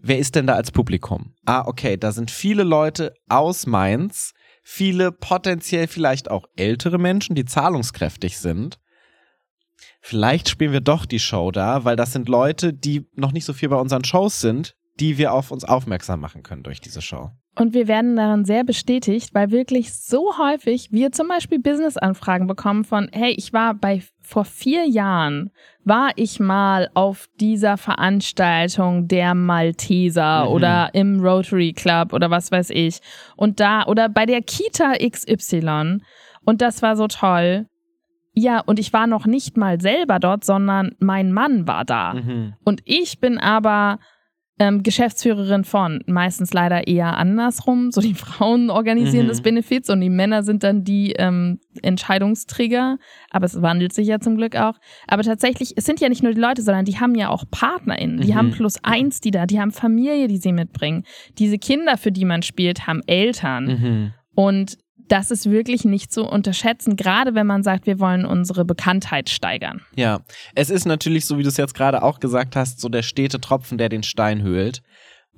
wer 0.00 0.18
ist 0.18 0.34
denn 0.34 0.46
da 0.46 0.54
als 0.54 0.70
Publikum? 0.70 1.34
Ah, 1.44 1.64
okay, 1.66 1.96
da 1.96 2.12
sind 2.12 2.30
viele 2.30 2.64
Leute 2.64 3.14
aus 3.28 3.66
Mainz, 3.66 4.32
viele 4.62 5.12
potenziell 5.12 5.86
vielleicht 5.86 6.30
auch 6.30 6.44
ältere 6.56 6.98
Menschen, 6.98 7.34
die 7.34 7.44
zahlungskräftig 7.44 8.38
sind. 8.38 8.78
Vielleicht 10.00 10.48
spielen 10.48 10.72
wir 10.72 10.80
doch 10.80 11.06
die 11.06 11.18
Show 11.18 11.50
da, 11.50 11.84
weil 11.84 11.96
das 11.96 12.12
sind 12.12 12.28
Leute, 12.28 12.72
die 12.72 13.06
noch 13.14 13.32
nicht 13.32 13.44
so 13.44 13.52
viel 13.52 13.68
bei 13.68 13.76
unseren 13.76 14.04
Shows 14.04 14.40
sind, 14.40 14.74
die 15.00 15.18
wir 15.18 15.32
auf 15.32 15.50
uns 15.50 15.64
aufmerksam 15.64 16.20
machen 16.20 16.42
können 16.42 16.62
durch 16.62 16.80
diese 16.80 17.02
Show. 17.02 17.30
Und 17.58 17.74
wir 17.74 17.88
werden 17.88 18.14
daran 18.14 18.44
sehr 18.44 18.62
bestätigt, 18.62 19.34
weil 19.34 19.50
wirklich 19.50 19.92
so 19.92 20.38
häufig 20.38 20.92
wir 20.92 21.10
zum 21.10 21.26
Beispiel 21.26 21.58
Business-Anfragen 21.58 22.46
bekommen 22.46 22.84
von, 22.84 23.08
hey, 23.12 23.32
ich 23.36 23.52
war 23.52 23.74
bei, 23.74 24.02
vor 24.20 24.44
vier 24.44 24.86
Jahren 24.86 25.50
war 25.84 26.10
ich 26.14 26.38
mal 26.38 26.88
auf 26.94 27.28
dieser 27.40 27.76
Veranstaltung 27.76 29.08
der 29.08 29.34
Malteser 29.34 30.44
mhm. 30.44 30.50
oder 30.52 30.90
im 30.94 31.20
Rotary 31.20 31.72
Club 31.72 32.12
oder 32.12 32.30
was 32.30 32.52
weiß 32.52 32.70
ich. 32.70 33.00
Und 33.36 33.58
da, 33.58 33.86
oder 33.86 34.08
bei 34.08 34.24
der 34.24 34.42
Kita 34.42 34.92
XY. 34.94 35.98
Und 36.44 36.62
das 36.62 36.80
war 36.82 36.96
so 36.96 37.08
toll. 37.08 37.66
Ja, 38.34 38.60
und 38.60 38.78
ich 38.78 38.92
war 38.92 39.08
noch 39.08 39.26
nicht 39.26 39.56
mal 39.56 39.80
selber 39.80 40.20
dort, 40.20 40.44
sondern 40.44 40.92
mein 41.00 41.32
Mann 41.32 41.66
war 41.66 41.84
da. 41.84 42.14
Mhm. 42.14 42.54
Und 42.64 42.82
ich 42.84 43.18
bin 43.18 43.38
aber 43.38 43.98
ähm, 44.58 44.82
Geschäftsführerin 44.82 45.64
von. 45.64 46.02
Meistens 46.06 46.52
leider 46.52 46.86
eher 46.86 47.16
andersrum. 47.16 47.90
So 47.90 48.00
die 48.00 48.14
Frauen 48.14 48.70
organisieren 48.70 49.26
mhm. 49.26 49.28
das 49.28 49.42
Benefits 49.42 49.90
und 49.90 50.00
die 50.00 50.10
Männer 50.10 50.42
sind 50.42 50.62
dann 50.62 50.84
die 50.84 51.12
ähm, 51.12 51.60
Entscheidungsträger. 51.82 52.98
Aber 53.30 53.46
es 53.46 53.60
wandelt 53.62 53.92
sich 53.92 54.08
ja 54.08 54.20
zum 54.20 54.36
Glück 54.36 54.56
auch. 54.56 54.74
Aber 55.06 55.22
tatsächlich, 55.22 55.74
es 55.76 55.84
sind 55.84 56.00
ja 56.00 56.08
nicht 56.08 56.22
nur 56.22 56.32
die 56.32 56.40
Leute, 56.40 56.62
sondern 56.62 56.84
die 56.84 56.98
haben 56.98 57.14
ja 57.14 57.28
auch 57.28 57.44
PartnerInnen. 57.50 58.20
Die 58.20 58.32
mhm. 58.32 58.36
haben 58.36 58.50
plus 58.50 58.82
eins, 58.82 59.20
die 59.20 59.30
da, 59.30 59.46
die 59.46 59.60
haben 59.60 59.70
Familie, 59.70 60.28
die 60.28 60.38
sie 60.38 60.52
mitbringen. 60.52 61.04
Diese 61.38 61.58
Kinder, 61.58 61.96
für 61.96 62.12
die 62.12 62.24
man 62.24 62.42
spielt, 62.42 62.86
haben 62.86 63.02
Eltern. 63.06 63.64
Mhm. 63.64 64.12
Und 64.34 64.78
das 65.08 65.30
ist 65.30 65.50
wirklich 65.50 65.84
nicht 65.84 66.12
zu 66.12 66.24
unterschätzen, 66.24 66.96
gerade 66.96 67.34
wenn 67.34 67.46
man 67.46 67.62
sagt, 67.62 67.86
wir 67.86 67.98
wollen 67.98 68.24
unsere 68.24 68.64
Bekanntheit 68.64 69.28
steigern. 69.30 69.82
Ja, 69.96 70.20
es 70.54 70.70
ist 70.70 70.86
natürlich, 70.86 71.26
so 71.26 71.38
wie 71.38 71.42
du 71.42 71.48
es 71.48 71.56
jetzt 71.56 71.74
gerade 71.74 72.02
auch 72.02 72.20
gesagt 72.20 72.56
hast, 72.56 72.80
so 72.80 72.88
der 72.88 73.02
stete 73.02 73.40
Tropfen, 73.40 73.78
der 73.78 73.88
den 73.88 74.02
Stein 74.02 74.42
höhlt. 74.42 74.82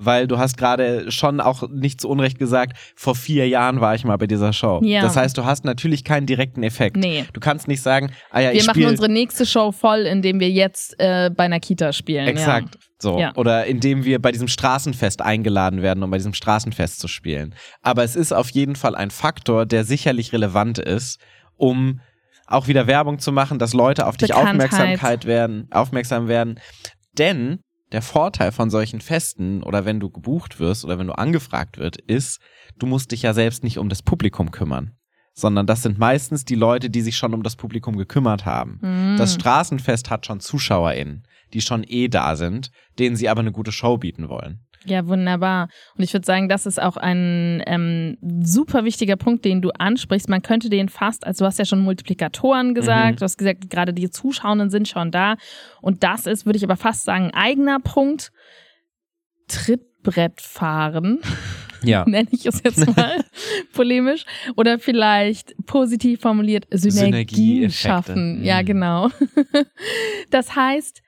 Weil 0.03 0.27
du 0.27 0.39
hast 0.39 0.57
gerade 0.57 1.12
schon 1.12 1.43
auch 1.43 1.69
nicht 1.69 2.00
zu 2.00 2.09
Unrecht 2.09 2.39
gesagt, 2.39 2.79
vor 2.97 3.15
vier 3.15 3.47
Jahren 3.49 3.83
war 3.83 3.95
ich 3.95 4.03
mal 4.05 4.17
bei 4.17 4.27
dieser 4.27 4.55
Show. 4.55 4.81
Ja. 4.83 5.03
Das 5.03 5.15
heißt, 5.15 5.37
du 5.37 5.45
hast 5.45 5.67
natürlich 5.67 6.05
keinen 6.05 6.27
direkten 6.27 6.62
Effekt. 6.62 6.97
Nee. 6.97 7.27
Du 7.35 7.41
kannst 7.41 7.69
nicht 7.69 7.83
sagen, 7.83 8.11
ah 8.31 8.41
ja, 8.41 8.50
Wir 8.50 8.61
ich 8.61 8.67
machen 8.67 8.87
unsere 8.87 9.11
nächste 9.11 9.45
Show 9.45 9.73
voll, 9.73 10.07
indem 10.07 10.41
wir 10.41 10.49
jetzt 10.49 10.99
äh, 10.99 11.29
bei 11.29 11.45
einer 11.45 11.61
Kita 11.61 11.93
spielen. 11.93 12.27
Exakt. 12.29 12.79
So. 13.02 13.19
Ja. 13.19 13.35
Oder 13.37 13.66
indem 13.66 14.04
wir 14.04 14.21
bei 14.21 14.33
diesem 14.33 14.49
Straßenfest 14.49 15.23
eingeladen 15.23 15.83
werden, 15.83 16.02
um 16.02 16.11
bei 16.11 16.19
diesem 16.19 16.35
Straßenfest 16.35 17.00
zu 17.00 17.09
spielen. 17.09 17.54
Aber 17.83 18.04
es 18.04 18.16
ist 18.16 18.33
auf 18.33 18.50
jeden 18.50 18.76
Fall 18.76 18.95
ein 18.95 19.11
Faktor, 19.11 19.66
der 19.66 19.85
sicherlich 19.85 20.33
relevant 20.33 20.78
ist, 20.78 21.21
um 21.57 22.00
auch 22.47 22.66
wieder 22.66 22.87
Werbung 22.87 23.19
zu 23.19 23.33
machen, 23.33 23.59
dass 23.59 23.73
Leute 23.73 24.07
auf 24.07 24.16
dich. 24.16 24.35
Aufmerksamkeit 24.35 25.25
werden, 25.25 25.69
aufmerksam 25.71 26.28
werden. 26.28 26.61
Denn 27.16 27.61
der 27.92 28.02
Vorteil 28.02 28.52
von 28.52 28.71
solchen 28.71 29.00
Festen 29.00 29.62
oder 29.62 29.85
wenn 29.85 30.00
du 30.00 30.11
gebucht 30.11 30.61
wirst 30.61 30.85
oder 30.85 30.99
wenn 30.99 31.07
du 31.07 31.16
angefragt 31.16 31.78
wird, 31.78 31.97
ist, 31.97 32.40
du 32.78 32.87
musst 32.87 33.12
dich 33.12 33.23
ja 33.23 33.35
selbst 33.35 33.64
nicht 33.64 33.78
um 33.78 33.88
das 33.88 34.02
Publikum 34.02 34.50
kümmern. 34.50 34.97
Sondern 35.40 35.66
das 35.66 35.82
sind 35.82 35.99
meistens 35.99 36.44
die 36.44 36.54
Leute, 36.54 36.90
die 36.90 37.00
sich 37.00 37.16
schon 37.16 37.32
um 37.35 37.42
das 37.42 37.56
Publikum 37.56 37.97
gekümmert 37.97 38.44
haben. 38.44 38.78
Ja. 38.82 39.16
Das 39.16 39.35
Straßenfest 39.35 40.11
hat 40.11 40.26
schon 40.26 40.40
ZuschauerInnen, 40.40 41.23
die 41.54 41.61
schon 41.62 41.82
eh 41.87 42.09
da 42.09 42.37
sind, 42.37 42.70
denen 42.99 43.16
sie 43.16 43.28
aber 43.28 43.40
eine 43.40 43.52
gute 43.52 43.73
Show 43.73 43.97
bieten 43.97 44.28
wollen. 44.28 44.61
Ja, 44.87 45.06
wunderbar. 45.06 45.68
Und 45.97 46.04
ich 46.04 46.12
würde 46.14 46.25
sagen, 46.25 46.49
das 46.49 46.64
ist 46.64 46.80
auch 46.80 46.97
ein 46.97 47.62
ähm, 47.66 48.16
super 48.42 48.85
wichtiger 48.85 49.16
Punkt, 49.16 49.44
den 49.44 49.61
du 49.61 49.70
ansprichst. 49.78 50.28
Man 50.30 50.40
könnte 50.40 50.70
den 50.70 50.88
fast, 50.88 51.26
also 51.26 51.44
du 51.44 51.47
hast 51.49 51.59
ja 51.59 51.66
schon 51.66 51.82
Multiplikatoren 51.82 52.75
gesagt, 52.75 53.12
Mhm. 53.12 53.16
du 53.16 53.25
hast 53.25 53.37
gesagt, 53.37 53.68
gerade 53.68 53.92
die 53.92 54.09
Zuschauenden 54.09 54.70
sind 54.70 54.88
schon 54.88 55.11
da. 55.11 55.37
Und 55.82 56.02
das 56.02 56.25
ist, 56.26 56.47
würde 56.47 56.56
ich 56.56 56.64
aber 56.64 56.76
fast 56.76 57.04
sagen, 57.04 57.26
ein 57.26 57.35
eigener 57.35 57.78
Punkt. 57.80 58.30
Trittbrettfahren, 59.49 61.18
Ja. 61.82 62.04
nenne 62.08 62.28
ich 62.32 62.46
es 62.46 62.62
jetzt 62.62 62.87
mal 62.96 63.25
polemisch. 63.72 64.25
Oder 64.56 64.78
vielleicht 64.78 65.54
positiv 65.66 66.20
formuliert, 66.20 66.66
Synergien 66.70 67.70
schaffen. 67.70 68.44
Ja, 68.44 68.62
Mhm. 68.62 68.66
genau. 68.66 69.08
Das 70.30 70.54
heißt, 70.56 71.02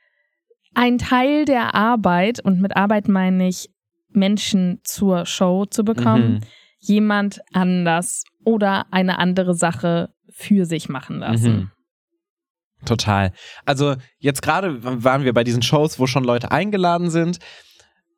ein 0.74 0.98
Teil 0.98 1.44
der 1.44 1.74
Arbeit, 1.74 2.40
und 2.40 2.60
mit 2.60 2.76
Arbeit 2.76 3.08
meine 3.08 3.48
ich, 3.48 3.68
Menschen 4.10 4.80
zur 4.84 5.26
Show 5.26 5.64
zu 5.66 5.84
bekommen, 5.84 6.34
Mhm. 6.34 6.40
jemand 6.80 7.40
anders 7.52 8.24
oder 8.44 8.86
eine 8.92 9.18
andere 9.18 9.54
Sache 9.54 10.12
für 10.30 10.64
sich 10.66 10.88
machen 10.88 11.18
lassen. 11.18 11.52
Mhm. 11.54 11.70
Total. 12.84 13.32
Also 13.64 13.94
jetzt 14.18 14.42
gerade 14.42 14.82
waren 15.04 15.24
wir 15.24 15.32
bei 15.32 15.44
diesen 15.44 15.62
Shows, 15.62 15.98
wo 16.00 16.06
schon 16.08 16.24
Leute 16.24 16.50
eingeladen 16.50 17.10
sind. 17.10 17.38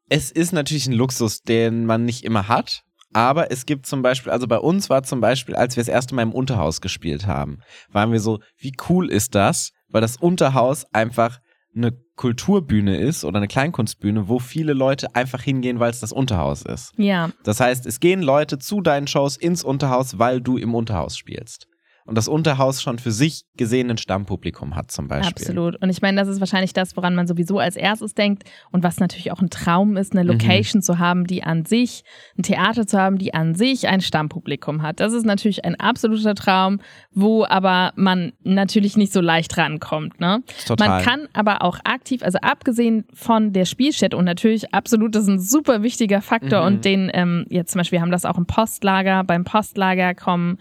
Es 0.09 0.31
ist 0.31 0.53
natürlich 0.53 0.87
ein 0.87 0.93
Luxus, 0.93 1.43
den 1.43 1.87
man 1.87 2.05
nicht 2.05 2.25
immer 2.25 2.49
hat. 2.49 2.83
Aber 3.13 3.53
es 3.53 3.65
gibt 3.65 3.87
zum 3.87 4.03
Beispiel, 4.03 4.33
also 4.33 4.49
bei 4.49 4.59
uns 4.59 4.91
war 4.91 5.05
zum 5.05 5.21
Beispiel, 5.21 5.55
als 5.55 5.77
wir 5.77 5.83
das 5.83 5.89
erste 5.89 6.17
Mal 6.17 6.23
im 6.23 6.33
Unterhaus 6.33 6.81
gespielt 6.81 7.27
haben, 7.27 7.61
waren 7.91 8.11
wir 8.11 8.21
so, 8.21 8.41
wie 8.59 8.73
cool 8.89 9.09
ist 9.09 9.37
das? 9.37 9.71
Weil 9.89 10.01
das 10.01 10.17
Unterhaus 10.17 10.85
einfach 10.93 11.39
eine 11.77 11.93
Kulturbühne 12.17 12.97
ist 12.97 13.25
oder 13.25 13.39
eine 13.39 13.49
Kleinkunstbühne, 13.49 14.29
wo 14.29 14.39
viele 14.39 14.73
Leute 14.73 15.15
einfach 15.15 15.43
hingehen, 15.43 15.81
weil 15.81 15.91
es 15.91 16.01
das 16.01 16.13
Unterhaus 16.13 16.63
ist. 16.63 16.93
Ja, 16.97 17.31
Das 17.45 17.61
heißt, 17.61 17.87
es 17.87 18.01
gehen 18.01 18.23
Leute 18.23 18.59
zu 18.59 18.81
deinen 18.81 19.07
Shows 19.07 19.37
ins 19.37 19.65
Unterhaus, 19.65 20.19
weil 20.19 20.41
du 20.41 20.57
im 20.57 20.75
Unterhaus 20.75 21.17
spielst. 21.17 21.67
Und 22.07 22.17
das 22.19 22.29
Unterhaus 22.29 22.83
schon 22.83 22.99
für 22.99 23.13
sich 23.13 23.45
gesehen 23.57 23.91
ein 23.91 23.97
Stammpublikum 23.97 24.77
hat 24.77 24.91
zum 24.91 25.09
Beispiel. 25.09 25.31
absolut. 25.31 25.81
Und 25.81 25.89
ich 25.89 26.03
meine, 26.03 26.21
das 26.21 26.29
ist 26.29 26.39
wahrscheinlich 26.39 26.75
das, 26.75 26.97
woran 26.99 27.15
man 27.15 27.27
sowieso 27.27 27.59
als 27.59 27.77
erstes 27.77 28.13
denkt 28.15 28.45
und 28.71 28.83
was 28.83 29.01
natürlich 29.01 29.33
auch 29.33 29.41
ein 29.41 29.49
Traum 29.49 29.97
ist, 29.97 30.13
Mhm. 30.13 30.21
eine 30.21 30.33
Location 30.33 30.83
zu 30.83 30.99
haben, 30.99 31.27
die 31.27 31.43
an 31.45 31.65
sich, 31.65 32.05
ein 32.37 32.43
Theater 32.43 32.87
zu 32.87 32.99
haben, 33.01 33.17
die 33.17 33.33
an 33.33 33.55
sich 33.55 33.89
ein 33.89 34.03
Stammpublikum 34.03 34.83
hat. 34.83 35.01
Das 35.01 35.15
ist 35.15 35.25
natürlich 35.25 35.65
ein 35.65 35.81
absoluter 35.81 36.35
Traum, 36.35 36.81
wo 37.13 37.47
aber 37.47 37.93
man 37.97 38.33
natürlich 38.43 38.99
nicht 38.99 39.13
so 39.13 39.23
leicht 39.23 39.57
rankommt. 39.57 40.21
Ne? 40.21 40.43
Total. 40.67 40.89
Man 40.89 41.03
kann 41.03 41.29
aber 41.33 41.63
auch 41.63 41.79
aktiv, 41.85 42.23
also 42.23 42.39
abgesehen 42.43 43.07
von 43.15 43.55
der 43.55 43.65
Spielstätte 43.65 44.17
und 44.17 44.27
natürlich 44.27 44.75
absolut, 44.75 45.15
das 45.15 45.23
ist 45.23 45.29
ein 45.31 45.41
super 45.41 45.83
wichtiger 45.83 46.21
Faktor 46.21 46.61
Mhm. 46.61 46.67
und 46.67 46.85
den, 46.85 47.11
ähm, 47.15 47.47
jetzt 47.49 47.73
zum 47.73 47.79
Beispiel, 47.79 47.97
wir 47.97 48.03
haben 48.03 48.11
das 48.13 48.27
auch 48.27 48.37
im 48.37 48.45
Postlager. 48.45 49.25
Beim 49.25 49.45
Postlager 49.45 50.15
kommen 50.15 50.59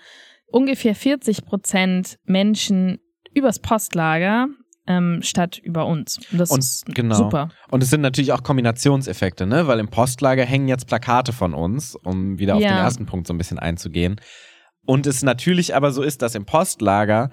ungefähr 0.54 0.96
40 0.96 1.46
Prozent 1.46 2.20
Menschen 2.26 3.00
übers 3.34 3.60
Postlager 3.60 4.48
ähm, 4.86 5.22
statt 5.24 5.58
über 5.58 5.86
uns. 5.88 6.20
Das 6.32 6.52
Und 6.52 6.60
ist 6.60 6.86
genau. 6.86 7.16
super. 7.16 7.50
Und 7.72 7.82
es 7.82 7.89
sind 7.89 8.02
natürlich 8.02 8.32
auch 8.34 8.44
Kombinationseffekte, 8.44 9.46
ne? 9.46 9.68
Weil 9.68 9.80
im 9.80 9.88
Postlager 9.88 10.46
hängen 10.46 10.68
jetzt 10.68 10.88
Plakate 10.88 11.34
von 11.34 11.54
uns, 11.54 11.96
um 11.96 12.38
wieder 12.38 12.56
auf 12.56 12.62
Ja. 12.62 12.70
den 12.70 12.78
ersten 12.78 13.06
Punkt 13.06 13.28
so 13.28 13.34
ein 13.34 13.38
bisschen 13.38 13.60
einzugehen. 13.60 14.20
Und 14.86 15.08
es 15.08 15.24
natürlich 15.24 15.76
aber 15.76 15.92
so 15.92 16.04
ist, 16.04 16.22
dass 16.22 16.36
im 16.36 16.46
Postlager 16.46 17.30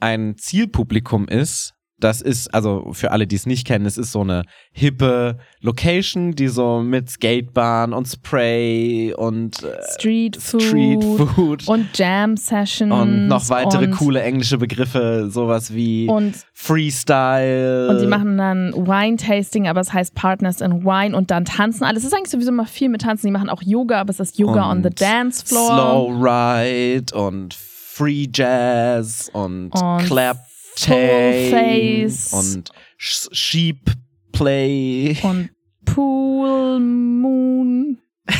ein 0.00 0.36
Zielpublikum 0.36 1.28
ist. 1.28 1.74
Das 2.00 2.22
ist, 2.22 2.52
also 2.54 2.92
für 2.92 3.12
alle, 3.12 3.26
die 3.26 3.36
es 3.36 3.46
nicht 3.46 3.66
kennen, 3.66 3.86
es 3.86 3.98
ist 3.98 4.12
so 4.12 4.22
eine 4.22 4.44
hippe 4.72 5.38
Location, 5.60 6.32
die 6.32 6.48
so 6.48 6.80
mit 6.80 7.10
Skatebahn 7.10 7.92
und 7.92 8.06
Spray 8.06 9.14
und 9.14 9.62
äh, 9.62 9.76
Street 9.94 10.36
Food, 10.36 10.62
Street 10.62 11.04
Food 11.04 11.68
und 11.68 11.86
Jam 11.96 12.36
Sessions 12.36 12.92
und 12.92 13.28
noch 13.28 13.48
weitere 13.50 13.86
und, 13.86 13.92
coole 13.92 14.22
englische 14.22 14.58
Begriffe, 14.58 15.28
sowas 15.30 15.74
wie 15.74 16.08
und 16.08 16.34
Freestyle. 16.54 17.88
Und 17.90 18.00
die 18.00 18.06
machen 18.06 18.38
dann 18.38 18.72
Wine-Tasting, 18.74 19.68
aber 19.68 19.80
es 19.80 19.92
heißt 19.92 20.14
Partners 20.14 20.60
in 20.60 20.84
Wine 20.84 21.16
und 21.16 21.30
dann 21.30 21.44
tanzen 21.44 21.84
alle. 21.84 21.98
Es 21.98 22.04
ist 22.04 22.14
eigentlich 22.14 22.30
sowieso 22.30 22.50
immer 22.50 22.66
viel 22.66 22.88
mit 22.88 23.02
Tanzen. 23.02 23.26
Die 23.26 23.32
machen 23.32 23.48
auch 23.48 23.62
Yoga, 23.62 24.00
aber 24.00 24.10
es 24.10 24.20
ist 24.20 24.38
Yoga 24.38 24.70
on 24.70 24.82
the 24.82 24.90
Dance 24.90 25.44
Floor. 25.44 25.66
Slow 25.66 26.24
Ride 26.24 27.14
und 27.14 27.54
Free 27.54 28.28
Jazz 28.32 29.30
und, 29.32 29.70
Und 29.72 30.06
Clap 30.06 30.49
Face. 30.76 32.32
und 32.32 32.70
Sh 32.96 33.28
Sheep 33.32 33.90
Play. 34.32 35.16
Und 35.22 35.50
Pool 35.84 36.78
Moon. 36.80 37.98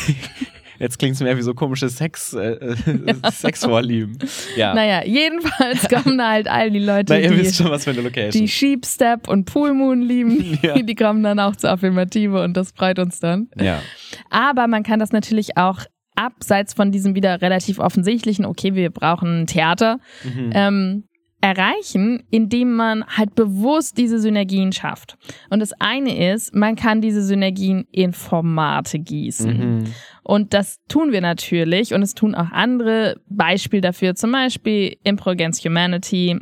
Jetzt 0.79 0.99
klingt 0.99 1.15
es 1.15 1.21
mehr 1.21 1.37
wie 1.37 1.43
so 1.43 1.53
komische 1.53 1.91
Sex, 1.91 2.33
äh, 2.33 2.53
äh, 2.53 3.15
Sexvorlieben. 3.31 4.17
Ja. 4.57 4.73
Naja, 4.73 5.05
jedenfalls 5.05 5.87
kommen 5.91 6.17
da 6.17 6.31
halt 6.31 6.49
all 6.49 6.71
die 6.71 6.79
Leute, 6.79 7.13
Na, 7.13 7.19
ihr 7.21 7.37
wisst 7.37 7.59
die, 7.59 7.63
schon, 7.63 7.71
was 7.71 7.85
für 7.85 7.91
eine 7.91 8.01
Location. 8.01 8.41
die 8.41 8.49
Sheep 8.49 8.87
Step 8.87 9.29
und 9.29 9.45
Pool 9.45 9.75
Moon 9.75 10.01
lieben. 10.01 10.59
Ja. 10.63 10.79
Die 10.81 10.95
kommen 10.95 11.23
dann 11.23 11.39
auch 11.39 11.55
zur 11.57 11.71
Affirmative 11.71 12.43
und 12.43 12.57
das 12.57 12.73
freut 12.73 12.99
uns 12.99 13.21
dann. 13.21 13.49
ja. 13.61 13.83
Aber 14.31 14.69
man 14.69 14.83
kann 14.83 14.99
das 15.01 15.13
natürlich 15.13 15.57
auch 15.59 15.81
abseits 16.17 16.73
von 16.75 16.93
diesem 16.93 17.15
wieder 17.15 17.41
relativ 17.43 17.79
offensichtlichen, 17.79 18.45
okay, 18.47 18.75
wir 18.75 18.91
brauchen 18.91 19.43
ein 19.43 19.47
Theater, 19.47 19.99
Mhm. 20.25 20.51
ähm, 20.55 21.05
erreichen, 21.41 22.23
indem 22.31 22.75
man 22.75 23.05
halt 23.07 23.35
bewusst 23.35 23.97
diese 23.97 24.19
Synergien 24.19 24.73
schafft. 24.73 25.17
Und 25.49 25.61
das 25.61 25.73
eine 25.81 26.33
ist, 26.33 26.55
man 26.55 26.77
kann 26.77 27.01
diese 27.01 27.23
Synergien 27.23 27.87
in 27.91 28.13
Formate 28.13 28.99
gießen. 28.99 29.79
Mhm. 29.79 29.85
Und 30.23 30.53
das 30.55 30.79
tun 30.89 31.13
wir 31.13 31.21
natürlich 31.21 31.95
und 31.95 32.03
es 32.03 32.15
tun 32.15 32.35
auch 32.35 32.51
andere. 32.53 33.21
Beispiel 33.29 33.81
dafür 33.81 34.15
zum 34.15 34.33
Beispiel 34.33 34.97
Impro 35.03 35.31
Against 35.31 35.65
Humanity, 35.65 36.39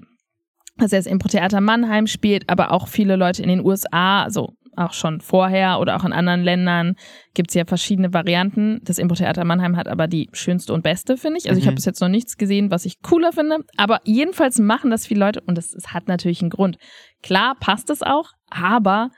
was 0.77 0.93
jetzt 0.93 1.07
Impro-Theater 1.07 1.61
Mannheim 1.61 2.07
spielt, 2.07 2.49
aber 2.49 2.73
auch 2.73 2.89
viele 2.89 3.17
Leute 3.17 3.43
in 3.43 3.49
den 3.49 3.65
USA, 3.65 4.23
also 4.23 4.55
auch 4.79 4.93
schon 4.93 5.21
vorher 5.21 5.79
oder 5.81 5.97
auch 5.97 6.05
in 6.05 6.13
anderen 6.13 6.43
Ländern 6.43 6.95
gibt's 7.35 7.55
ja 7.55 7.65
verschiedene 7.65 8.13
Varianten. 8.15 8.81
Das 8.85 8.99
Impro-Theater 8.99 9.45
Mannheim 9.45 9.77
hat 9.77 9.89
aber 9.89 10.07
die 10.07 10.29
schönste 10.33 10.73
und 10.73 10.83
beste, 10.83 11.17
finde 11.17 11.39
ich. 11.39 11.49
Also 11.49 11.59
ich 11.59 11.65
Mhm. 11.65 11.69
habe 11.69 11.75
bis 11.77 11.85
jetzt 11.85 12.01
noch 12.01 12.09
nichts 12.09 12.37
gesehen, 12.37 12.71
was 12.71 12.85
ich 12.87 13.03
cooler 13.03 13.33
finde. 13.33 13.59
Aber 13.77 14.01
jedenfalls 14.05 14.59
machen 14.59 14.91
das 14.91 15.07
viele 15.07 15.21
Leute 15.21 15.41
und 15.43 15.59
es 15.59 15.75
es 15.75 15.93
hat 15.93 16.09
natürlich 16.09 16.41
einen 16.41 16.51
Grund. 16.51 16.79
Klar 17.23 17.57
passt 17.61 17.91
es 17.91 18.03
auch, 18.03 18.31
aber 18.49 19.11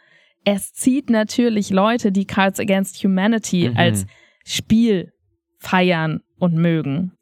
es 0.45 0.73
zieht 0.73 1.11
natürlich 1.11 1.71
Leute, 1.71 2.11
die 2.13 2.25
Cards 2.25 2.59
Against 2.59 3.05
Humanity 3.05 3.69
Mhm. 3.71 3.77
als 3.77 4.07
Spiel 4.45 5.13
feiern 5.59 6.21
und 6.39 6.55
mögen. 6.55 7.13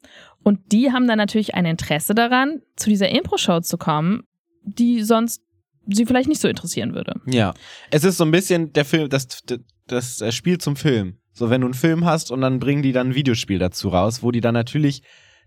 Und 0.41 0.71
die 0.71 0.91
haben 0.93 1.05
dann 1.07 1.17
natürlich 1.17 1.53
ein 1.55 1.65
Interesse 1.65 2.15
daran, 2.15 2.61
zu 2.77 2.89
dieser 2.89 3.09
Impro-Show 3.09 3.59
zu 3.59 3.77
kommen, 3.77 4.23
die 4.63 5.01
sonst 5.03 5.41
sie 5.95 6.05
vielleicht 6.05 6.29
nicht 6.29 6.41
so 6.41 6.47
interessieren 6.47 6.93
würde. 6.93 7.19
Ja. 7.25 7.53
Es 7.91 8.03
ist 8.03 8.17
so 8.17 8.25
ein 8.25 8.31
bisschen 8.31 8.73
der 8.73 8.85
Film, 8.85 9.09
das, 9.09 9.27
das, 9.87 10.17
das 10.17 10.35
Spiel 10.35 10.57
zum 10.57 10.75
Film. 10.75 11.19
So, 11.33 11.49
wenn 11.49 11.61
du 11.61 11.67
einen 11.67 11.73
Film 11.73 12.05
hast 12.05 12.31
und 12.31 12.41
dann 12.41 12.59
bringen 12.59 12.83
die 12.83 12.91
dann 12.91 13.09
ein 13.09 13.15
Videospiel 13.15 13.59
dazu 13.59 13.89
raus, 13.89 14.23
wo 14.23 14.31
die 14.31 14.41
dann 14.41 14.53
natürlich 14.53 15.03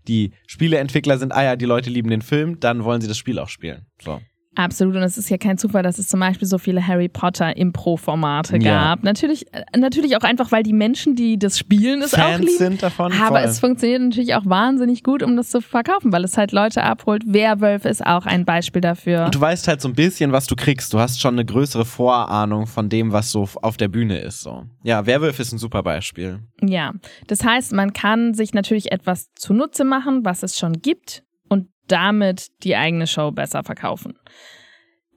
die 0.07 0.33
Spieleentwickler 0.47 1.17
sind, 1.17 1.31
ah 1.31 1.43
ja, 1.43 1.55
die 1.55 1.65
Leute 1.65 1.89
lieben 1.89 2.09
den 2.09 2.21
Film, 2.21 2.59
dann 2.59 2.83
wollen 2.83 3.01
sie 3.01 3.07
das 3.07 3.17
Spiel 3.17 3.39
auch 3.39 3.49
spielen. 3.49 3.85
So. 4.01 4.21
Absolut, 4.55 4.95
und 4.95 5.01
es 5.01 5.17
ist 5.17 5.29
ja 5.29 5.37
kein 5.37 5.57
Zufall, 5.57 5.81
dass 5.83 5.97
es 5.97 6.07
zum 6.07 6.19
Beispiel 6.19 6.47
so 6.47 6.57
viele 6.59 6.85
Harry 6.85 7.09
Potter 7.09 7.57
Impro-Formate 7.57 8.57
Ja. 8.57 8.61
gab. 8.95 9.03
Natürlich, 9.03 9.51
äh, 9.53 9.63
natürlich 9.77 10.15
auch 10.15 10.21
einfach, 10.23 10.51
weil 10.51 10.61
die 10.63 10.73
Menschen, 10.73 11.15
die 11.15 11.39
das 11.39 11.57
spielen, 11.57 12.01
es 12.01 12.13
auch 12.13 12.19
Fans 12.19 12.45
lieben. 12.45 12.57
sind 12.57 12.83
davon. 12.83 13.11
Aber 13.13 13.39
voll. 13.39 13.49
es 13.49 13.59
funktioniert 13.59 14.01
natürlich 14.01 14.35
auch 14.35 14.45
wahnsinnig 14.45 15.03
gut, 15.03 15.23
um 15.23 15.35
das 15.35 15.49
zu 15.49 15.59
verkaufen, 15.61 16.11
weil 16.11 16.23
es 16.23 16.37
halt 16.37 16.51
Leute 16.51 16.83
abholt. 16.83 17.23
Werwolf 17.25 17.85
ist 17.85 18.05
auch 18.05 18.25
ein 18.25 18.45
Beispiel 18.45 18.81
dafür. 18.81 19.25
Und 19.25 19.35
du 19.35 19.41
weißt 19.41 19.67
halt 19.67 19.81
so 19.81 19.87
ein 19.87 19.95
bisschen, 19.95 20.31
was 20.31 20.45
du 20.47 20.55
kriegst. 20.55 20.93
Du 20.93 20.99
hast 20.99 21.19
schon 21.19 21.33
eine 21.35 21.45
größere 21.45 21.85
Vorahnung 21.85 22.67
von 22.67 22.89
dem, 22.89 23.11
was 23.11 23.31
so 23.31 23.47
auf 23.61 23.77
der 23.77 23.87
Bühne 23.87 24.19
ist. 24.19 24.41
So. 24.41 24.65
Ja, 24.83 25.05
Werwolf 25.05 25.39
ist 25.39 25.51
ein 25.51 25.57
super 25.57 25.81
Beispiel. 25.83 26.39
Ja, 26.61 26.93
das 27.27 27.43
heißt, 27.43 27.73
man 27.73 27.93
kann 27.93 28.33
sich 28.33 28.53
natürlich 28.53 28.91
etwas 28.91 29.33
zunutze 29.35 29.83
machen, 29.83 30.23
was 30.25 30.43
es 30.43 30.57
schon 30.59 30.73
gibt 30.81 31.23
damit 31.87 32.47
die 32.63 32.75
eigene 32.75 33.07
Show 33.07 33.31
besser 33.31 33.63
verkaufen. 33.63 34.17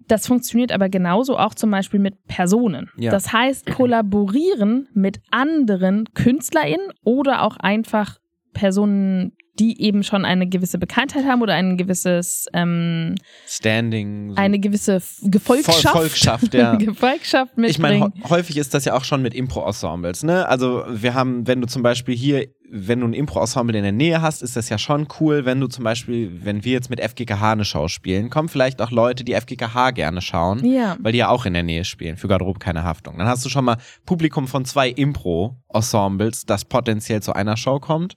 Das 0.09 0.27
funktioniert 0.27 0.71
aber 0.73 0.89
genauso 0.89 1.37
auch 1.37 1.55
zum 1.55 1.71
Beispiel 1.71 1.99
mit 1.99 2.27
Personen. 2.27 2.91
Ja. 2.97 3.11
Das 3.11 3.33
heißt, 3.33 3.67
kollaborieren 3.67 4.89
mit 4.95 5.21
anderen 5.31 6.05
KünstlerInnen 6.15 6.93
oder 7.03 7.43
auch 7.43 7.57
einfach 7.57 8.19
Personen, 8.53 9.36
die 9.59 9.81
eben 9.83 10.03
schon 10.03 10.25
eine 10.25 10.47
gewisse 10.47 10.79
Bekanntheit 10.79 11.25
haben 11.25 11.43
oder 11.43 11.55
ein 11.55 11.77
gewisses, 11.77 12.47
ähm, 12.53 13.15
Standing. 13.47 14.31
So. 14.31 14.37
eine 14.37 14.59
gewisse 14.59 15.03
Gefolgschaft. 15.23 15.89
Volkschaft, 15.89 16.55
ja. 16.55 16.75
Gefolgschaft 16.77 17.53
Ich 17.59 17.79
meine, 17.79 17.99
mitbringen. 18.01 18.25
hä- 18.25 18.31
häufig 18.31 18.57
ist 18.57 18.75
das 18.75 18.85
ja 18.85 18.95
auch 18.95 19.05
schon 19.05 19.23
mit 19.23 19.35
Impro-Ensembles, 19.35 20.23
ne? 20.23 20.47
Also 20.49 20.85
wir 20.89 21.15
haben, 21.15 21.47
wenn 21.47 21.61
du 21.61 21.67
zum 21.67 21.83
Beispiel 21.83 22.15
hier, 22.17 22.47
wenn 22.69 23.01
du 23.01 23.07
ein 23.07 23.13
Impro-Ensemble 23.13 23.77
in 23.77 23.85
der 23.85 23.93
Nähe 23.93 24.21
hast, 24.23 24.43
ist 24.43 24.57
das 24.57 24.69
ja 24.69 24.77
schon 24.79 25.07
cool, 25.21 25.45
wenn 25.45 25.61
du 25.61 25.69
zum 25.69 25.85
Beispiel, 25.85 26.45
wenn 26.45 26.65
wir 26.65 26.73
jetzt 26.73 26.91
mit 26.91 27.01
FGKH 27.01 27.53
eine 27.53 27.65
Show 27.65 27.87
spielen, 27.89 28.29
kommen 28.29 28.49
vielleicht 28.49 28.83
auch 28.83 28.91
Leute, 28.91 29.23
die 29.25 29.35
FGKH 29.35 29.93
gerne 29.93 30.21
schauen, 30.21 30.65
ja. 30.65 30.97
weil 31.01 31.13
die 31.13 31.19
ja 31.19 31.29
auch 31.29 31.47
in 31.47 31.55
der 31.55 31.63
Nähe 31.63 31.85
spielen, 31.85 32.17
für 32.17 32.27
Garderobe 32.29 32.59
keine 32.59 32.83
Haftung. 32.83 33.19
Dann 33.19 33.29
hast 33.29 33.45
du 33.45 33.49
schon 33.49 33.65
mal 33.65 33.77
Publikum 34.05 34.49
von 34.49 34.65
zwei 34.65 34.89
Impro-Ensembles, 34.91 36.45
das 36.47 36.65
potenziell 36.65 37.23
zu 37.23 37.33
einer 37.35 37.57
Show 37.57 37.79
kommt. 37.79 38.15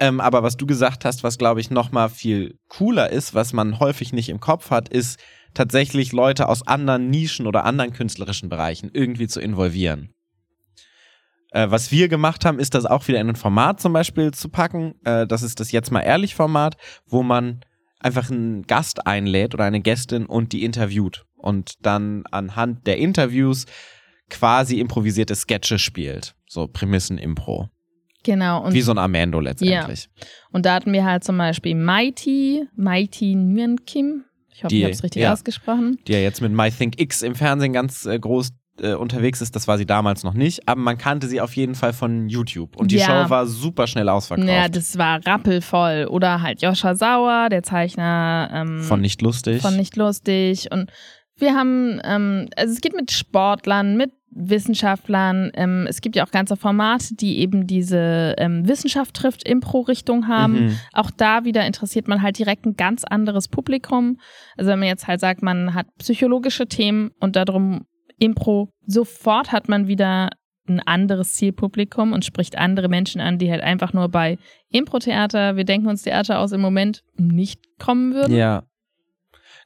Ähm, 0.00 0.18
aber 0.18 0.42
was 0.42 0.56
du 0.56 0.66
gesagt 0.66 1.04
hast, 1.04 1.22
was 1.22 1.36
glaube 1.36 1.60
ich 1.60 1.70
noch 1.70 1.92
mal 1.92 2.08
viel 2.08 2.58
cooler 2.68 3.10
ist, 3.10 3.34
was 3.34 3.52
man 3.52 3.78
häufig 3.78 4.14
nicht 4.14 4.30
im 4.30 4.40
Kopf 4.40 4.70
hat, 4.70 4.88
ist 4.88 5.20
tatsächlich 5.52 6.12
Leute 6.12 6.48
aus 6.48 6.66
anderen 6.66 7.10
Nischen 7.10 7.46
oder 7.46 7.64
anderen 7.64 7.92
künstlerischen 7.92 8.48
Bereichen 8.48 8.90
irgendwie 8.92 9.28
zu 9.28 9.40
involvieren. 9.40 10.14
Äh, 11.52 11.70
was 11.70 11.92
wir 11.92 12.08
gemacht 12.08 12.46
haben, 12.46 12.58
ist 12.58 12.74
das 12.74 12.86
auch 12.86 13.08
wieder 13.08 13.20
in 13.20 13.28
ein 13.28 13.36
Format 13.36 13.80
zum 13.80 13.92
Beispiel 13.92 14.32
zu 14.32 14.48
packen. 14.48 14.94
Äh, 15.04 15.26
das 15.26 15.42
ist 15.42 15.60
das 15.60 15.70
jetzt 15.70 15.90
mal 15.92 16.00
ehrlich 16.00 16.34
Format, 16.34 16.78
wo 17.06 17.22
man 17.22 17.60
einfach 17.98 18.30
einen 18.30 18.62
Gast 18.62 19.06
einlädt 19.06 19.52
oder 19.52 19.64
eine 19.64 19.82
Gästin 19.82 20.24
und 20.24 20.52
die 20.52 20.64
interviewt 20.64 21.26
und 21.36 21.74
dann 21.84 22.24
anhand 22.30 22.86
der 22.86 22.96
Interviews 22.96 23.66
quasi 24.30 24.80
improvisierte 24.80 25.34
Sketche 25.34 25.78
spielt. 25.78 26.34
So 26.46 26.68
Prämissen-Impro. 26.68 27.68
Genau. 28.24 28.64
Und 28.64 28.74
Wie 28.74 28.82
so 28.82 28.92
ein 28.92 28.98
Amando 28.98 29.40
letztendlich. 29.40 30.08
Und 30.52 30.66
da 30.66 30.74
hatten 30.74 30.92
wir 30.92 31.04
halt 31.04 31.24
zum 31.24 31.38
Beispiel 31.38 31.74
Mighty, 31.74 32.66
Mighty 32.76 33.34
Nguyen 33.34 33.84
Kim. 33.86 34.24
Ich 34.52 34.62
hoffe, 34.64 34.68
Die- 34.68 34.78
ich 34.78 34.84
habe 34.84 34.92
es 34.92 35.02
richtig 35.02 35.22
ja. 35.22 35.32
ausgesprochen. 35.32 35.98
Die 36.06 36.12
ja 36.12 36.18
jetzt 36.18 36.40
mit 36.42 36.52
My 36.52 36.70
Think 36.70 37.00
X 37.00 37.22
im 37.22 37.34
Fernsehen 37.34 37.72
ganz 37.72 38.04
äh, 38.04 38.18
groß 38.18 38.50
äh, 38.82 38.94
unterwegs 38.94 39.40
ist. 39.40 39.56
Das 39.56 39.68
war 39.68 39.78
sie 39.78 39.86
damals 39.86 40.22
noch 40.22 40.34
nicht, 40.34 40.68
aber 40.68 40.80
man 40.80 40.98
kannte 40.98 41.28
sie 41.28 41.40
auf 41.40 41.54
jeden 41.56 41.74
Fall 41.74 41.92
von 41.92 42.28
YouTube. 42.28 42.76
Und 42.76 42.90
die 42.92 42.96
Ja. 42.98 43.24
Show 43.24 43.30
war 43.30 43.46
super 43.46 43.86
schnell 43.86 44.08
ausverkauft. 44.08 44.48
Ja, 44.48 44.68
das 44.68 44.96
war 44.98 45.24
rappelvoll. 45.26 46.06
Oder 46.10 46.42
halt 46.42 46.60
Joscha 46.62 46.94
Sauer, 46.94 47.48
der 47.50 47.62
Zeichner 47.62 48.50
ähm, 48.52 48.82
von 48.82 49.00
nicht 49.00 49.22
lustig. 49.22 49.62
von 49.62 49.76
Nicht 49.76 49.96
Lustig. 49.96 50.68
Und 50.70 50.90
wir 51.36 51.54
haben, 51.54 52.00
ähm, 52.04 52.48
also 52.56 52.72
es 52.74 52.80
geht 52.82 52.94
mit 52.94 53.10
Sportlern, 53.10 53.96
mit 53.96 54.12
Wissenschaftlern. 54.30 55.50
Ähm, 55.54 55.86
es 55.88 56.00
gibt 56.00 56.16
ja 56.16 56.24
auch 56.24 56.30
ganze 56.30 56.56
Formate, 56.56 57.14
die 57.14 57.38
eben 57.38 57.66
diese 57.66 58.34
ähm, 58.38 58.66
Wissenschaft 58.68 59.14
trifft 59.14 59.46
Impro-Richtung 59.46 60.28
haben. 60.28 60.66
Mhm. 60.66 60.78
Auch 60.92 61.10
da 61.10 61.44
wieder 61.44 61.66
interessiert 61.66 62.08
man 62.08 62.22
halt 62.22 62.38
direkt 62.38 62.64
ein 62.66 62.76
ganz 62.76 63.04
anderes 63.04 63.48
Publikum. 63.48 64.18
Also 64.56 64.70
wenn 64.70 64.78
man 64.78 64.88
jetzt 64.88 65.06
halt 65.06 65.20
sagt, 65.20 65.42
man 65.42 65.74
hat 65.74 65.86
psychologische 65.98 66.66
Themen 66.66 67.10
und 67.20 67.36
darum 67.36 67.86
Impro, 68.18 68.70
sofort 68.86 69.50
hat 69.50 69.68
man 69.68 69.88
wieder 69.88 70.30
ein 70.68 70.80
anderes 70.80 71.34
Zielpublikum 71.34 72.12
und 72.12 72.24
spricht 72.24 72.56
andere 72.56 72.88
Menschen 72.88 73.20
an, 73.20 73.38
die 73.38 73.50
halt 73.50 73.62
einfach 73.62 73.92
nur 73.92 74.08
bei 74.08 74.38
Impro-Theater, 74.68 75.56
wir 75.56 75.64
denken 75.64 75.88
uns 75.88 76.02
Theater 76.02 76.38
aus 76.38 76.52
im 76.52 76.60
Moment, 76.60 77.02
nicht 77.16 77.60
kommen 77.78 78.14
würden. 78.14 78.36
Ja. 78.36 78.62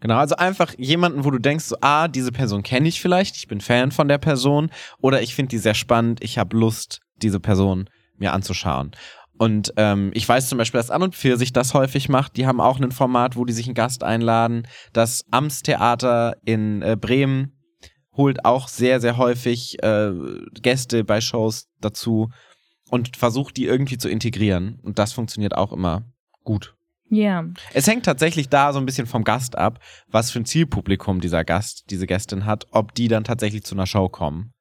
Genau, 0.05 0.19
also 0.19 0.37
einfach 0.37 0.75
jemanden, 0.77 1.25
wo 1.25 1.31
du 1.31 1.38
denkst, 1.38 1.64
so, 1.64 1.77
ah, 1.81 2.09
diese 2.09 2.31
Person 2.31 2.62
kenne 2.62 2.87
ich 2.87 3.01
vielleicht, 3.01 3.37
ich 3.37 3.49
bin 3.49 3.62
Fan 3.62 3.90
von 3.90 4.07
der 4.07 4.19
Person 4.19 4.71
oder 5.01 5.23
ich 5.23 5.35
finde 5.35 5.49
die 5.49 5.59
sehr 5.59 5.73
spannend, 5.73 6.23
ich 6.23 6.37
habe 6.37 6.55
Lust, 6.59 7.01
diese 7.23 7.40
Person 7.40 7.88
mir 8.19 8.35
anzuschauen. 8.35 8.90
Und 9.38 9.73
ähm, 9.79 10.11
ich 10.12 10.29
weiß 10.29 10.51
zum 10.51 10.59
Beispiel, 10.59 10.79
dass 10.79 10.90
An 10.90 11.03
und 11.03 11.14
Für 11.14 11.38
sich 11.38 11.55
das 11.55 11.73
häufig 11.73 12.11
macht. 12.11 12.37
Die 12.37 12.47
haben 12.47 12.61
auch 12.61 12.79
ein 12.79 12.93
Format, 12.93 13.35
wo 13.35 13.47
die 13.47 13.55
sich 13.55 13.64
einen 13.67 13.75
Gast 13.75 14.05
einladen. 14.05 14.69
Das 14.93 15.25
Amtstheater 15.31 16.37
in 16.45 16.83
äh, 16.83 16.99
Bremen 17.01 17.57
holt 18.14 18.45
auch 18.45 18.69
sehr, 18.69 19.01
sehr 19.01 19.17
häufig 19.17 19.83
äh, 19.83 20.12
Gäste 20.61 21.05
bei 21.05 21.23
Shows 21.23 21.69
dazu 21.81 22.29
und 22.90 23.17
versucht 23.17 23.57
die 23.57 23.64
irgendwie 23.64 23.97
zu 23.97 24.11
integrieren. 24.11 24.81
Und 24.83 24.99
das 24.99 25.14
funktioniert 25.14 25.57
auch 25.57 25.73
immer 25.73 26.03
gut. 26.43 26.75
Ja. 27.11 27.45
Es 27.73 27.87
hängt 27.87 28.05
tatsächlich 28.05 28.49
da 28.49 28.73
so 28.73 28.79
ein 28.79 28.87
bisschen 28.87 29.07
vom 29.07 29.25
Gast 29.25 29.57
ab, 29.57 29.79
was 30.09 30.31
für 30.31 30.40
ein 30.40 30.47
Zielpublikum 30.47 31.21
dieser 31.21 31.45
Gast, 31.45 31.85
diese 31.90 32.07
Gästin 32.07 32.45
hat, 32.45 32.67
ob 32.71 32.95
die 32.95 33.09
dann 33.09 33.25
tatsächlich 33.25 33.64
zu 33.64 33.75
einer 33.75 33.87
Show 33.87 34.09
kommen. 34.09 34.53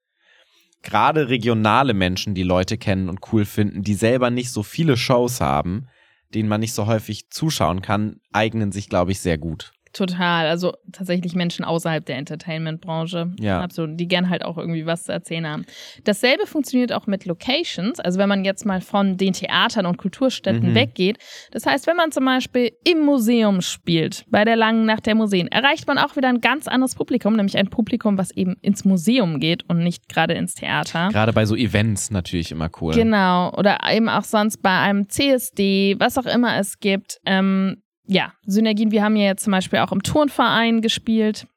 Gerade 0.82 1.30
regionale 1.30 1.94
Menschen, 1.94 2.36
die 2.36 2.44
Leute 2.44 2.78
kennen 2.78 3.08
und 3.08 3.22
cool 3.32 3.46
finden, 3.46 3.84
die 3.84 3.94
selber 3.94 4.30
nicht 4.30 4.52
so 4.52 4.64
viele 4.64 4.98
Shows 4.98 5.40
haben, 5.40 5.88
denen 6.34 6.50
man 6.50 6.60
nicht 6.60 6.74
so 6.74 6.88
häufig 6.88 7.30
zuschauen 7.30 7.82
kann, 7.82 8.18
eignen 8.34 8.72
sich, 8.72 8.90
glaube 8.90 9.12
ich, 9.12 9.20
sehr 9.22 9.38
gut. 9.38 9.72
Total. 9.94 10.48
Also 10.48 10.74
tatsächlich 10.92 11.36
Menschen 11.36 11.64
außerhalb 11.64 12.06
der 12.06 12.18
Entertainment-Branche. 12.18 13.32
Ja. 13.40 13.62
Absolut. 13.62 14.00
Die 14.00 14.08
gern 14.08 14.30
halt 14.30 14.44
auch 14.44 14.58
irgendwie 14.58 14.86
was 14.86 15.04
zu 15.04 15.12
erzählen 15.12 15.48
haben. 15.48 15.66
Dasselbe 16.04 16.48
funktioniert 16.48 16.92
auch 16.92 17.08
mit 17.08 17.26
Locations. 17.26 18.00
Also 18.00 18.18
wenn 18.20 18.28
man 18.28 18.44
jetzt 18.44 18.66
mal 18.66 18.82
von 18.82 19.18
den 19.18 19.34
Theatern 19.34 19.86
und 19.86 19.98
Kulturstätten 19.98 20.72
Mhm. 20.72 20.76
weggeht. 20.76 21.18
Das 21.52 21.66
heißt, 21.66 21.86
wenn 21.88 21.96
man 21.96 22.12
zum 22.12 22.26
Beispiel 22.26 22.72
im 22.84 23.06
Museum 23.06 23.62
spielt, 23.62 24.26
bei 24.30 24.44
der 24.46 24.56
langen 24.56 24.86
Nacht 24.86 25.06
der 25.06 25.16
Museen, 25.16 25.48
erreicht 25.48 25.86
man 25.88 25.98
auch 25.98 26.16
wieder 26.16 26.30
ein 26.30 26.42
ganz 26.42 26.68
anderes 26.68 26.96
Publikum, 26.96 27.36
nämlich 27.36 27.58
ein 27.58 27.70
Publikum, 27.70 28.18
was 28.18 28.32
eben 28.32 28.56
ins 28.62 28.86
Museum 28.86 29.40
geht 29.40 29.70
und 29.70 29.80
nicht 29.84 30.10
gerade 30.10 30.34
ins 30.34 30.56
Theater. 30.56 31.10
Gerade 31.12 31.34
bei 31.34 31.46
so 31.46 31.56
Events 31.56 32.10
natürlich 32.10 32.52
immer 32.52 32.70
cool. 32.82 32.94
Genau. 32.96 33.52
Oder 33.54 33.78
eben 33.92 34.10
auch 34.10 34.24
sonst 34.24 34.64
bei 34.64 34.76
einem 34.80 35.08
CSD, 35.10 35.98
was 36.00 36.18
auch 36.18 36.26
immer 36.26 36.58
es 36.58 36.80
gibt. 36.80 37.20
Ähm, 37.26 37.83
ja, 38.06 38.34
Synergien. 38.46 38.92
Wir 38.92 39.04
haben 39.04 39.16
ja 39.16 39.26
jetzt 39.26 39.44
zum 39.44 39.52
Beispiel 39.52 39.80
auch 39.80 39.92
im 39.92 40.04
Turnverein 40.04 40.82
gespielt, 40.82 41.48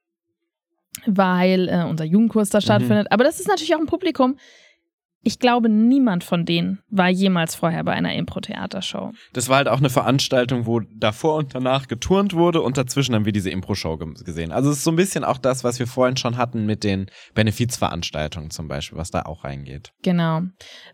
weil 1.06 1.68
äh, 1.68 1.84
unser 1.88 2.04
Jugendkurs 2.04 2.50
da 2.50 2.60
stattfindet. 2.60 3.08
Aber 3.10 3.24
das 3.24 3.40
ist 3.40 3.48
natürlich 3.48 3.74
auch 3.74 3.80
ein 3.80 3.86
Publikum. 3.86 4.36
Ich 5.26 5.40
glaube, 5.40 5.68
niemand 5.68 6.22
von 6.22 6.44
denen 6.44 6.78
war 6.88 7.08
jemals 7.08 7.56
vorher 7.56 7.82
bei 7.82 7.92
einer 7.92 8.14
Impro-Theatershow. 8.14 9.10
Das 9.32 9.48
war 9.48 9.56
halt 9.56 9.66
auch 9.66 9.78
eine 9.78 9.90
Veranstaltung, 9.90 10.66
wo 10.66 10.78
davor 10.80 11.34
und 11.38 11.52
danach 11.52 11.88
geturnt 11.88 12.32
wurde 12.34 12.62
und 12.62 12.76
dazwischen 12.78 13.12
haben 13.12 13.24
wir 13.24 13.32
diese 13.32 13.50
Impro-Show 13.50 13.96
ge- 13.98 14.14
gesehen. 14.24 14.52
Also 14.52 14.70
es 14.70 14.76
ist 14.78 14.84
so 14.84 14.92
ein 14.92 14.96
bisschen 14.96 15.24
auch 15.24 15.38
das, 15.38 15.64
was 15.64 15.80
wir 15.80 15.88
vorhin 15.88 16.16
schon 16.16 16.36
hatten 16.36 16.64
mit 16.64 16.84
den 16.84 17.06
Benefizveranstaltungen 17.34 18.50
zum 18.50 18.68
Beispiel, 18.68 18.98
was 18.98 19.10
da 19.10 19.22
auch 19.22 19.42
reingeht. 19.44 19.92
Genau. 20.02 20.42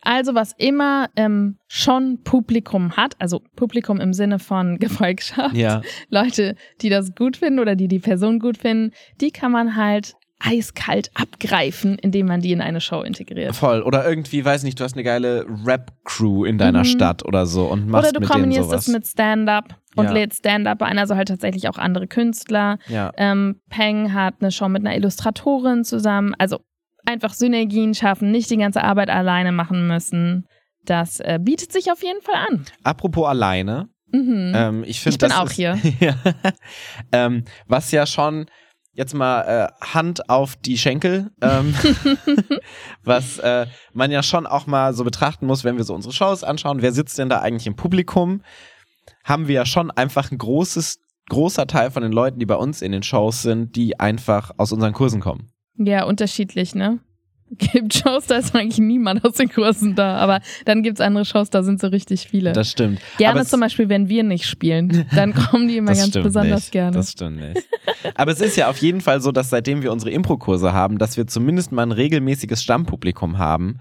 Also 0.01 0.35
was 0.35 0.55
immer 0.57 1.09
ähm, 1.17 1.59
schon 1.69 2.23
Publikum 2.25 2.97
hat, 2.97 3.15
also 3.21 3.43
Publikum 3.57 4.01
im 4.01 4.13
Sinne 4.15 4.39
von 4.39 4.79
Gefolgschaft, 4.81 5.55
Ja. 5.57 5.83
Leute, 6.09 6.57
die 6.81 6.89
das 6.89 7.15
gut 7.15 7.37
finden 7.37 7.59
oder 7.61 7.77
die 7.77 7.89
die 7.89 7.99
Person 7.99 8.39
gut 8.39 8.57
finden, 8.57 8.93
die 9.21 9.31
kann 9.31 9.53
man 9.53 9.77
halt 9.77 10.15
eiskalt 10.45 11.11
abgreifen, 11.15 11.97
indem 11.99 12.27
man 12.27 12.41
die 12.41 12.53
in 12.53 12.61
eine 12.61 12.81
Show 12.81 13.03
integriert. 13.03 13.55
Voll. 13.55 13.83
Oder 13.83 14.09
irgendwie, 14.09 14.45
weiß 14.45 14.63
nicht, 14.65 14.79
du 14.81 14.85
hast 14.85 14.95
eine 14.95 15.05
geile 15.05 15.47
Rap-Crew 15.65 16.45
in 16.45 16.59
deiner 16.59 16.81
Mhm. 16.81 16.85
Stadt 16.85 17.25
oder 17.25 17.47
so 17.47 17.67
und 17.67 17.89
machst 17.89 18.11
Oder 18.11 18.13
du 18.15 18.21
mit 18.21 18.29
kombinierst 18.29 18.71
sowas. 18.71 18.89
es 18.89 18.93
mit 18.93 19.07
Stand-up 19.07 19.77
und 19.97 20.07
Ja. 20.07 20.13
lädst 20.13 20.39
Stand-up 20.41 20.83
ein, 20.83 20.99
also 20.99 21.15
halt 21.17 21.29
tatsächlich 21.29 21.69
auch 21.69 21.79
andere 21.79 22.07
Künstler. 22.09 22.79
ja. 22.89 23.13
Ähm, 23.17 23.61
Peng 23.71 24.13
hat 24.13 24.35
eine 24.41 24.51
Show 24.51 24.69
mit 24.69 24.85
einer 24.85 24.97
Illustratorin 24.97 25.85
zusammen. 25.85 26.35
Also 26.39 26.61
einfach 27.07 27.35
Synergien 27.35 27.95
schaffen, 27.95 28.31
nicht 28.31 28.51
die 28.51 28.57
ganze 28.57 28.83
Arbeit 28.85 29.11
alleine 29.11 29.53
machen 29.53 29.87
müssen. 29.87 30.47
Das 30.85 31.21
äh, 31.21 31.39
bietet 31.41 31.73
sich 31.73 31.91
auf 31.93 32.03
jeden 32.03 32.23
Fall 32.23 32.35
an. 32.51 32.65
Apropos 32.83 33.27
alleine, 33.29 33.89
Mhm. 34.13 34.53
ähm, 34.55 34.85
ich 34.87 35.01
finde 35.01 35.15
Ich 35.15 35.19
bin 35.21 35.29
das 35.31 35.39
auch 35.39 35.47
ist, 35.47 35.53
hier. 35.55 35.79
ja. 36.01 36.15
ähm, 37.13 37.45
was 37.67 37.91
ja 37.93 38.07
schon 38.07 38.47
jetzt 38.93 39.15
mal 39.15 39.43
äh, 39.43 39.85
Hand 39.85 40.29
auf 40.29 40.57
die 40.57 40.79
Schenkel, 40.79 41.31
ähm, 41.41 41.75
was 43.05 43.39
äh, 43.39 43.67
man 43.93 44.11
ja 44.11 44.23
schon 44.23 44.47
auch 44.47 44.67
mal 44.67 44.95
so 44.95 45.05
betrachten 45.05 45.47
muss, 45.47 45.65
wenn 45.65 45.77
wir 45.77 45.85
so 45.85 45.95
unsere 45.95 46.13
Shows 46.13 46.45
anschauen. 46.45 46.83
Wer 46.83 46.93
sitzt 46.93 47.19
denn 47.19 47.29
da 47.29 47.41
eigentlich 47.41 47.67
im 47.67 47.77
Publikum? 47.77 48.43
Haben 49.25 49.49
wir 49.49 49.55
ja 49.55 49.67
schon 49.67 49.91
einfach 49.91 50.31
ein 50.31 50.39
großes 50.39 50.99
großer 51.29 51.67
Teil 51.67 51.91
von 51.91 52.03
den 52.03 52.13
Leuten, 52.13 52.39
die 52.39 52.47
bei 52.47 52.57
uns 52.57 52.83
in 52.83 52.93
den 52.93 53.03
Shows 53.03 53.43
sind, 53.43 53.77
die 53.77 53.99
einfach 53.99 54.51
aus 54.59 54.73
unseren 54.73 54.93
Kursen 54.93 55.21
kommen. 55.21 55.51
Ja, 55.77 56.05
unterschiedlich, 56.05 56.75
ne? 56.75 57.01
Gibt 57.59 57.95
Shows, 57.95 58.27
da 58.27 58.37
ist 58.37 58.55
eigentlich 58.55 58.79
niemand 58.79 59.25
aus 59.25 59.35
den 59.35 59.51
Kursen 59.51 59.95
da, 59.95 60.17
aber 60.17 60.41
dann 60.65 60.83
gibt 60.83 60.99
es 60.99 61.01
andere 61.05 61.25
Shows, 61.25 61.51
da 61.51 61.63
sind 61.63 61.81
so 61.81 61.89
richtig 61.89 62.27
viele. 62.29 62.53
Das 62.53 62.71
stimmt. 62.71 63.01
gerne 63.19 63.41
Aber 63.41 63.47
zum 63.47 63.61
Beispiel, 63.61 63.89
wenn 63.89 64.09
wir 64.09 64.23
nicht 64.23 64.47
spielen, 64.47 65.07
dann 65.15 65.35
kommen 65.51 65.69
die 65.69 65.77
immer 65.77 65.95
ganz 65.95 66.13
besonders 66.13 66.63
nicht. 66.63 66.73
gerne. 66.73 66.97
Das 66.97 67.13
stimmt 67.13 67.37
nicht. 67.41 67.69
Aber 68.15 68.33
es 68.33 68.41
ist 68.41 68.57
ja 68.57 68.69
auf 68.71 68.79
jeden 68.79 69.01
Fall 69.01 69.21
so, 69.21 69.33
dass 69.33 69.51
seitdem 69.51 69.83
wir 69.83 69.93
unsere 69.93 70.11
Impro-Kurse 70.11 70.73
haben, 70.73 70.99
dass 70.99 71.17
wir 71.17 71.27
zumindest 71.27 71.73
mal 71.73 71.83
ein 71.83 71.93
regelmäßiges 71.93 72.63
Stammpublikum 72.63 73.39
haben, 73.39 73.79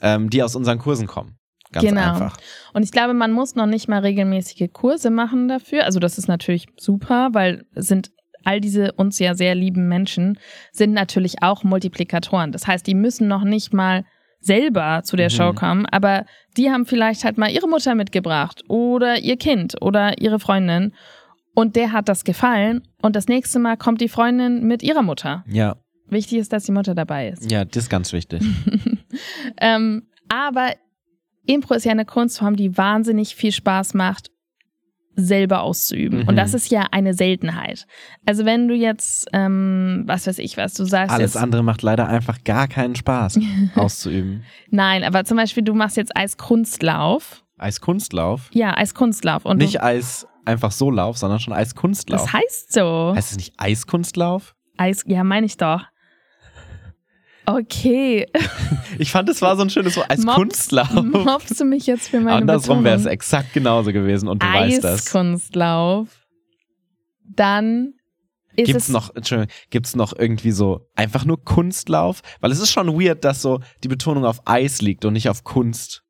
ähm, 0.00 0.30
die 0.30 0.42
aus 0.42 0.56
unseren 0.56 0.78
Kursen 0.78 1.06
kommen. 1.06 1.36
Ganz 1.72 1.86
Genau. 1.86 2.12
einfach. 2.12 2.36
Und 2.72 2.82
ich 2.82 2.92
glaube, 2.92 3.14
man 3.14 3.32
muss 3.32 3.54
noch 3.54 3.66
nicht 3.66 3.88
mal 3.88 4.00
regelmäßige 4.00 4.68
Kurse 4.72 5.10
machen 5.10 5.48
dafür. 5.48 5.84
Also 5.84 6.00
das 6.00 6.18
ist 6.18 6.28
natürlich 6.28 6.66
super, 6.78 7.30
weil 7.32 7.64
es 7.74 7.88
sind 7.88 8.10
all 8.44 8.60
diese 8.60 8.92
uns 8.92 9.18
ja 9.18 9.34
sehr 9.34 9.54
lieben 9.54 9.88
Menschen 9.88 10.38
sind 10.72 10.92
natürlich 10.92 11.42
auch 11.42 11.64
Multiplikatoren. 11.64 12.52
Das 12.52 12.66
heißt, 12.66 12.86
die 12.86 12.94
müssen 12.94 13.28
noch 13.28 13.44
nicht 13.44 13.72
mal 13.72 14.04
selber 14.40 15.02
zu 15.04 15.16
der 15.16 15.26
Mhm. 15.30 15.34
Show 15.36 15.52
kommen, 15.52 15.86
aber 15.86 16.26
die 16.56 16.70
haben 16.70 16.84
vielleicht 16.86 17.24
halt 17.24 17.38
mal 17.38 17.50
ihre 17.50 17.68
Mutter 17.68 17.94
mitgebracht 17.94 18.62
oder 18.68 19.18
ihr 19.20 19.36
Kind 19.36 19.80
oder 19.80 20.20
ihre 20.20 20.40
Freundin 20.40 20.92
und 21.54 21.76
der 21.76 21.92
hat 21.92 22.08
das 22.08 22.24
gefallen 22.24 22.82
und 23.02 23.14
das 23.14 23.28
nächste 23.28 23.58
Mal 23.60 23.76
kommt 23.76 24.00
die 24.00 24.08
Freundin 24.08 24.66
mit 24.66 24.82
ihrer 24.82 25.02
Mutter. 25.02 25.44
Ja, 25.46 25.76
Wichtig 26.08 26.38
ist, 26.38 26.52
dass 26.52 26.64
die 26.64 26.72
Mutter 26.72 26.94
dabei 26.94 27.28
ist. 27.28 27.50
ja, 27.50 27.64
das 27.64 27.84
ist 27.84 27.88
ganz 27.88 28.12
wichtig. 28.12 28.42
Ähm, 29.60 30.08
aber 30.28 30.70
Impro 31.46 31.74
ist 31.74 31.84
ja 31.84 31.92
eine 31.92 32.04
Kunstform, 32.04 32.56
die 32.56 32.76
wahnsinnig 32.78 33.34
viel 33.34 33.52
Spaß 33.52 33.94
macht, 33.94 34.30
selber 35.14 35.62
auszuüben. 35.62 36.20
Mhm. 36.22 36.28
Und 36.28 36.36
das 36.36 36.54
ist 36.54 36.70
ja 36.70 36.86
eine 36.90 37.14
Seltenheit. 37.14 37.86
Also 38.26 38.44
wenn 38.44 38.68
du 38.68 38.74
jetzt, 38.74 39.26
ähm, 39.32 40.04
was 40.06 40.26
weiß 40.26 40.38
ich 40.38 40.56
was, 40.56 40.74
du 40.74 40.84
sagst 40.84 41.14
Alles 41.14 41.34
jetzt, 41.34 41.42
andere 41.42 41.62
macht 41.62 41.82
leider 41.82 42.08
einfach 42.08 42.42
gar 42.44 42.68
keinen 42.68 42.94
Spaß 42.94 43.38
auszuüben. 43.76 44.44
nein, 44.70 45.04
aber 45.04 45.24
zum 45.24 45.36
Beispiel 45.36 45.62
du 45.62 45.74
machst 45.74 45.96
jetzt 45.96 46.16
Eiskunstlauf. 46.16 47.44
Eiskunstlauf. 47.58 48.50
Ja, 48.52 48.76
Eiskunstlauf. 48.76 49.44
Und 49.44 49.58
Nicht 49.58 49.82
Eis 49.82 50.26
einfach 50.44 50.72
so 50.72 50.90
Lauf, 50.90 51.18
sondern 51.18 51.38
schon 51.40 51.52
Eiskunstlauf. 51.52 52.22
das 52.22 52.32
heißt 52.32 52.72
so. 52.72 53.12
heißt 53.14 53.32
es 53.32 53.36
nicht 53.36 53.54
Eiskunstlauf? 53.58 54.54
Eis, 54.76 55.04
ja, 55.06 55.22
meine 55.22 55.46
ich 55.46 55.56
doch. 55.56 55.82
Okay. 57.46 58.26
Ich 58.98 59.10
fand, 59.10 59.28
es 59.28 59.42
war 59.42 59.56
so 59.56 59.62
ein 59.62 59.70
schönes 59.70 59.96
Wort. 59.96 60.10
Eiskunstlauf. 60.10 60.92
Mobst 60.92 61.58
du 61.60 61.64
mich 61.64 61.86
jetzt 61.86 62.08
für 62.08 62.20
meine 62.20 62.36
Andersrum 62.36 62.84
wäre 62.84 62.96
es 62.96 63.06
exakt 63.06 63.52
genauso 63.52 63.92
gewesen 63.92 64.28
und 64.28 64.42
du 64.42 64.46
weißt 64.46 64.84
das. 64.84 65.06
Eiskunstlauf. 65.06 66.08
Dann 67.24 67.94
ist 68.54 68.66
Gibt's 68.66 68.84
es 68.84 68.88
noch, 68.90 69.14
Entschuldigung, 69.14 69.52
gibt's 69.70 69.96
noch 69.96 70.12
irgendwie 70.16 70.50
so 70.52 70.86
einfach 70.94 71.24
nur 71.24 71.42
Kunstlauf? 71.42 72.20
Weil 72.40 72.52
es 72.52 72.60
ist 72.60 72.70
schon 72.70 72.88
weird, 73.00 73.24
dass 73.24 73.40
so 73.40 73.60
die 73.82 73.88
Betonung 73.88 74.24
auf 74.26 74.42
Eis 74.46 74.82
liegt 74.82 75.04
und 75.04 75.14
nicht 75.14 75.28
auf 75.30 75.42
Kunst. 75.42 76.02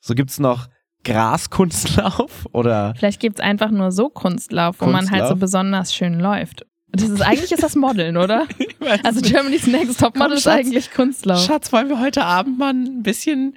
So 0.00 0.14
gibt's 0.14 0.38
noch 0.38 0.68
Graskunstlauf 1.04 2.46
oder 2.52 2.94
Vielleicht 2.96 3.20
gibt's 3.20 3.40
einfach 3.40 3.70
nur 3.70 3.92
so 3.92 4.10
Kunstlauf, 4.10 4.80
wo 4.80 4.86
man 4.86 5.10
halt 5.10 5.22
so 5.22 5.28
Kunstlauf? 5.28 5.38
besonders 5.38 5.94
schön 5.94 6.20
läuft. 6.20 6.66
Das 6.92 7.08
ist 7.08 7.20
eigentlich 7.20 7.52
ist 7.52 7.62
das 7.62 7.76
Modeln, 7.76 8.16
oder? 8.16 8.46
Also 9.04 9.20
Germany's 9.20 9.66
Next 9.66 10.00
Top 10.00 10.16
Model 10.16 10.36
ist 10.38 10.48
eigentlich 10.48 10.90
Kunstlauf. 10.92 11.44
Schatz, 11.44 11.72
wollen 11.72 11.88
wir 11.90 12.00
heute 12.00 12.24
Abend 12.24 12.58
mal 12.58 12.70
ein 12.72 13.02
bisschen 13.02 13.56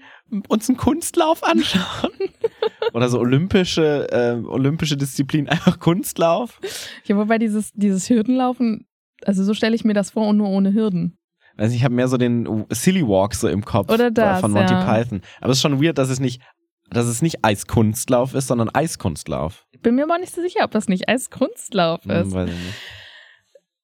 uns 0.50 0.68
einen 0.68 0.78
Kunstlauf 0.78 1.44
anschauen? 1.44 2.12
oder 2.94 3.08
so 3.10 3.20
olympische, 3.20 4.10
äh, 4.12 4.46
olympische 4.46 4.98
Disziplin, 4.98 5.48
einfach 5.48 5.80
Kunstlauf? 5.80 6.60
Ja, 7.06 7.16
wobei 7.16 7.38
dieses, 7.38 7.72
dieses 7.74 8.10
Hürdenlaufen, 8.10 8.86
also 9.26 9.44
so 9.44 9.54
stelle 9.54 9.76
ich 9.76 9.86
mir 9.86 9.94
das 9.94 10.12
vor 10.12 10.28
und 10.28 10.38
nur 10.38 10.50
ohne 10.50 10.74
Hürden. 10.74 11.18
Weiß 11.58 11.70
nicht, 11.70 11.78
ich 11.80 11.84
habe 11.86 11.96
mehr 11.96 12.08
so 12.10 12.18
den 12.18 12.66
Silly 12.70 13.08
Walk 13.08 13.36
so 13.36 13.48
im 13.48 13.64
Kopf 13.64 13.90
Oder 13.92 14.12
das, 14.12 14.42
von 14.42 14.52
Monty 14.52 14.74
ja. 14.74 14.84
Python. 14.86 15.22
Aber 15.40 15.52
es 15.52 15.58
ist 15.58 15.62
schon 15.62 15.82
weird, 15.82 15.98
dass 15.98 16.10
es 16.10 16.20
nicht, 16.20 16.42
dass 16.90 17.06
es 17.06 17.22
nicht 17.22 17.44
Eiskunstlauf 17.46 18.34
ist, 18.34 18.48
sondern 18.48 18.70
Eiskunstlauf. 18.70 19.66
Ich 19.72 19.82
bin 19.82 19.96
mir 19.96 20.04
aber 20.04 20.18
nicht 20.18 20.34
so 20.36 20.42
sicher, 20.42 20.64
ob 20.64 20.72
das 20.72 20.88
nicht 20.90 21.08
als 21.08 21.30
Kunstlauf 21.30 22.04
Hm, 22.04 22.12
ist. 22.12 22.34
weiß 22.34 22.50
ich 22.50 22.56
nicht. 22.56 22.74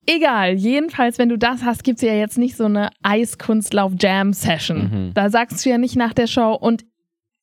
Egal, 0.10 0.54
jedenfalls, 0.54 1.20
wenn 1.20 1.28
du 1.28 1.38
das 1.38 1.63
hast, 1.63 1.84
gibt's 1.84 2.02
ja 2.02 2.13
jetzt 2.13 2.38
nicht 2.38 2.56
so 2.56 2.63
eine 2.63 2.91
Eiskunstlauf-Jam-Session. 3.04 4.78
Mhm. 4.78 5.13
Da 5.13 5.30
sagst 5.30 5.65
du 5.65 5.70
ja 5.70 5.78
nicht 5.78 5.98
nach 5.98 6.13
der 6.13 6.28
Show 6.28 6.54
und 6.54 6.86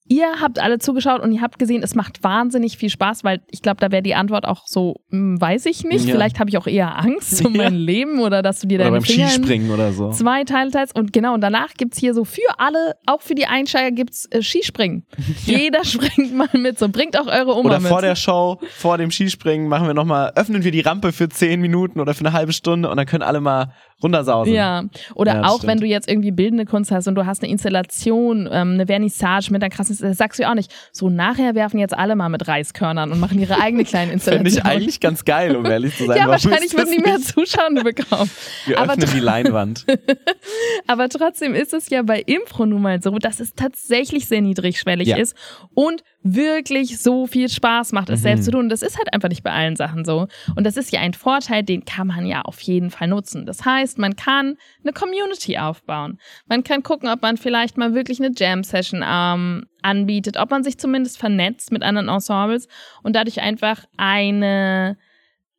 ihr 0.07 0.27
habt 0.41 0.59
alle 0.59 0.79
zugeschaut 0.79 1.21
und 1.23 1.33
ihr 1.33 1.41
habt 1.41 1.59
gesehen, 1.59 1.83
es 1.83 1.95
macht 1.95 2.23
wahnsinnig 2.23 2.77
viel 2.77 2.91
Spaß, 2.91 3.25
weil 3.25 3.41
ich 3.51 3.63
glaube, 3.63 3.81
da 3.81 3.91
wäre 3.91 4.03
die 4.03 4.15
Antwort 4.15 4.45
auch 4.47 4.67
so, 4.67 4.97
hm, 5.11 5.41
weiß 5.41 5.65
ich 5.67 5.85
nicht. 5.85 6.05
Ja. 6.07 6.13
Vielleicht 6.15 6.39
habe 6.39 6.51
ich 6.51 6.59
auch 6.59 6.67
eher 6.67 6.99
Angst 6.99 7.45
um 7.45 7.55
Ja. 7.57 7.65
mein 7.65 7.75
Leben 7.75 8.21
oder 8.21 8.43
dass 8.43 8.61
du 8.61 8.67
dir 8.67 8.77
Oder 8.77 8.85
deine 8.85 8.97
beim 8.99 9.05
Finger 9.05 9.25
in 9.25 9.31
Skispringen 9.31 9.71
oder 9.71 9.93
so. 9.93 10.11
zwei 10.11 10.45
Teile 10.45 10.71
teilst. 10.71 10.95
Und 10.95 11.13
genau, 11.13 11.33
und 11.35 11.41
danach 11.41 11.73
gibt's 11.75 11.99
hier 11.99 12.13
so 12.15 12.25
für 12.25 12.43
alle, 12.59 12.97
auch 13.07 13.23
für 13.23 13.35
die 13.35 13.47
Einsteiger 13.47 13.91
gibt's 13.93 14.27
äh, 14.31 14.43
Skispringen. 14.43 15.07
Jeder 15.47 15.85
springt 15.85 16.35
mal 16.35 16.49
mit, 16.53 16.79
so 16.79 16.89
bringt 16.91 17.19
auch 17.19 17.27
eure 17.27 17.57
Oma 17.57 17.71
Oder 17.71 17.81
mit. 17.81 17.89
vor 17.89 18.03
der 18.03 18.15
Show, 18.17 18.61
vor 18.77 18.99
dem 18.99 19.11
Skispringen 19.11 19.69
machen 19.69 19.87
wir 19.87 19.95
nochmal, 19.95 20.33
öffnen 20.37 20.65
wir 20.65 20.71
die 20.71 20.81
Rampe 20.81 21.13
für 21.13 21.29
zehn 21.31 21.61
Minuten 21.61 21.99
oder 22.01 22.13
für 22.15 22.21
eine 22.27 22.33
halbe 22.35 22.53
Stunde 22.53 22.91
und 22.91 22.97
dann 22.99 23.07
können 23.07 23.23
alle 23.23 23.41
mal 23.41 23.73
runtersausen. 24.03 24.53
Ja, 24.53 24.85
oder 25.15 25.35
Ja, 25.37 25.43
auch 25.45 25.59
stimmt. 25.59 25.71
wenn 25.73 25.79
du 25.81 25.87
jetzt 25.87 26.11
irgendwie 26.11 26.31
bildende 26.33 26.67
Kunst 26.67 26.91
hast 26.91 27.09
und 27.09 27.15
du 27.15 27.25
hast 27.25 27.43
eine 27.43 27.51
Installation, 27.51 28.49
ähm, 28.53 28.73
eine 28.73 28.87
Vernissage 28.87 29.51
mit 29.51 29.63
einer 29.63 29.71
krassen, 29.71 29.94
das 29.99 30.17
sagst 30.19 30.39
du 30.39 30.43
ja 30.45 30.51
auch 30.51 30.55
nicht. 30.55 30.73
So 30.93 31.11
nachher 31.11 31.55
werfen 31.55 31.79
jetzt 31.79 31.95
alle 31.97 32.17
mal 32.17 32.29
mit 32.29 32.47
Reiskörnern 32.49 33.13
und 33.13 33.21
machen 33.21 33.39
ihre 33.39 33.61
eigene 33.61 33.85
kleine 33.85 34.07
Fände 34.19 34.41
Installation. 34.41 34.59
ich 34.59 34.65
eigentlich 34.65 35.01
ganz 35.01 35.25
geil, 35.25 35.57
um 35.57 35.65
ehrlich 35.67 35.97
zu 35.97 36.07
sein. 36.07 36.17
ja, 36.17 36.29
wahrscheinlich 36.29 36.73
würden 36.75 36.93
die 36.93 37.01
mehr? 37.03 37.19
Zuschauer 37.21 37.71
bekommen. 37.83 38.31
Wir 38.67 38.79
aber 38.79 38.93
öffnen 38.95 39.11
die 39.15 39.21
Leinwand. 39.21 39.87
Aber 40.87 41.09
trotzdem 41.09 41.55
ist 41.55 41.73
es 41.73 41.89
ja 41.91 42.03
bei 42.03 42.21
Impro 42.21 42.67
nun 42.67 42.83
mal 42.83 43.03
so, 43.03 43.19
dass 43.19 43.41
es 43.41 43.55
tatsächlich 43.55 44.27
sehr 44.27 44.41
niedrigschwellig 44.41 45.09
Ja. 45.09 45.17
ist 45.17 45.35
und 45.75 46.03
wirklich 46.23 46.99
so 47.01 47.27
viel 47.27 47.49
Spaß 47.49 47.93
macht, 47.93 48.09
es 48.11 48.21
Mhm. 48.21 48.23
selbst 48.23 48.45
zu 48.47 48.51
tun. 48.53 48.69
Das 48.69 48.83
ist 48.83 48.97
halt 48.97 49.13
einfach 49.13 49.29
nicht 49.29 49.43
bei 49.43 49.51
allen 49.51 49.77
Sachen 49.77 50.05
so. 50.05 50.27
Und 50.57 50.65
das 50.65 50.77
ist 50.77 50.91
ja 50.93 51.01
ein 51.01 51.13
Vorteil, 51.15 51.63
den 51.63 51.85
kann 51.85 52.07
man 52.07 52.27
ja 52.27 52.43
auf 52.43 52.61
jeden 52.61 52.91
Fall 52.91 53.09
nutzen. 53.09 53.45
Das 53.47 53.65
heißt, 53.65 53.99
man 53.99 54.17
kann 54.17 54.57
eine 54.83 54.93
Community 54.93 55.59
aufbauen. 55.59 56.19
Man 56.47 56.65
kann 56.65 56.83
gucken, 56.83 57.09
ob 57.09 57.21
man 57.23 57.37
vielleicht 57.37 57.77
mal 57.77 57.95
wirklich 57.95 58.21
eine 58.21 58.33
Jam-Session 58.35 59.05
ähm, 59.07 59.67
anbietet, 59.85 60.37
ob 60.37 60.51
man 60.51 60.65
sich 60.65 60.79
zumindest 60.79 61.19
vernetzt 61.19 61.71
mit 61.73 61.83
anderen 61.83 62.09
Ensembles 62.09 62.69
und 63.03 63.15
dadurch 63.15 63.41
einfach 63.41 63.85
eine 63.97 64.97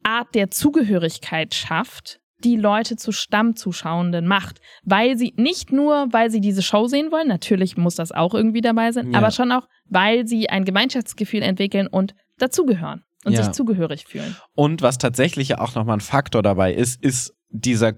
Art 0.03 0.35
der 0.35 0.51
Zugehörigkeit 0.51 1.53
schafft, 1.53 2.19
die 2.43 2.57
Leute 2.57 2.95
zu 2.95 3.11
Stammzuschauenden 3.11 4.27
macht, 4.27 4.59
weil 4.83 5.17
sie 5.17 5.33
nicht 5.37 5.71
nur, 5.71 6.07
weil 6.11 6.29
sie 6.29 6.41
diese 6.41 6.61
Show 6.61 6.87
sehen 6.87 7.11
wollen, 7.11 7.27
natürlich 7.27 7.77
muss 7.77 7.95
das 7.95 8.11
auch 8.11 8.33
irgendwie 8.33 8.61
dabei 8.61 8.91
sein, 8.91 9.11
Ja. 9.11 9.17
aber 9.19 9.31
schon 9.31 9.51
auch, 9.51 9.67
weil 9.85 10.27
sie 10.27 10.49
ein 10.49 10.65
Gemeinschaftsgefühl 10.65 11.41
entwickeln 11.41 11.87
und 11.87 12.13
dazugehören 12.37 13.03
und 13.23 13.33
Ja. 13.33 13.43
sich 13.43 13.53
zugehörig 13.53 14.05
fühlen. 14.05 14.35
Und 14.53 14.81
was 14.81 14.97
tatsächlich 14.97 15.49
ja 15.49 15.59
auch 15.59 15.73
nochmal 15.75 15.97
ein 15.97 16.01
Faktor 16.01 16.43
dabei 16.43 16.73
ist, 16.73 17.01
ist 17.01 17.33
dieser 17.49 17.93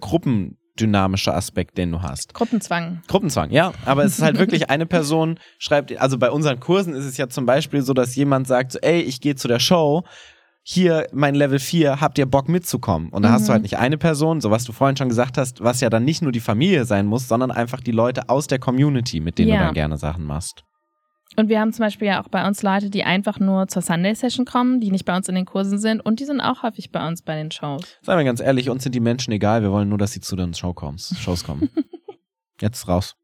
gruppendynamische 0.77 1.33
Aspekt, 1.33 1.77
den 1.77 1.91
du 1.91 2.01
hast. 2.01 2.33
Gruppenzwang. 2.33 3.01
Gruppenzwang, 3.07 3.49
ja. 3.51 3.73
Aber 3.85 4.03
es 4.05 4.17
ist 4.17 4.21
halt 4.23 4.37
wirklich 4.37 4.69
eine 4.69 4.85
Person 4.85 5.39
schreibt, 5.57 5.95
also 5.99 6.17
bei 6.17 6.29
unseren 6.31 6.59
Kursen 6.59 6.93
ist 6.93 7.05
es 7.05 7.17
ja 7.17 7.27
zum 7.29 7.45
Beispiel 7.45 7.81
so, 7.81 7.93
dass 7.93 8.15
jemand 8.15 8.47
sagt, 8.47 8.71
so, 8.73 8.79
ey, 8.79 9.01
ich 9.01 9.19
gehe 9.21 9.35
zu 9.35 9.47
der 9.47 9.59
Show, 9.59 10.03
hier 10.63 11.07
mein 11.13 11.33
Level 11.35 11.59
4, 11.59 12.01
habt 12.01 12.17
ihr 12.17 12.25
Bock 12.25 12.49
mitzukommen? 12.49 13.09
Und 13.09 13.23
da 13.23 13.31
hast 13.31 13.47
du 13.47 13.51
Mhm. 13.51 13.53
halt 13.53 13.61
nicht 13.63 13.77
eine 13.77 13.97
Person, 13.97 14.41
so 14.41 14.51
was 14.51 14.65
du 14.65 14.73
vorhin 14.73 14.97
schon 14.97 15.09
gesagt 15.09 15.37
hast, 15.37 15.63
was 15.63 15.79
ja 15.81 15.89
dann 15.89 16.03
nicht 16.03 16.21
nur 16.21 16.31
die 16.33 16.41
Familie 16.41 16.85
sein 16.85 17.05
muss, 17.05 17.27
sondern 17.27 17.51
einfach 17.51 17.79
die 17.79 17.91
Leute 17.93 18.27
aus 18.29 18.47
der 18.47 18.59
Community, 18.59 19.19
mit 19.21 19.37
denen 19.39 19.49
Ja. 19.49 19.57
du 19.59 19.63
dann 19.65 19.73
gerne 19.73 19.97
Sachen 19.97 20.25
machst. 20.25 20.63
Und 21.35 21.49
wir 21.49 21.59
haben 21.59 21.71
zum 21.71 21.83
Beispiel 21.83 22.07
ja 22.07 22.23
auch 22.23 22.29
bei 22.29 22.47
uns 22.47 22.63
Leute, 22.63 22.89
die 22.89 23.03
einfach 23.03 23.39
nur 23.39 23.67
zur 23.67 23.81
Sunday 23.81 24.15
Session 24.15 24.45
kommen, 24.45 24.79
die 24.79 24.91
nicht 24.91 25.05
bei 25.05 25.15
uns 25.15 25.27
in 25.27 25.35
den 25.35 25.45
Kursen 25.45 25.77
sind 25.77 25.99
und 25.99 26.19
die 26.19 26.25
sind 26.25 26.41
auch 26.41 26.63
häufig 26.63 26.91
bei 26.91 27.07
uns 27.07 27.21
bei 27.21 27.35
den 27.35 27.51
Shows. 27.51 27.97
Seien 28.01 28.17
wir 28.17 28.25
ganz 28.25 28.39
ehrlich, 28.39 28.69
uns 28.69 28.83
sind 28.83 28.95
die 28.95 28.99
Menschen 28.99 29.31
egal, 29.33 29.61
wir 29.61 29.71
wollen 29.71 29.89
nur, 29.89 29.97
dass 29.97 30.13
sie 30.13 30.21
zu 30.21 30.35
den 30.35 30.53
Show 30.53 30.73
kommst, 30.73 31.17
Shows 31.19 31.43
kommen. 31.43 31.69
Jetzt 32.61 32.87
raus. 32.87 33.15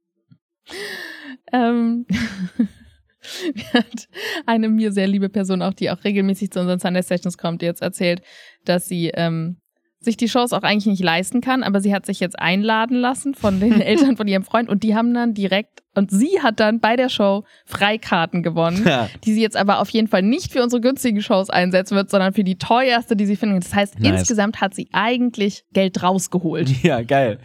Ähm, 1.52 2.06
mir 3.56 3.74
hat 3.74 4.08
eine 4.46 4.70
mir 4.70 4.92
sehr 4.92 5.08
liebe 5.08 5.30
Person, 5.30 5.62
auch 5.62 5.74
die 5.74 5.90
auch 5.90 6.04
regelmäßig 6.04 6.52
zu 6.52 6.60
unseren 6.60 6.80
Sunday 6.80 7.02
Sessions 7.02 7.38
kommt, 7.38 7.62
die 7.62 7.66
jetzt 7.66 7.82
erzählt, 7.82 8.22
dass 8.66 8.88
sie 8.88 9.10
ähm, 9.14 9.58
sich 10.04 10.18
die 10.18 10.28
Shows 10.30 10.54
auch 10.54 10.64
eigentlich 10.64 10.86
nicht 10.88 11.04
leisten 11.04 11.42
kann, 11.42 11.64
aber 11.64 11.82
sie 11.82 11.94
hat 11.94 12.06
sich 12.06 12.20
jetzt 12.20 12.40
einladen 12.40 12.98
lassen 12.98 13.34
von 13.34 13.60
den 13.60 13.82
Eltern 13.82 14.18
von 14.18 14.28
ihrem 14.28 14.44
Freund 14.44 14.70
und 14.70 14.84
die 14.84 14.96
haben 14.96 15.14
dann 15.14 15.34
direkt 15.34 15.82
und 15.96 16.10
sie 16.10 16.42
hat 16.42 16.60
dann 16.60 16.80
bei 16.80 16.96
der 16.96 17.08
Show 17.10 17.44
Freikarten 17.66 18.42
gewonnen, 18.42 18.84
Ja. 18.86 19.10
die 19.26 19.34
sie 19.34 19.42
jetzt 19.42 19.56
aber 19.56 19.80
auf 19.80 19.90
jeden 19.90 20.08
Fall 20.08 20.24
nicht 20.24 20.52
für 20.52 20.64
unsere 20.64 20.82
günstigen 20.82 21.22
Shows 21.22 21.50
einsetzen 21.52 21.96
wird, 21.96 22.10
sondern 22.10 22.34
für 22.34 22.44
die 22.44 22.58
teuerste, 22.58 23.16
die 23.16 23.26
sie 23.28 23.36
finden. 23.36 23.60
Das 23.60 23.76
heißt, 23.76 24.00
Nice. 24.00 24.20
insgesamt 24.22 24.60
hat 24.60 24.74
sie 24.74 24.90
eigentlich 24.92 25.66
Geld 25.74 26.02
rausgeholt. 26.02 26.70
Ja, 26.84 27.02
geil. 27.04 27.38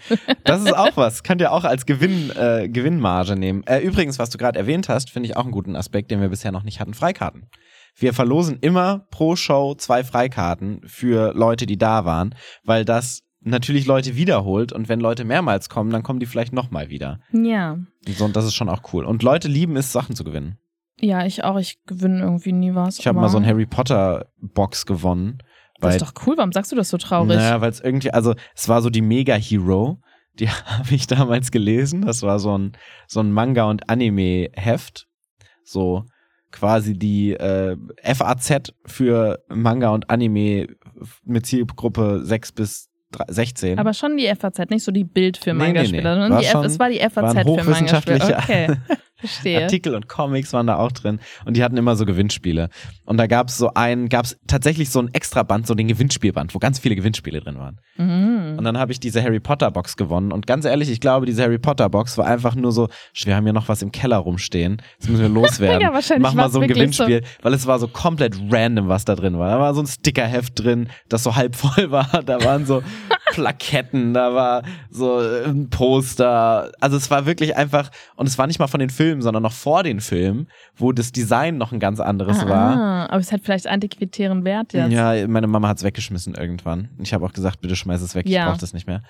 Das 0.44 0.62
ist 0.62 0.74
auch 0.76 0.96
was. 0.96 1.22
Könnt 1.22 1.40
ihr 1.42 1.52
auch 1.52 1.64
als 1.64 1.84
Gewinn, 1.86 2.30
äh, 2.36 2.68
Gewinnmarge 2.68 3.36
nehmen. 3.36 3.62
Äh, 3.66 3.80
übrigens, 3.80 4.18
was 4.18 4.30
du 4.30 4.38
gerade 4.38 4.58
erwähnt 4.58 4.88
hast, 4.88 5.10
finde 5.10 5.28
ich 5.28 5.36
auch 5.36 5.42
einen 5.44 5.52
guten 5.52 5.76
Aspekt, 5.76 6.10
den 6.10 6.20
wir 6.20 6.28
bisher 6.28 6.50
noch 6.50 6.62
nicht 6.64 6.80
hatten. 6.80 6.94
Freikarten. 6.94 7.48
Wir 7.98 8.14
verlosen 8.14 8.58
immer 8.60 9.06
pro 9.10 9.36
Show 9.36 9.74
zwei 9.74 10.04
Freikarten 10.04 10.80
für 10.86 11.32
Leute, 11.34 11.66
die 11.66 11.78
da 11.78 12.04
waren, 12.04 12.34
weil 12.64 12.84
das 12.84 13.22
natürlich 13.40 13.86
Leute 13.86 14.16
wiederholt 14.16 14.72
und 14.72 14.88
wenn 14.88 15.00
Leute 15.00 15.24
mehrmals 15.24 15.68
kommen, 15.68 15.90
dann 15.90 16.02
kommen 16.02 16.20
die 16.20 16.26
vielleicht 16.26 16.52
nochmal 16.52 16.88
wieder. 16.90 17.20
Ja. 17.32 17.72
Und 17.72 18.16
so, 18.16 18.24
und 18.24 18.36
das 18.36 18.44
ist 18.44 18.54
schon 18.54 18.68
auch 18.68 18.82
cool. 18.92 19.04
Und 19.04 19.22
Leute 19.22 19.48
lieben 19.48 19.76
es, 19.76 19.92
Sachen 19.92 20.14
zu 20.14 20.24
gewinnen. 20.24 20.58
Ja, 21.00 21.24
ich 21.24 21.44
auch. 21.44 21.58
Ich 21.58 21.78
gewinne 21.86 22.20
irgendwie 22.20 22.52
nie 22.52 22.74
was. 22.74 22.98
Ich 22.98 23.06
habe 23.06 23.20
mal 23.20 23.28
so 23.28 23.38
ein 23.38 23.46
Harry 23.46 23.66
Potter 23.66 24.26
Box 24.40 24.84
gewonnen. 24.84 25.38
Das 25.80 25.94
ist 25.94 26.02
doch 26.02 26.26
cool. 26.26 26.36
Warum 26.36 26.50
sagst 26.50 26.72
du 26.72 26.76
das 26.76 26.88
so 26.88 26.96
traurig? 26.98 27.36
naja, 27.36 27.60
weil 27.60 27.70
es 27.70 27.80
irgendwie, 27.80 28.10
also 28.10 28.34
es 28.56 28.68
war 28.68 28.82
so 28.82 28.90
die 28.90 29.00
Mega 29.00 29.34
Hero, 29.34 30.00
die 30.34 30.48
habe 30.48 30.92
ich 30.92 31.06
damals 31.06 31.52
gelesen. 31.52 32.02
Das 32.02 32.22
war 32.22 32.40
so 32.40 32.58
ein, 32.58 32.72
so 33.06 33.20
ein 33.20 33.32
Manga- 33.32 33.70
und 33.70 33.88
Anime-Heft. 33.88 35.06
So 35.62 36.04
quasi 36.52 36.98
die 36.98 37.32
äh, 37.32 37.76
FAZ 38.02 38.72
für 38.86 39.42
Manga 39.48 39.90
und 39.90 40.10
Anime 40.10 40.68
mit 41.24 41.46
Zielgruppe 41.46 42.20
6 42.24 42.52
bis 42.52 42.88
3, 43.12 43.24
16. 43.28 43.78
Aber 43.78 43.94
schon 43.94 44.16
die 44.16 44.26
FAZ, 44.34 44.70
nicht 44.70 44.84
so 44.84 44.92
die 44.92 45.04
Bild 45.04 45.38
für 45.38 45.54
Nee, 45.54 45.58
nee, 45.58 45.66
Manga-Spieler, 45.66 46.16
nee. 46.16 46.22
sondern 46.22 46.42
F 46.42 46.54
es 46.64 46.78
war 46.78 46.90
die 46.90 46.98
FAZ 46.98 47.16
waren 47.16 47.58
für 47.58 47.70
Manga-Spieler. 47.70 48.38
Okay, 48.38 48.76
verstehe. 49.16 49.62
Artikel 49.62 49.94
und 49.94 50.08
Comics 50.08 50.52
waren 50.52 50.66
da 50.66 50.76
auch 50.76 50.92
drin 50.92 51.18
und 51.46 51.56
die 51.56 51.64
hatten 51.64 51.76
immer 51.76 51.96
so 51.96 52.04
Gewinnspiele. 52.04 52.68
Und 53.04 53.16
da 53.16 53.26
gab 53.26 53.48
es 53.48 53.56
so 53.56 53.72
einen, 53.74 54.08
gab 54.08 54.26
es 54.26 54.38
tatsächlich 54.46 54.90
so 54.90 55.00
ein 55.00 55.08
Extraband, 55.14 55.66
so 55.66 55.74
den 55.74 55.88
Gewinnspielband, 55.88 56.54
wo 56.54 56.58
ganz 56.58 56.78
viele 56.78 56.96
Gewinnspiele 56.96 57.40
drin 57.40 57.58
waren. 57.58 57.80
Mhm. 57.96 58.37
Und 58.58 58.64
dann 58.64 58.76
habe 58.76 58.90
ich 58.92 58.98
diese 59.00 59.22
Harry 59.22 59.40
Potter 59.40 59.70
Box 59.70 59.96
gewonnen. 59.96 60.32
Und 60.32 60.46
ganz 60.46 60.64
ehrlich, 60.64 60.90
ich 60.90 61.00
glaube, 61.00 61.26
diese 61.26 61.42
Harry 61.42 61.58
Potter 61.58 61.88
Box 61.88 62.18
war 62.18 62.26
einfach 62.26 62.54
nur 62.54 62.72
so, 62.72 62.88
"Sch, 63.14 63.26
wir 63.26 63.36
haben 63.36 63.44
hier 63.44 63.52
noch 63.52 63.68
was 63.68 63.82
im 63.82 63.92
Keller 63.92 64.16
rumstehen. 64.16 64.82
Das 64.98 65.08
müssen 65.08 65.22
wir 65.22 65.28
loswerden. 65.42 65.80
Ja, 65.80 65.92
wahrscheinlich 65.92 66.22
Mach 66.24 66.34
mal 66.34 66.50
so 66.50 66.58
ein 66.60 66.68
wirklich 66.68 66.96
so. 66.96 67.04
Gewinnspiel, 67.04 67.30
weil 67.42 67.54
es 67.54 67.66
war 67.66 67.78
so 67.78 67.86
komplett 67.88 68.36
random, 68.50 68.88
was 68.88 69.04
da 69.04 69.14
drin 69.14 69.38
war. 69.38 69.48
Da 69.50 69.60
war 69.60 69.74
so 69.74 69.80
ein 69.80 69.86
Stickerheft 69.86 70.58
drin, 70.58 70.88
das 71.08 71.22
so 71.22 71.36
halb 71.36 71.54
voll 71.54 71.90
war. 71.90 72.22
Da 72.26 72.44
waren 72.44 72.66
so 72.66 72.82
Plaketten, 73.32 74.14
da 74.14 74.34
war 74.34 74.62
so 74.90 75.20
äh, 75.20 75.44
ein 75.44 75.70
Poster. 75.70 76.72
Also 76.80 76.96
es 76.96 77.10
war 77.10 77.26
wirklich 77.26 77.56
einfach, 77.56 77.90
und 78.16 78.26
es 78.26 78.38
war 78.38 78.46
nicht 78.46 78.58
mal 78.58 78.66
von 78.66 78.80
den 78.80 78.90
Filmen, 78.90 79.22
sondern 79.22 79.42
noch 79.42 79.52
vor 79.52 79.82
den 79.82 80.00
Filmen, 80.00 80.48
wo 80.76 80.92
das 80.92 81.12
Design 81.12 81.58
noch 81.58 81.70
ein 81.72 81.78
ganz 81.78 82.00
anderes 82.00 82.46
war. 82.48 82.76
Ah, 82.76 83.06
aber 83.06 83.20
es 83.20 83.30
hat 83.30 83.42
vielleicht 83.44 83.66
antiquitären 83.66 84.44
Wert 84.44 84.72
jetzt. 84.72 84.90
Ja, 84.92 85.26
meine 85.28 85.46
Mama 85.46 85.68
hat's 85.68 85.84
weggeschmissen 85.84 86.34
irgendwann. 86.34 86.88
Ich 86.98 87.14
habe 87.14 87.24
auch 87.24 87.32
gesagt, 87.32 87.60
bitte 87.60 87.76
schmeiß 87.76 88.02
es 88.02 88.14
weg, 88.14 88.26
ich 88.26 88.32
Ja. 88.48 88.52
brauche 88.52 88.60
das 88.60 88.72
nicht 88.72 88.86
mehr. 88.86 89.02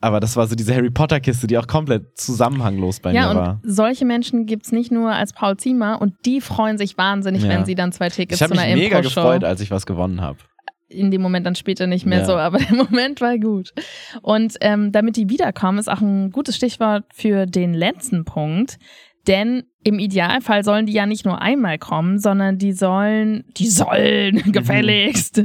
Aber 0.00 0.20
das 0.20 0.36
war 0.36 0.46
so 0.46 0.54
diese 0.54 0.74
Harry 0.74 0.90
Potter 0.90 1.20
Kiste, 1.20 1.46
die 1.46 1.56
auch 1.56 1.66
komplett 1.66 2.18
zusammenhanglos 2.18 3.00
bei 3.00 3.12
Ja, 3.14 3.32
mir 3.32 3.40
war. 3.40 3.60
und 3.62 3.70
solche 3.70 4.04
Menschen 4.04 4.44
gibt's 4.44 4.70
nicht 4.70 4.92
nur 4.92 5.10
als 5.12 5.32
Paul 5.32 5.56
Ziemer 5.56 6.02
und 6.02 6.12
die 6.26 6.42
freuen 6.42 6.76
sich 6.76 6.98
wahnsinnig, 6.98 7.42
Ja. 7.44 7.48
wenn 7.48 7.64
sie 7.64 7.74
dann 7.74 7.92
zwei 7.92 8.10
Tickets 8.10 8.38
Ich 8.38 8.42
habe 8.42 8.52
zu 8.54 8.60
mich 8.60 8.66
einer 8.66 8.76
mega 8.76 8.98
Impro-Show. 8.98 9.22
gefreut, 9.22 9.44
als 9.44 9.60
ich 9.62 9.70
was 9.70 9.86
gewonnen 9.86 10.20
habe. 10.20 10.38
in 10.88 11.10
dem 11.10 11.20
Moment 11.20 11.44
dann 11.46 11.56
später 11.56 11.88
nicht 11.88 12.06
mehr 12.06 12.20
Ja. 12.20 12.24
so, 12.26 12.36
aber 12.36 12.58
der 12.70 12.76
Moment 12.76 13.20
war 13.20 13.36
gut. 13.38 13.72
Und 14.22 14.54
ähm, 14.60 14.92
damit 14.92 15.16
die 15.16 15.28
wiederkommen, 15.28 15.78
ist 15.78 15.88
auch 15.90 16.00
ein 16.00 16.30
gutes 16.30 16.54
Stichwort 16.56 17.02
für 17.12 17.46
den 17.46 17.74
letzten 17.74 18.24
Punkt. 18.24 18.76
Denn 19.26 19.64
im 19.82 19.98
Idealfall 19.98 20.62
sollen 20.62 20.86
die 20.86 20.92
ja 20.92 21.04
nicht 21.06 21.24
nur 21.24 21.42
einmal 21.42 21.78
kommen, 21.78 22.20
sondern 22.20 22.58
die 22.58 22.72
sollen, 22.72 23.44
die 23.56 23.66
sollen 23.68 24.36
gefälligst 24.52 25.42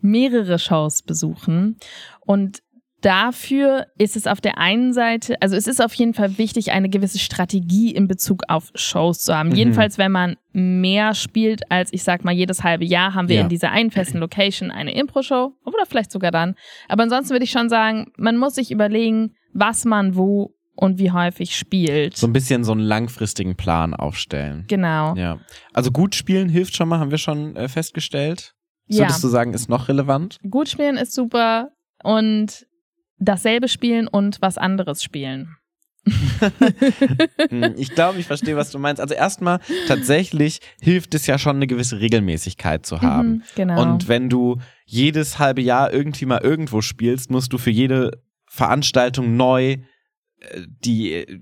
mehrere 0.00 0.58
Shows 0.58 1.02
besuchen. 1.02 1.76
Und 2.26 2.58
dafür 3.00 3.86
ist 3.98 4.16
es 4.16 4.26
auf 4.26 4.40
der 4.40 4.58
einen 4.58 4.92
Seite, 4.92 5.40
also 5.40 5.56
es 5.56 5.66
ist 5.66 5.82
auf 5.82 5.92
jeden 5.94 6.14
Fall 6.14 6.38
wichtig, 6.38 6.72
eine 6.72 6.88
gewisse 6.88 7.18
Strategie 7.18 7.90
in 7.92 8.08
Bezug 8.08 8.42
auf 8.48 8.70
Shows 8.74 9.20
zu 9.20 9.34
haben. 9.34 9.50
Mhm. 9.50 9.54
Jedenfalls, 9.56 9.98
wenn 9.98 10.12
man 10.12 10.36
mehr 10.52 11.14
spielt 11.14 11.70
als, 11.70 11.92
ich 11.92 12.02
sag 12.02 12.24
mal, 12.24 12.32
jedes 12.34 12.62
halbe 12.62 12.84
Jahr 12.84 13.14
haben 13.14 13.28
wir 13.28 13.36
Ja. 13.36 13.42
in 13.42 13.48
dieser 13.48 13.70
einen 13.70 13.90
festen 13.90 14.18
Location 14.18 14.70
eine 14.70 14.94
Impro-Show 14.94 15.52
oder 15.64 15.86
vielleicht 15.86 16.10
sogar 16.12 16.30
dann. 16.30 16.54
Aber 16.88 17.02
ansonsten 17.04 17.32
würde 17.32 17.44
ich 17.44 17.50
schon 17.50 17.68
sagen, 17.68 18.12
man 18.16 18.36
muss 18.36 18.54
sich 18.56 18.70
überlegen, 18.70 19.34
was 19.52 19.84
man 19.84 20.16
wo 20.16 20.54
und 20.76 20.98
wie 20.98 21.10
häufig 21.12 21.56
spielt. 21.56 22.16
So 22.16 22.26
ein 22.26 22.32
bisschen 22.32 22.64
so 22.64 22.72
einen 22.72 22.80
langfristigen 22.80 23.54
Plan 23.56 23.92
aufstellen. 23.94 24.64
genau. 24.68 25.14
Ja. 25.14 25.38
Also 25.72 25.90
gut 25.90 26.14
spielen 26.14 26.48
hilft 26.48 26.74
schon 26.76 26.88
mal, 26.88 26.98
haben 26.98 27.10
wir 27.10 27.18
schon 27.18 27.54
äh, 27.56 27.68
festgestellt. 27.68 28.54
Ja. 28.86 29.00
Würdest 29.04 29.22
du 29.22 29.28
sagen, 29.28 29.52
ist 29.54 29.68
noch 29.68 29.88
relevant? 29.88 30.38
Gut 30.48 30.68
spielen 30.68 30.96
ist 30.96 31.12
super 31.12 31.68
und 32.02 32.66
dasselbe 33.20 33.68
spielen 33.68 34.08
und 34.08 34.42
was 34.42 34.58
anderes 34.58 35.02
spielen. 35.02 35.56
Hm, 37.50 37.74
ich 37.76 37.94
glaube, 37.94 38.18
ich 38.18 38.26
verstehe, 38.26 38.56
was 38.56 38.70
du 38.70 38.78
meinst. 38.78 39.00
Also 39.00 39.14
erstmal, 39.14 39.60
tatsächlich 39.86 40.60
hilft 40.80 41.14
es 41.14 41.26
ja 41.26 41.38
schon, 41.38 41.56
eine 41.56 41.66
gewisse 41.66 42.00
Regelmäßigkeit 42.00 42.86
zu 42.86 43.00
haben. 43.02 43.28
Mhm, 43.28 43.42
genau. 43.54 43.82
Und 43.82 44.08
wenn 44.08 44.28
du 44.28 44.58
jedes 44.86 45.38
halbe 45.38 45.60
Jahr 45.60 45.92
irgendwie 45.92 46.26
mal 46.26 46.40
irgendwo 46.40 46.80
spielst, 46.80 47.30
musst 47.30 47.52
du 47.52 47.58
für 47.58 47.70
jede 47.70 48.22
Veranstaltung 48.46 49.36
neu 49.36 49.72
äh, 49.72 49.80
die 50.84 51.12
äh, 51.12 51.40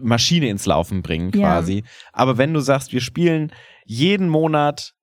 Maschine 0.00 0.48
ins 0.48 0.66
Laufen 0.66 1.02
bringen, 1.02 1.30
Ja. 1.34 1.40
quasi. 1.40 1.84
Aber 2.12 2.38
wenn 2.38 2.54
du 2.54 2.60
sagst, 2.60 2.92
wir 2.92 3.00
spielen 3.00 3.52
jeden 3.84 4.28
Monat 4.28 4.94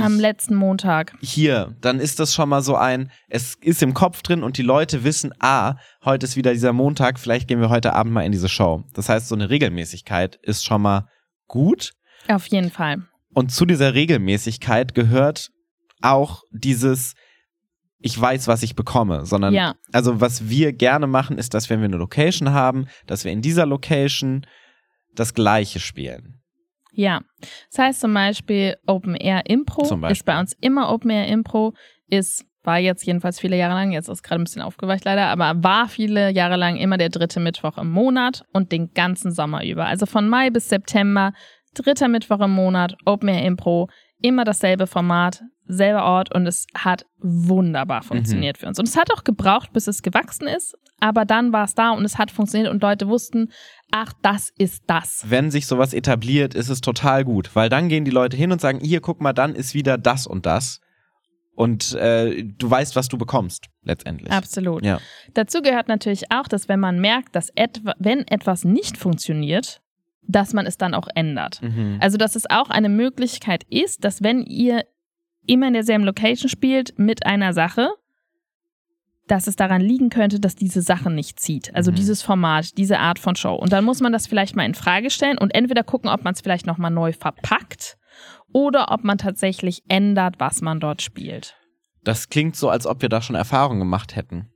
Am 0.00 0.14
ich- 0.16 0.20
letzten 0.20 0.54
Montag. 0.54 1.14
hier, 1.20 1.74
dann 1.80 2.00
ist 2.00 2.18
das 2.20 2.34
schon 2.34 2.48
mal 2.48 2.62
so 2.62 2.76
ein, 2.76 3.10
es 3.28 3.54
ist 3.60 3.82
im 3.82 3.94
Kopf 3.94 4.22
drin 4.22 4.42
und 4.42 4.58
die 4.58 4.62
Leute 4.62 5.04
wissen, 5.04 5.32
ah, 5.40 5.74
heute 6.04 6.24
ist 6.26 6.36
wieder 6.36 6.52
dieser 6.52 6.72
Montag, 6.72 7.18
vielleicht 7.18 7.48
gehen 7.48 7.60
wir 7.60 7.68
heute 7.70 7.92
Abend 7.94 8.12
mal 8.12 8.22
in 8.22 8.32
diese 8.32 8.48
Show. 8.48 8.84
Das 8.94 9.08
heißt, 9.08 9.28
so 9.28 9.34
eine 9.34 9.50
Regelmäßigkeit 9.50 10.36
ist 10.42 10.64
schon 10.64 10.82
mal 10.82 11.08
gut. 11.46 11.92
Auf 12.28 12.46
jeden 12.48 12.70
Fall. 12.70 13.02
Und 13.34 13.52
zu 13.52 13.64
dieser 13.66 13.94
Regelmäßigkeit 13.94 14.94
gehört 14.94 15.48
auch 16.02 16.42
dieses, 16.52 17.14
ich 18.00 18.18
weiß, 18.20 18.46
was 18.48 18.62
ich 18.62 18.74
bekomme, 18.76 19.26
sondern 19.26 19.54
Ja. 19.54 19.74
also 19.92 20.20
was 20.20 20.48
wir 20.48 20.72
gerne 20.72 21.06
machen, 21.06 21.38
ist, 21.38 21.54
dass 21.54 21.68
wenn 21.70 21.80
wir 21.80 21.86
eine 21.86 21.96
Location 21.96 22.50
haben, 22.52 22.86
dass 23.06 23.24
wir 23.24 23.32
in 23.32 23.42
dieser 23.42 23.66
Location 23.66 24.46
das 25.14 25.34
Gleiche 25.34 25.80
spielen. 25.80 26.37
Ja. 26.98 27.20
Das 27.70 27.78
heißt 27.78 28.00
zum 28.00 28.12
Beispiel 28.12 28.76
Open 28.86 29.14
Air 29.14 29.42
Impro 29.46 29.82
ist 30.10 30.24
bei 30.24 30.38
uns 30.40 30.54
immer 30.60 30.92
Open 30.92 31.10
Air 31.10 31.28
Impro, 31.28 31.74
ist, 32.08 32.44
war 32.64 32.78
jetzt 32.80 33.06
jedenfalls 33.06 33.38
viele 33.38 33.56
Jahre 33.56 33.74
lang, 33.74 33.92
jetzt 33.92 34.08
ist 34.08 34.24
gerade 34.24 34.40
ein 34.40 34.44
bisschen 34.44 34.62
aufgeweicht 34.62 35.04
leider, 35.04 35.26
aber 35.28 35.62
war 35.62 35.88
viele 35.88 36.30
Jahre 36.30 36.56
lang 36.56 36.76
immer 36.76 36.98
der 36.98 37.10
dritte 37.10 37.38
Mittwoch 37.38 37.78
im 37.78 37.92
Monat 37.92 38.42
und 38.52 38.72
den 38.72 38.92
ganzen 38.94 39.30
Sommer 39.30 39.64
über. 39.64 39.86
Also 39.86 40.06
von 40.06 40.28
Mai 40.28 40.50
bis 40.50 40.68
September, 40.68 41.32
dritter 41.72 42.08
Mittwoch 42.08 42.40
im 42.40 42.50
Monat, 42.50 42.96
Open 43.04 43.28
Air 43.28 43.44
Impro, 43.46 43.88
immer 44.20 44.42
dasselbe 44.44 44.88
Format, 44.88 45.44
selber 45.70 46.02
Ort 46.04 46.34
und 46.34 46.46
es 46.48 46.66
hat 46.74 47.04
wunderbar 47.18 48.02
funktioniert 48.02 48.56
Mhm. 48.56 48.60
für 48.60 48.66
uns. 48.66 48.78
Und 48.80 48.88
es 48.88 48.96
hat 48.96 49.12
auch 49.12 49.22
gebraucht, 49.22 49.72
bis 49.72 49.86
es 49.86 50.02
gewachsen 50.02 50.48
ist, 50.48 50.74
aber 50.98 51.24
dann 51.24 51.52
war 51.52 51.64
es 51.64 51.74
da 51.74 51.90
und 51.90 52.04
es 52.04 52.18
hat 52.18 52.30
funktioniert 52.32 52.72
und 52.72 52.82
Leute 52.82 53.06
wussten, 53.06 53.52
ach, 53.90 54.12
das 54.22 54.52
ist 54.58 54.84
das. 54.86 55.24
Wenn 55.28 55.50
sich 55.50 55.66
sowas 55.66 55.94
etabliert, 55.94 56.54
ist 56.54 56.68
es 56.68 56.80
total 56.80 57.24
gut, 57.24 57.54
weil 57.54 57.68
dann 57.68 57.88
gehen 57.88 58.04
die 58.04 58.10
Leute 58.10 58.36
hin 58.36 58.52
und 58.52 58.60
sagen, 58.60 58.80
hier, 58.80 59.00
guck 59.00 59.20
mal, 59.20 59.32
dann 59.32 59.54
ist 59.54 59.74
wieder 59.74 59.98
das 59.98 60.26
und 60.26 60.46
das. 60.46 60.80
Und 61.54 61.94
äh, 61.94 62.44
du 62.44 62.70
weißt, 62.70 62.94
was 62.94 63.08
du 63.08 63.18
bekommst, 63.18 63.66
letztendlich. 63.82 64.30
Absolut. 64.30 64.84
Ja. 64.84 65.00
Dazu 65.34 65.60
gehört 65.60 65.88
natürlich 65.88 66.30
auch, 66.30 66.46
dass 66.46 66.68
wenn 66.68 66.78
man 66.78 67.00
merkt, 67.00 67.34
dass 67.34 67.50
etwa, 67.56 67.94
wenn 67.98 68.20
etwas 68.28 68.64
nicht 68.64 68.96
funktioniert, 68.96 69.80
dass 70.22 70.52
man 70.52 70.66
es 70.66 70.76
dann 70.76 70.94
auch 70.94 71.08
ändert. 71.16 71.60
Mhm. 71.60 71.98
Also, 72.00 72.16
dass 72.16 72.36
es 72.36 72.48
auch 72.48 72.70
eine 72.70 72.88
Möglichkeit 72.88 73.64
ist, 73.70 74.04
dass 74.04 74.22
wenn 74.22 74.44
ihr 74.44 74.84
immer 75.46 75.66
in 75.66 75.72
derselben 75.72 76.04
Location 76.04 76.48
spielt 76.48 76.96
mit 76.98 77.26
einer 77.26 77.52
Sache, 77.52 77.88
dass 79.30 79.46
es 79.46 79.56
daran 79.56 79.80
liegen 79.80 80.08
könnte, 80.10 80.40
dass 80.40 80.56
diese 80.56 80.82
Sache 80.82 81.10
nicht 81.10 81.38
zieht. 81.38 81.74
Also 81.74 81.90
Mhm. 81.90 81.96
dieses 81.96 82.22
Format, 82.22 82.76
diese 82.78 82.98
Art 82.98 83.18
von 83.18 83.36
Show. 83.36 83.54
Und 83.54 83.72
dann 83.72 83.84
muss 83.84 84.00
man 84.00 84.12
das 84.12 84.26
vielleicht 84.26 84.56
mal 84.56 84.64
in 84.66 84.74
Frage 84.74 85.10
stellen 85.10 85.38
und 85.38 85.54
entweder 85.54 85.84
gucken, 85.84 86.10
ob 86.10 86.24
man 86.24 86.34
es 86.34 86.40
vielleicht 86.40 86.66
nochmal 86.66 86.90
neu 86.90 87.12
verpackt 87.12 87.96
oder 88.52 88.90
ob 88.90 89.04
man 89.04 89.18
tatsächlich 89.18 89.82
ändert, 89.88 90.36
was 90.38 90.60
man 90.62 90.80
dort 90.80 91.02
spielt. 91.02 91.54
Das 92.02 92.28
klingt 92.28 92.56
so, 92.56 92.68
als 92.70 92.86
ob 92.86 93.02
wir 93.02 93.08
da 93.08 93.20
schon 93.22 93.36
Erfahrungen 93.36 93.80
gemacht 93.80 94.16
hätten. 94.16 94.48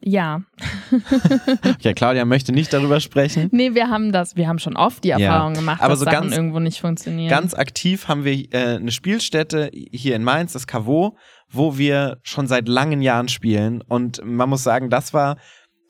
Ja. 0.00 0.42
Ja, 1.80 1.92
Claudia 1.92 2.24
möchte 2.24 2.52
nicht 2.52 2.72
darüber 2.72 2.98
sprechen. 3.00 3.48
Nee, 3.52 3.74
wir 3.74 3.88
haben 3.88 4.10
das, 4.12 4.36
wir 4.36 4.48
haben 4.48 4.58
schon 4.58 4.76
oft 4.76 5.04
die 5.04 5.08
Ja, 5.08 5.18
Erfahrung 5.18 5.54
gemacht, 5.54 5.80
aber 5.80 5.90
dass 5.90 5.98
so 6.00 6.04
Sachen 6.04 6.22
ganz- 6.22 6.36
irgendwo 6.36 6.58
nicht 6.60 6.80
funktionieren. 6.80 7.28
Ganz 7.28 7.54
aktiv 7.54 8.08
haben 8.08 8.24
wir 8.24 8.32
äh, 8.52 8.76
eine 8.76 8.90
Spielstätte 8.90 9.70
hier 9.92 10.16
in 10.16 10.24
Mainz, 10.24 10.52
das 10.54 10.66
Cavo, 10.66 11.16
wo 11.50 11.78
wir 11.78 12.18
schon 12.22 12.46
seit 12.46 12.68
langen 12.68 13.02
Jahren 13.02 13.28
spielen. 13.28 13.82
Und 13.82 14.20
man 14.24 14.48
muss 14.48 14.62
sagen, 14.62 14.90
das 14.90 15.14
war 15.14 15.36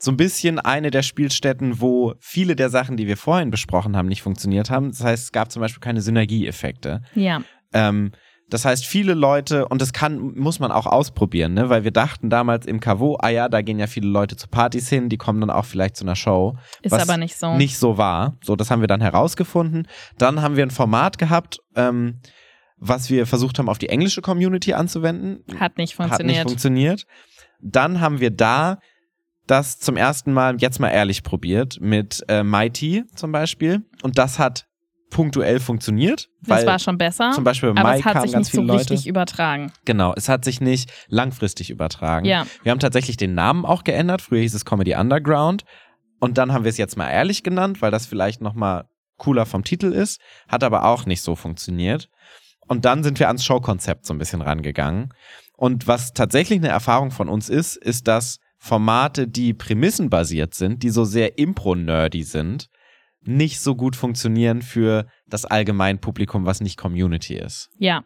so 0.01 0.11
ein 0.11 0.17
bisschen 0.17 0.59
eine 0.59 0.91
der 0.91 1.03
Spielstätten, 1.03 1.81
wo 1.81 2.13
viele 2.19 2.55
der 2.55 2.69
Sachen, 2.69 2.95
die 2.95 3.07
wir 3.07 3.17
vorhin 3.17 3.51
besprochen 3.51 3.97
haben, 3.97 4.07
nicht 4.07 4.21
funktioniert 4.21 4.69
haben. 4.69 4.91
Das 4.91 5.03
heißt, 5.03 5.23
es 5.25 5.31
gab 5.33 5.51
zum 5.51 5.61
Beispiel 5.61 5.81
keine 5.81 6.01
Synergieeffekte. 6.01 7.01
ja, 7.15 7.41
Ähm, 7.73 8.11
Das 8.51 8.65
heißt, 8.65 8.83
viele 8.87 9.13
Leute, 9.13 9.67
und 9.67 9.79
das 9.79 9.93
kann, 9.93 10.33
muss 10.35 10.59
man 10.59 10.71
auch 10.71 10.87
ausprobieren, 10.87 11.53
ne? 11.53 11.69
weil 11.69 11.83
wir 11.83 11.91
dachten 11.91 12.31
damals 12.31 12.65
im 12.65 12.79
Cavo, 12.79 13.15
ah 13.21 13.29
ja, 13.29 13.47
da 13.47 13.61
gehen 13.61 13.77
ja 13.77 13.85
viele 13.85 14.07
Leute 14.07 14.37
zu 14.37 14.47
Partys 14.47 14.89
hin, 14.89 15.07
die 15.07 15.17
kommen 15.17 15.39
dann 15.39 15.51
auch 15.51 15.65
vielleicht 15.65 15.95
zu 15.97 16.03
einer 16.03 16.15
Show. 16.15 16.55
Ist 16.81 16.91
aber 16.93 17.17
nicht 17.17 17.37
so. 17.37 17.55
Nicht 17.57 17.77
so 17.77 17.99
war. 17.99 18.37
So, 18.43 18.55
das 18.55 18.71
haben 18.71 18.81
wir 18.81 18.87
dann 18.87 19.01
herausgefunden. 19.01 19.87
Dann 20.17 20.41
haben 20.41 20.55
wir 20.55 20.63
ein 20.63 20.71
Format 20.71 21.19
gehabt, 21.19 21.59
ähm, 21.75 22.21
was 22.79 23.09
wir 23.09 23.25
versucht 23.25 23.59
haben, 23.59 23.69
auf 23.69 23.77
die 23.77 23.89
englische 23.89 24.21
Community 24.21 24.73
anzuwenden. 24.73 25.43
Hat 25.59 25.77
nicht 25.77 25.97
Hat 25.99 26.07
funktioniert. 26.07 26.37
nicht 26.37 26.47
funktioniert. 26.47 27.05
Dann 27.61 27.99
haben 27.99 28.19
wir 28.19 28.31
da 28.31 28.79
das 29.47 29.79
zum 29.79 29.97
ersten 29.97 30.31
Mal, 30.31 30.57
jetzt 30.59 30.79
mal 30.79 30.89
ehrlich 30.89 31.23
probiert, 31.23 31.79
mit 31.81 32.23
äh, 32.27 32.43
Mighty 32.43 33.03
zum 33.15 33.31
Beispiel. 33.31 33.83
Und 34.03 34.17
das 34.17 34.39
hat 34.39 34.67
punktuell 35.09 35.59
funktioniert. 35.59 36.29
das 36.41 36.59
weil 36.59 36.67
war 36.67 36.77
schon 36.79 36.97
besser. 36.99 37.31
zum 37.31 37.43
Beispiel 37.43 37.73
bei 37.73 37.81
aber 37.81 37.89
Mai 37.89 37.99
es 37.99 38.05
hat 38.05 38.21
sich 38.21 38.35
nicht 38.35 38.45
so 38.45 38.51
viele 38.51 38.67
Leute. 38.67 38.91
richtig 38.91 39.07
übertragen. 39.07 39.71
Genau, 39.85 40.13
es 40.15 40.29
hat 40.29 40.45
sich 40.45 40.61
nicht 40.61 40.91
langfristig 41.07 41.71
übertragen. 41.71 42.25
Ja. 42.25 42.45
Wir 42.61 42.71
haben 42.71 42.79
tatsächlich 42.79 43.17
den 43.17 43.33
Namen 43.33 43.65
auch 43.65 43.83
geändert. 43.83 44.21
Früher 44.21 44.41
hieß 44.41 44.53
es 44.53 44.65
Comedy 44.65 44.93
Underground. 44.95 45.65
Und 46.19 46.37
dann 46.37 46.53
haben 46.53 46.63
wir 46.63 46.69
es 46.69 46.77
jetzt 46.77 46.95
mal 46.95 47.09
ehrlich 47.09 47.43
genannt, 47.43 47.81
weil 47.81 47.91
das 47.91 48.05
vielleicht 48.05 48.41
nochmal 48.41 48.85
cooler 49.17 49.45
vom 49.47 49.63
Titel 49.63 49.91
ist. 49.91 50.21
Hat 50.47 50.63
aber 50.63 50.85
auch 50.85 51.05
nicht 51.07 51.21
so 51.21 51.35
funktioniert. 51.35 52.09
Und 52.69 52.85
dann 52.85 53.03
sind 53.03 53.19
wir 53.19 53.27
ans 53.27 53.43
Showkonzept 53.43 54.05
so 54.05 54.13
ein 54.13 54.19
bisschen 54.19 54.41
rangegangen. 54.41 55.11
Und 55.57 55.87
was 55.87 56.13
tatsächlich 56.13 56.59
eine 56.59 56.69
Erfahrung 56.69 57.09
von 57.11 57.27
uns 57.27 57.49
ist, 57.49 57.75
ist, 57.75 58.07
dass 58.07 58.39
Formate, 58.59 59.27
die 59.27 59.53
prämissenbasiert 59.53 60.53
sind, 60.53 60.83
die 60.83 60.91
so 60.91 61.03
sehr 61.03 61.39
impro-nerdy 61.39 62.23
sind, 62.23 62.69
nicht 63.21 63.59
so 63.59 63.75
gut 63.75 63.95
funktionieren 63.95 64.61
für 64.61 65.07
das 65.25 65.45
Allgemeinpublikum, 65.45 66.45
was 66.45 66.61
nicht 66.61 66.77
Community 66.77 67.35
ist. 67.35 67.69
Ja. 67.77 68.03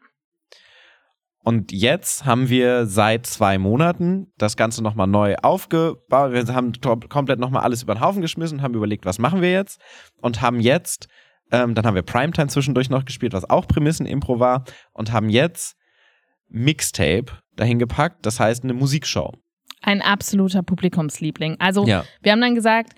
Und 1.43 1.73
jetzt 1.73 2.25
haben 2.25 2.47
wir 2.47 2.85
seit 2.85 3.25
zwei 3.25 3.57
Monaten 3.57 4.31
das 4.37 4.55
Ganze 4.55 4.81
nochmal 4.81 5.07
neu 5.07 5.35
aufgebaut. 5.35 6.31
Wir 6.31 6.47
haben 6.55 6.71
komplett 7.09 7.39
nochmal 7.39 7.63
alles 7.63 7.83
über 7.83 7.95
den 7.95 8.01
Haufen 8.01 8.21
geschmissen, 8.21 8.61
haben 8.61 8.75
überlegt, 8.75 9.05
was 9.05 9.19
machen 9.19 9.41
wir 9.41 9.51
jetzt? 9.51 9.81
Und 10.21 10.41
haben 10.41 10.61
jetzt, 10.61 11.09
ähm, 11.53 11.75
dann 11.75 11.85
haben 11.85 11.95
wir 11.95 12.01
Primetime 12.01 12.47
zwischendurch 12.47 12.89
noch 12.89 13.05
gespielt, 13.05 13.31
was 13.31 13.49
auch 13.49 13.67
Prämissen-Impro 13.67 14.39
war. 14.39 14.65
Und 14.91 15.13
haben 15.13 15.29
jetzt 15.29 15.77
Mixtape 16.49 17.25
dahin 17.55 17.79
gepackt, 17.79 18.25
das 18.25 18.39
heißt 18.39 18.63
eine 18.63 18.73
Musikshow. 18.73 19.31
Ein 19.81 20.01
absoluter 20.01 20.63
Publikumsliebling. 20.63 21.57
Also, 21.59 21.85
Ja. 21.87 22.03
wir 22.21 22.31
haben 22.31 22.41
dann 22.41 22.55
gesagt, 22.55 22.93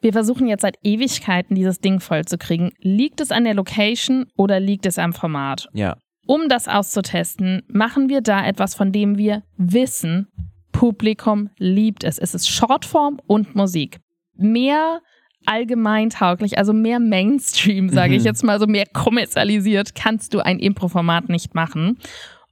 wir 0.00 0.12
versuchen 0.12 0.46
jetzt 0.46 0.62
seit 0.62 0.76
Ewigkeiten 0.82 1.54
dieses 1.56 1.80
Ding 1.80 2.00
vollzukriegen. 2.00 2.70
Liegt 2.78 3.20
es 3.20 3.32
an 3.32 3.44
der 3.44 3.54
Location 3.54 4.26
oder 4.36 4.60
liegt 4.60 4.86
es 4.86 4.98
am 4.98 5.12
Format? 5.12 5.68
Ja. 5.72 5.96
Um 6.26 6.48
das 6.48 6.68
auszutesten, 6.68 7.62
machen 7.68 8.08
wir 8.08 8.20
da 8.20 8.46
etwas, 8.46 8.74
von 8.74 8.92
dem 8.92 9.16
wir 9.18 9.42
wissen, 9.56 10.28
Publikum 10.72 11.50
liebt 11.56 12.04
es. 12.04 12.18
Es 12.18 12.34
ist 12.34 12.48
Shortform 12.48 13.18
und 13.26 13.56
Musik. 13.56 13.98
Mehr 14.34 15.00
allgemeintauglich, 15.48 16.58
also 16.58 16.72
mehr 16.72 17.00
Mainstream, 17.00 17.88
sage 17.88 18.14
ich 18.14 18.20
Mhm. 18.20 18.26
jetzt 18.26 18.44
mal, 18.44 18.58
so 18.60 18.66
mehr 18.66 18.86
kommerzialisiert, 18.92 19.94
kannst 19.94 20.34
du 20.34 20.40
ein 20.40 20.58
Impro-Format 20.58 21.28
nicht 21.28 21.54
machen. 21.54 21.98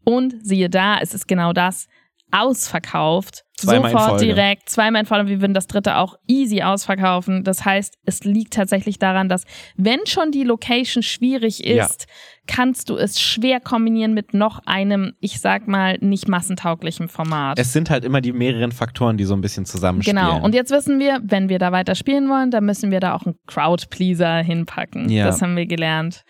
Und 0.04 0.34
siehe 0.42 0.70
da, 0.70 0.98
es 1.00 1.14
ist 1.14 1.26
genau 1.26 1.52
das, 1.52 1.88
ausverkauft, 2.32 3.44
Zweimal 3.58 3.90
sofort 3.92 4.20
direkt, 4.20 4.68
zweimal 4.68 5.00
in 5.00 5.06
Folge, 5.06 5.30
wir 5.30 5.40
würden 5.40 5.54
das 5.54 5.66
dritte 5.66 5.96
auch 5.96 6.16
easy 6.26 6.60
ausverkaufen. 6.62 7.42
Das 7.42 7.64
heißt, 7.64 7.94
es 8.04 8.22
liegt 8.24 8.52
tatsächlich 8.52 8.98
daran, 8.98 9.30
dass 9.30 9.44
wenn 9.76 10.00
schon 10.04 10.30
die 10.30 10.42
Location 10.44 11.02
schwierig 11.02 11.60
Ja. 11.60 11.86
ist, 11.86 12.06
kannst 12.46 12.90
du 12.90 12.96
es 12.96 13.18
schwer 13.18 13.60
kombinieren 13.60 14.12
mit 14.12 14.34
noch 14.34 14.60
einem, 14.66 15.14
ich 15.20 15.40
sag 15.40 15.68
mal, 15.68 15.96
nicht 16.00 16.28
massentauglichen 16.28 17.08
Format. 17.08 17.58
Es 17.58 17.72
sind 17.72 17.88
halt 17.88 18.04
immer 18.04 18.20
die 18.20 18.32
mehreren 18.32 18.72
Faktoren, 18.72 19.16
die 19.16 19.24
so 19.24 19.34
ein 19.34 19.40
bisschen 19.40 19.64
zusammenspielen. 19.64 20.18
Genau. 20.22 20.44
Und 20.44 20.54
jetzt 20.54 20.70
wissen 20.70 21.00
wir, 21.00 21.20
wenn 21.24 21.48
wir 21.48 21.58
da 21.58 21.72
weiter 21.72 21.94
spielen 21.94 22.28
wollen, 22.28 22.50
dann 22.50 22.66
müssen 22.66 22.90
wir 22.90 23.00
da 23.00 23.14
auch 23.14 23.24
einen 23.24 23.36
Crowd-Pleaser 23.46 24.36
hinpacken. 24.42 25.08
Ja. 25.08 25.24
Das 25.24 25.40
haben 25.40 25.56
wir 25.56 25.66
gelernt. 25.66 26.24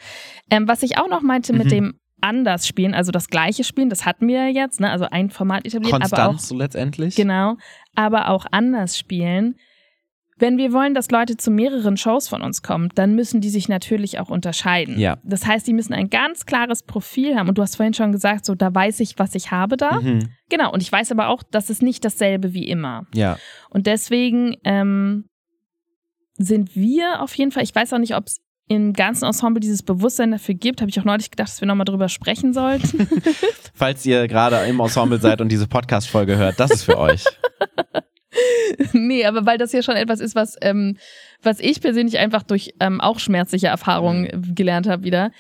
Ähm, 0.50 0.68
was 0.68 0.84
ich 0.84 0.96
auch 0.98 1.08
noch 1.08 1.22
meinte 1.22 1.52
mit 1.52 1.64
Mhm. 1.64 1.70
dem 1.70 2.00
anders 2.26 2.66
spielen, 2.66 2.94
also 2.94 3.12
das 3.12 3.28
gleiche 3.28 3.64
spielen, 3.64 3.88
das 3.88 4.04
hatten 4.04 4.28
wir 4.28 4.50
jetzt, 4.50 4.80
ne? 4.80 4.90
also 4.90 5.06
ein 5.10 5.30
Format 5.30 5.64
etabliert, 5.64 5.94
aber 5.94 6.04
auch 6.04 6.10
Konstanz 6.10 6.48
so 6.48 6.56
letztendlich. 6.56 7.16
Genau, 7.16 7.56
aber 7.94 8.28
auch 8.28 8.46
anders 8.50 8.98
spielen. 8.98 9.56
Wenn 10.38 10.58
wir 10.58 10.74
wollen, 10.74 10.92
dass 10.92 11.10
Leute 11.10 11.38
zu 11.38 11.50
mehreren 11.50 11.96
Shows 11.96 12.28
von 12.28 12.42
uns 12.42 12.62
kommen, 12.62 12.90
dann 12.94 13.14
müssen 13.14 13.40
die 13.40 13.48
sich 13.48 13.70
natürlich 13.70 14.18
auch 14.18 14.28
unterscheiden. 14.28 14.98
Ja. 14.98 15.16
Das 15.24 15.46
heißt, 15.46 15.66
die 15.66 15.72
müssen 15.72 15.94
ein 15.94 16.10
ganz 16.10 16.44
klares 16.44 16.82
Profil 16.82 17.36
haben. 17.36 17.48
Und 17.48 17.56
du 17.56 17.62
hast 17.62 17.76
vorhin 17.76 17.94
schon 17.94 18.12
gesagt, 18.12 18.44
so 18.44 18.54
da 18.54 18.74
weiß 18.74 19.00
ich, 19.00 19.18
was 19.18 19.34
ich 19.34 19.50
habe 19.50 19.78
da. 19.78 20.00
Mhm. 20.00 20.28
Genau. 20.50 20.70
Und 20.70 20.82
ich 20.82 20.92
weiß 20.92 21.10
aber 21.10 21.28
auch, 21.28 21.42
das 21.42 21.70
ist 21.70 21.80
nicht 21.80 22.04
dasselbe 22.04 22.52
wie 22.52 22.68
immer. 22.68 23.06
Ja. 23.14 23.38
Und 23.70 23.86
deswegen 23.86 24.56
ähm, 24.64 25.24
sind 26.36 26.76
wir 26.76 27.22
auf 27.22 27.34
jeden 27.34 27.50
Fall, 27.50 27.62
ich 27.62 27.74
weiß 27.74 27.94
auch 27.94 27.98
nicht, 27.98 28.14
ob 28.14 28.26
es 28.26 28.42
im 28.68 28.92
ganzen 28.92 29.24
Ensemble 29.26 29.60
dieses 29.60 29.82
Bewusstsein 29.82 30.32
dafür 30.32 30.54
gibt, 30.54 30.80
habe 30.80 30.90
ich 30.90 30.98
auch 30.98 31.04
neulich 31.04 31.30
gedacht, 31.30 31.48
dass 31.48 31.60
wir 31.60 31.68
nochmal 31.68 31.84
drüber 31.84 32.08
sprechen 32.08 32.52
sollten. 32.52 33.08
Falls 33.74 34.04
ihr 34.06 34.26
gerade 34.28 34.56
im 34.66 34.80
Ensemble 34.80 35.20
seid 35.20 35.40
und 35.40 35.50
diese 35.50 35.66
Podcast-Folge 35.68 36.36
hört, 36.36 36.58
das 36.58 36.70
ist 36.72 36.82
für 36.84 36.98
euch. 36.98 37.24
nee, 38.92 39.24
aber 39.24 39.46
weil 39.46 39.58
das 39.58 39.72
ja 39.72 39.82
schon 39.82 39.96
etwas 39.96 40.20
ist, 40.20 40.34
was, 40.34 40.56
ähm, 40.60 40.96
was 41.42 41.60
ich 41.60 41.80
persönlich 41.80 42.18
einfach 42.18 42.42
durch 42.42 42.74
ähm, 42.80 43.00
auch 43.00 43.18
schmerzliche 43.18 43.68
Erfahrungen 43.68 44.52
gelernt 44.54 44.88
habe 44.88 45.04
wieder, 45.04 45.30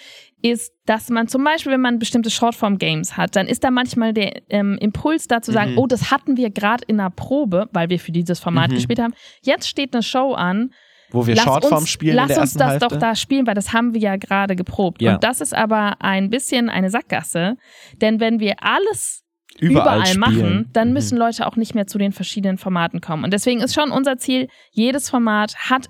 ist, 0.42 0.72
dass 0.86 1.08
man 1.10 1.28
zum 1.28 1.42
Beispiel, 1.44 1.72
wenn 1.72 1.80
man 1.80 1.98
bestimmte 1.98 2.30
Shortform-Games 2.30 3.16
hat, 3.16 3.34
dann 3.36 3.48
ist 3.48 3.64
da 3.64 3.70
manchmal 3.70 4.12
der 4.12 4.42
ähm, 4.50 4.78
Impuls 4.80 5.26
da 5.26 5.42
zu 5.42 5.50
sagen, 5.50 5.72
Mhm. 5.72 5.78
oh, 5.78 5.86
das 5.86 6.10
hatten 6.10 6.36
wir 6.36 6.50
gerade 6.50 6.84
in 6.86 7.00
einer 7.00 7.10
Probe, 7.10 7.68
weil 7.72 7.90
wir 7.90 7.98
für 7.98 8.12
dieses 8.12 8.38
Format 8.38 8.70
Mhm. 8.70 8.74
gespielt 8.76 9.00
haben. 9.00 9.14
Jetzt 9.42 9.68
steht 9.68 9.94
eine 9.94 10.02
Show 10.02 10.34
an. 10.34 10.70
Wo 11.10 11.26
wir 11.26 11.34
lass 11.36 11.44
Shortform 11.44 11.78
uns, 11.80 11.88
spielen 11.88 12.16
Lass 12.16 12.36
uns 12.36 12.54
das 12.54 12.72
Hälfte. 12.72 12.88
doch 12.88 12.96
da 12.98 13.14
spielen, 13.14 13.46
weil 13.46 13.54
das 13.54 13.72
haben 13.72 13.94
wir 13.94 14.00
ja 14.00 14.16
gerade 14.16 14.56
geprobt. 14.56 15.00
Ja. 15.02 15.14
Und 15.14 15.24
das 15.24 15.40
ist 15.40 15.54
aber 15.54 15.96
ein 16.00 16.30
bisschen 16.30 16.68
eine 16.68 16.90
Sackgasse, 16.90 17.56
denn 18.00 18.18
wenn 18.20 18.40
wir 18.40 18.56
alles 18.62 19.24
überall, 19.58 20.00
überall, 20.00 20.16
machen, 20.18 20.68
dann 20.72 20.88
Mhm. 20.88 20.94
müssen 20.94 21.16
Leute 21.18 21.46
auch 21.46 21.56
nicht 21.56 21.74
mehr 21.74 21.86
zu 21.86 21.98
den 21.98 22.12
verschiedenen 22.12 22.58
Formaten 22.58 23.00
kommen. 23.00 23.24
Und 23.24 23.32
deswegen 23.32 23.60
ist 23.60 23.74
schon 23.74 23.90
unser 23.90 24.18
Ziel, 24.18 24.48
jedes 24.72 25.08
Format 25.08 25.56
hat 25.70 25.88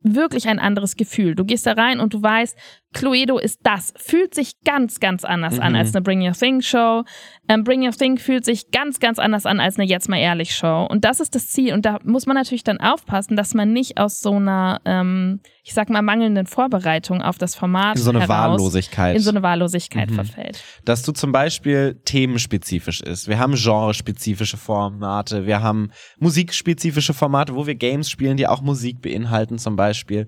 wirklich 0.00 0.48
ein 0.48 0.58
anderes 0.58 0.96
Gefühl. 0.96 1.34
Du 1.34 1.44
gehst 1.44 1.66
da 1.66 1.72
rein 1.72 2.00
und 2.00 2.14
du 2.14 2.22
weißt, 2.22 2.56
Cluedo 2.92 3.38
ist 3.38 3.60
das. 3.62 3.92
Fühlt 3.96 4.34
sich 4.34 4.52
ganz, 4.64 5.00
ganz 5.00 5.24
anders 5.24 5.58
an 5.58 5.72
Mhm. 5.72 5.78
als 5.78 5.94
eine 5.94 6.02
Bring 6.02 6.20
Your 6.26 6.32
Thing 6.34 6.60
Show. 6.62 7.04
Ähm, 7.48 7.64
Bring 7.64 7.82
Your 7.84 7.92
Thing 7.92 8.18
fühlt 8.18 8.44
sich 8.44 8.70
ganz, 8.70 9.00
ganz 9.00 9.18
anders 9.18 9.46
an 9.46 9.60
als 9.60 9.78
eine 9.78 9.88
Jetzt 9.88 10.08
mal 10.08 10.18
ehrlich 10.18 10.54
Show. 10.54 10.86
Und 10.88 11.04
das 11.04 11.20
ist 11.20 11.34
das 11.34 11.48
Ziel. 11.48 11.72
Und 11.74 11.84
da 11.86 11.98
muss 12.04 12.26
man 12.26 12.36
natürlich 12.36 12.64
dann 12.64 12.80
aufpassen, 12.80 13.36
dass 13.36 13.54
man 13.54 13.72
nicht 13.72 13.98
aus 13.98 14.20
so 14.20 14.34
einer, 14.36 14.80
ähm, 14.84 15.40
ich 15.64 15.74
sag 15.74 15.90
mal, 15.90 16.02
mangelnden 16.02 16.46
Vorbereitung 16.46 17.22
auf 17.22 17.38
das 17.38 17.54
Format 17.54 17.98
so 17.98 18.10
eine 18.10 18.20
heraus 18.20 18.28
Wahllosigkeit. 18.58 19.16
in 19.16 19.22
so 19.22 19.30
eine 19.30 19.42
Wahllosigkeit 19.42 20.10
Mhm. 20.10 20.14
verfällt. 20.14 20.62
dass 20.84 21.02
du 21.02 21.12
zum 21.12 21.32
Beispiel 21.32 22.00
themenspezifisch 22.04 23.00
ist. 23.00 23.28
Wir 23.28 23.38
haben 23.38 23.54
genrespezifische 23.54 24.56
Formate, 24.56 25.46
wir 25.46 25.62
haben 25.62 25.90
musikspezifische 26.18 27.14
Formate, 27.14 27.54
wo 27.54 27.66
wir 27.66 27.74
Games 27.74 28.10
spielen, 28.10 28.36
die 28.36 28.46
auch 28.46 28.62
Musik 28.62 29.00
beinhalten 29.02 29.58
zum 29.58 29.76
Beispiel. 29.76 30.26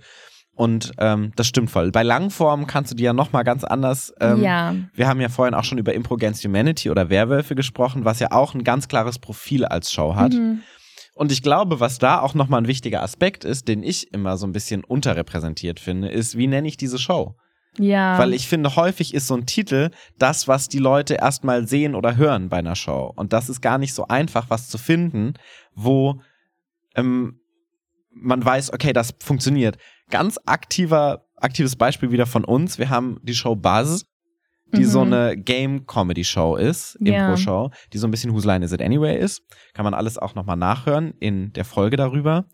Und 0.57 0.93
ähm, 0.99 1.33
das 1.35 1.49
stimmt 1.49 1.71
voll. 1.71 1.91
Bei 1.91 2.05
Langformen 2.05 2.67
kannst 2.67 2.93
du 2.93 2.97
die 2.97 3.03
ja 3.03 3.13
nochmal 3.13 3.43
ganz 3.43 3.65
anders. 3.65 4.15
Ähm, 4.21 4.43
ja. 4.43 4.75
Wir 4.95 5.09
haben 5.09 5.21
ja 5.21 5.29
vorhin 5.29 5.55
auch 5.55 5.65
schon 5.65 5.79
über 5.79 5.93
Impro 5.95 6.15
Against 6.15 6.45
Humanity 6.45 6.91
oder 6.91 7.11
Werwölfe 7.11 7.57
gesprochen, 7.57 8.05
was 8.05 8.21
ja 8.21 8.31
auch 8.31 8.55
ein 8.55 8.63
ganz 8.63 8.87
klares 8.87 9.19
Profil 9.19 9.65
als 9.65 9.93
Show 9.93 10.15
hat. 10.15 10.33
Mhm. 10.33 10.61
Und 11.15 11.33
ich 11.33 11.43
glaube, 11.43 11.81
was 11.81 11.99
da 11.99 12.21
auch 12.21 12.35
nochmal 12.35 12.63
ein 12.63 12.69
wichtiger 12.69 13.03
Aspekt 13.03 13.45
ist, 13.45 13.69
den 13.69 13.83
ich 13.83 14.13
immer 14.13 14.37
so 14.37 14.47
ein 14.47 14.53
bisschen 14.53 14.85
unterrepräsentiert 14.85 15.81
finde, 15.81 16.09
ist, 16.09 16.37
wie 16.37 16.47
nenne 16.47 16.69
ich 16.69 16.77
diese 16.77 16.99
Show? 16.99 17.37
Ja. 17.79 18.19
Weil 18.19 18.35
ich 18.35 18.49
finde, 18.49 18.77
häufig 18.77 19.15
ist 19.15 19.27
so 19.27 19.35
ein 19.35 19.47
Titel 19.47 19.91
das, 20.19 20.47
was 20.47 20.69
die 20.69 20.79
Leute 20.79 21.15
erstmal 21.15 21.67
sehen 21.67 21.95
oder 21.95 22.17
hören 22.17 22.49
bei 22.49 22.59
einer 22.59 22.77
Show. 22.77 23.13
Und 23.17 23.33
das 23.33 23.49
ist 23.49 23.61
gar 23.61 23.79
nicht 23.79 23.95
so 23.95 24.07
einfach, 24.07 24.51
was 24.51 24.69
zu 24.69 24.79
finden, 24.79 25.35
wo 25.75 26.21
ähm, 26.95 27.41
man 28.15 28.45
weiß, 28.45 28.73
okay, 28.73 28.93
das 28.93 29.15
funktioniert. 29.21 29.77
Ganz 30.11 30.39
aktiver, 30.47 31.27
aktives 31.37 31.77
Beispiel 31.77 32.11
wieder 32.11 32.27
von 32.27 32.45
uns. 32.45 32.79
Wir 32.79 32.91
haben 32.91 33.19
die 33.23 33.35
Show 33.35 33.55
Buzz, 33.57 34.05
die 34.75 34.81
Mhm. 34.81 34.85
so 34.87 35.01
eine 35.03 35.37
Game-Comedy-Show 35.37 36.57
ist. 36.57 36.97
Impro-Show, 36.97 37.71
die 37.93 37.99
so 37.99 38.07
ein 38.07 38.11
bisschen 38.11 38.33
Whose 38.35 38.47
Line 38.47 38.65
Is 38.65 38.73
It 38.73 38.83
Anyway 38.83 39.17
ist. 39.19 39.43
Kann 39.73 39.85
man 39.85 39.95
alles 39.95 40.19
auch 40.19 40.35
nochmal 40.35 40.57
nachhören 40.57 41.15
in 41.21 41.53
der 41.53 41.65
Folge 41.65 41.97
darüber. 41.97 42.47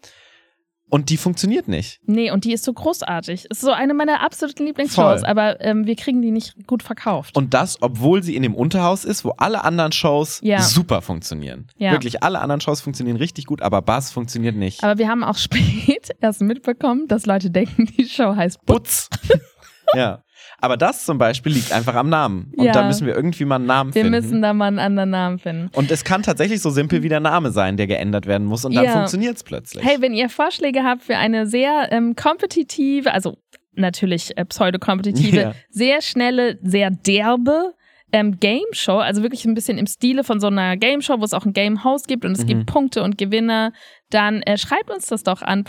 Und 0.91 1.09
die 1.09 1.17
funktioniert 1.17 1.69
nicht. 1.69 2.01
Nee, 2.05 2.31
und 2.33 2.45
die 2.45 2.53
ist 2.53 2.65
so 2.65 2.73
großartig. 2.73 3.47
Ist 3.47 3.61
so 3.61 3.71
eine 3.71 3.95
meiner 3.95 4.23
absoluten 4.23 4.67
Lieblingsshows, 4.67 5.21
Voll. 5.21 5.29
aber 5.29 5.61
ähm, 5.61 5.87
wir 5.87 5.97
kriegen 5.97 6.21
die 6.21 6.31
nicht 6.33 6.67
gut 6.67 6.83
verkauft. 6.83 7.37
Und 7.37 7.55
das, 7.55 7.81
obwohl 7.81 8.23
sie 8.23 8.35
in 8.37 8.43
dem 8.43 8.55
Unterhaus 8.55 9.05
ist, 9.05 9.25
wo 9.25 9.31
alle 9.39 9.63
anderen 9.65 9.93
Shows 9.93 10.41
Ja. 10.43 10.61
super 10.61 11.01
funktionieren. 11.01 11.69
Ja. 11.79 11.93
Wirklich, 11.93 12.23
alle 12.23 12.41
anderen 12.41 12.61
Shows 12.61 12.81
funktionieren 12.81 13.17
richtig 13.17 13.47
gut, 13.47 13.63
aber 13.63 13.83
Bass 13.83 14.11
funktioniert 14.11 14.57
nicht. 14.57 14.83
aber 14.85 14.99
wir 14.99 15.09
haben 15.09 15.23
auch 15.25 15.37
spät 15.39 16.11
erst 16.21 16.41
mitbekommen, 16.43 17.07
dass 17.09 17.25
Leute 17.25 17.51
denken, 17.51 17.87
die 17.87 18.07
Show 18.09 18.35
heißt 18.35 18.67
Butz. 18.67 19.09
Putz. 19.09 19.41
ja. 19.95 20.23
Aber 20.61 20.77
das 20.77 21.05
zum 21.07 21.19
Beispiel 21.19 21.53
liegt 21.53 21.73
einfach 21.73 21.95
am 21.95 22.09
Namen. 22.09 22.53
Und 22.57 22.67
Ja. 22.67 22.73
da 22.73 22.83
müssen 22.87 23.07
wir 23.07 23.15
irgendwie 23.15 23.45
mal 23.45 23.57
einen 23.57 23.67
Namen 23.67 23.95
Wir 23.95 24.03
finden. 24.03 24.21
müssen 24.21 24.43
da 24.43 24.53
mal 24.53 24.67
einen 24.67 24.79
anderen 24.79 25.11
Namen 25.11 25.39
finden. 25.39 25.71
und 25.75 25.91
es 25.91 26.05
kann 26.05 26.23
tatsächlich 26.23 26.61
so 26.61 26.71
simpel 26.71 27.03
wie 27.03 27.09
der 27.09 27.21
Name 27.21 27.51
sein, 27.51 27.77
der 27.77 27.87
geändert 27.87 28.27
werden 28.27 28.47
muss. 28.47 28.65
Und 28.65 28.75
dann 28.75 28.85
Ja. 28.85 28.93
funktioniert 28.93 29.37
es 29.37 29.43
plötzlich. 29.45 29.85
Hey, 29.85 29.97
wenn 30.01 30.13
ihr 30.15 30.29
Vorschläge 30.29 30.83
habt 30.85 31.03
für 31.03 31.17
eine 31.17 31.47
sehr 31.47 31.89
ähm, 31.91 32.15
kompetitive, 32.17 33.13
also 33.13 33.37
natürlich 33.75 34.37
äh, 34.37 34.45
pseudo-kompetitive, 34.45 35.37
Ja. 35.41 35.53
sehr 35.71 36.03
schnelle, 36.03 36.59
sehr 36.63 36.91
derbe 36.91 37.73
ähm, 38.13 38.39
Game 38.41 38.65
Show, 38.73 38.99
also 38.99 39.23
wirklich 39.23 39.45
ein 39.45 39.55
bisschen 39.55 39.79
im 39.79 39.87
Stile 39.87 40.25
von 40.25 40.41
so 40.41 40.49
einer 40.49 40.77
Game 40.77 41.01
Show, 41.03 41.21
wo 41.21 41.25
es 41.25 41.33
auch 41.35 41.45
einen 41.45 41.53
Game 41.53 41.85
Host 41.85 42.09
gibt 42.09 42.25
und 42.25 42.33
es 42.33 42.43
Mhm. 42.45 42.47
gibt 42.49 42.67
Punkte 42.67 43.03
und 43.03 43.19
Gewinner, 43.19 43.73
dann 44.11 44.43
äh, 44.43 44.59
schreibt 44.59 44.91
uns 44.91 45.07
das 45.07 45.23
doch 45.23 45.43
an 45.43 45.63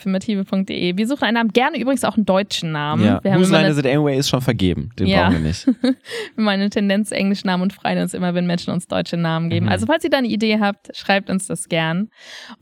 podcast.deaffirmative.de. 0.00 0.96
Wir 0.96 1.06
suchen 1.06 1.24
einen 1.24 1.34
Namen, 1.34 1.52
gerne 1.52 1.78
übrigens 1.80 2.04
auch 2.04 2.16
einen 2.16 2.24
deutschen 2.26 2.72
Namen. 2.72 3.04
ja. 3.04 3.22
Wir 3.22 3.32
haben 3.32 3.40
Whose 3.40 3.52
Line 3.52 3.68
Is 3.68 3.78
It 3.78 3.86
Anyway 3.86 4.16
ist 4.18 4.28
schon 4.28 4.40
vergeben. 4.40 4.90
Den 4.98 5.06
Ja. 5.08 5.24
brauchen 5.28 5.42
wir 5.42 5.48
nicht. 5.48 5.66
immer 6.36 6.50
eine 6.52 6.70
Tendenz, 6.70 7.10
englischen 7.12 7.46
Namen 7.48 7.62
und 7.64 7.72
freuen 7.72 7.98
uns 7.98 8.14
immer, 8.14 8.34
wenn 8.34 8.46
Menschen 8.46 8.72
uns 8.72 8.86
deutsche 8.86 9.16
Namen 9.16 9.50
geben. 9.50 9.66
Mhm. 9.66 9.72
Also 9.72 9.86
falls 9.86 10.04
ihr 10.04 10.10
da 10.10 10.18
eine 10.18 10.28
Idee 10.28 10.58
habt, 10.60 10.96
schreibt 10.96 11.30
uns 11.30 11.46
das 11.46 11.68
gern. 11.68 12.08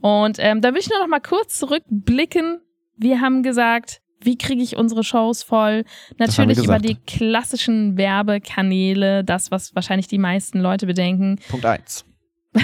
Und 0.01 0.37
ähm, 0.39 0.61
da 0.61 0.73
will 0.73 0.79
ich 0.79 0.89
nur 0.89 0.99
noch 0.99 1.07
mal 1.07 1.19
kurz 1.21 1.57
zurückblicken. 1.59 2.59
Wir 2.97 3.21
haben 3.21 3.43
gesagt, 3.43 3.99
wie 4.21 4.37
kriege 4.37 4.61
ich 4.61 4.75
unsere 4.75 5.03
Shows 5.03 5.43
voll? 5.43 5.83
Natürlich 6.17 6.57
über 6.57 6.79
die 6.79 6.95
klassischen 6.95 7.97
Werbekanäle, 7.97 9.23
das, 9.23 9.51
was 9.51 9.75
wahrscheinlich 9.75 10.07
die 10.07 10.17
meisten 10.17 10.59
Leute 10.59 10.85
bedenken. 10.85 11.39
Punkt 11.49 11.65
eins. 11.65 12.05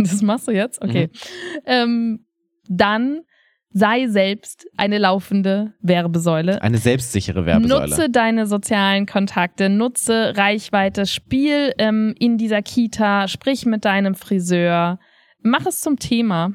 Das 0.00 0.22
machst 0.22 0.46
du 0.46 0.52
jetzt? 0.52 0.80
Okay. 0.80 1.08
Mhm. 1.08 1.60
Ähm, 1.66 2.26
dann 2.68 3.22
sei 3.70 4.06
selbst 4.06 4.66
eine 4.76 4.98
laufende 4.98 5.74
Werbesäule. 5.80 6.62
Eine 6.62 6.78
selbstsichere 6.78 7.44
Werbesäule. 7.44 7.88
Nutze 7.88 8.10
deine 8.10 8.46
sozialen 8.46 9.06
Kontakte, 9.06 9.68
nutze 9.68 10.34
Reichweite, 10.36 11.06
spiel 11.06 11.74
ähm, 11.78 12.14
in 12.18 12.38
dieser 12.38 12.62
Kita, 12.62 13.28
sprich 13.28 13.66
mit 13.66 13.84
deinem 13.84 14.14
Friseur, 14.14 14.98
mach 15.40 15.66
es 15.66 15.80
zum 15.80 15.98
Thema. 15.98 16.52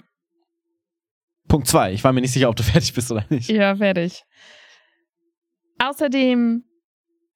Punkt 1.53 1.67
zwei. 1.67 1.93
Ich 1.93 2.03
war 2.03 2.11
mir 2.13 2.21
nicht 2.21 2.31
sicher, 2.31 2.49
ob 2.49 2.55
du 2.55 2.63
fertig 2.63 2.95
bist 2.95 3.11
oder 3.11 3.23
nicht. 3.29 3.47
Ja, 3.47 3.75
fertig. 3.75 4.23
Außerdem 5.77 6.63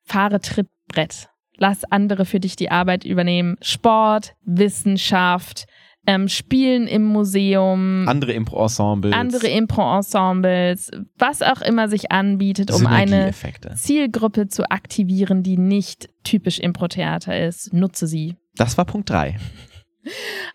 fahre 0.06 0.42
Trittbrett. 0.42 1.30
Lass 1.58 1.84
andere 1.84 2.26
für 2.26 2.40
dich 2.40 2.56
die 2.56 2.72
Arbeit 2.72 3.06
übernehmen. 3.06 3.58
Sport, 3.62 4.34
Wissenschaft, 4.44 5.66
ähm, 6.08 6.30
Spielen 6.30 6.88
im 6.88 7.04
Museum, 7.04 8.08
Andere 8.08 8.32
Impro-Ensembles. 8.34 9.14
andere 9.14 9.50
Impro-Ensembles, 9.50 10.90
was 11.20 11.44
auch 11.44 11.62
immer 11.62 11.88
sich 11.88 12.12
anbietet, 12.12 12.72
um 12.72 12.88
eine. 12.88 13.32
Zielgruppe 13.76 14.48
zu 14.48 14.68
aktivieren, 14.72 15.44
die 15.44 15.58
nicht 15.58 16.10
typisch 16.24 16.58
Impro-Theater 16.58 17.40
ist. 17.40 17.72
Nutze 17.72 18.08
sie. 18.08 18.36
Das 18.56 18.80
war 18.80 18.86
Punkt 18.86 19.12
drei. 19.12 19.38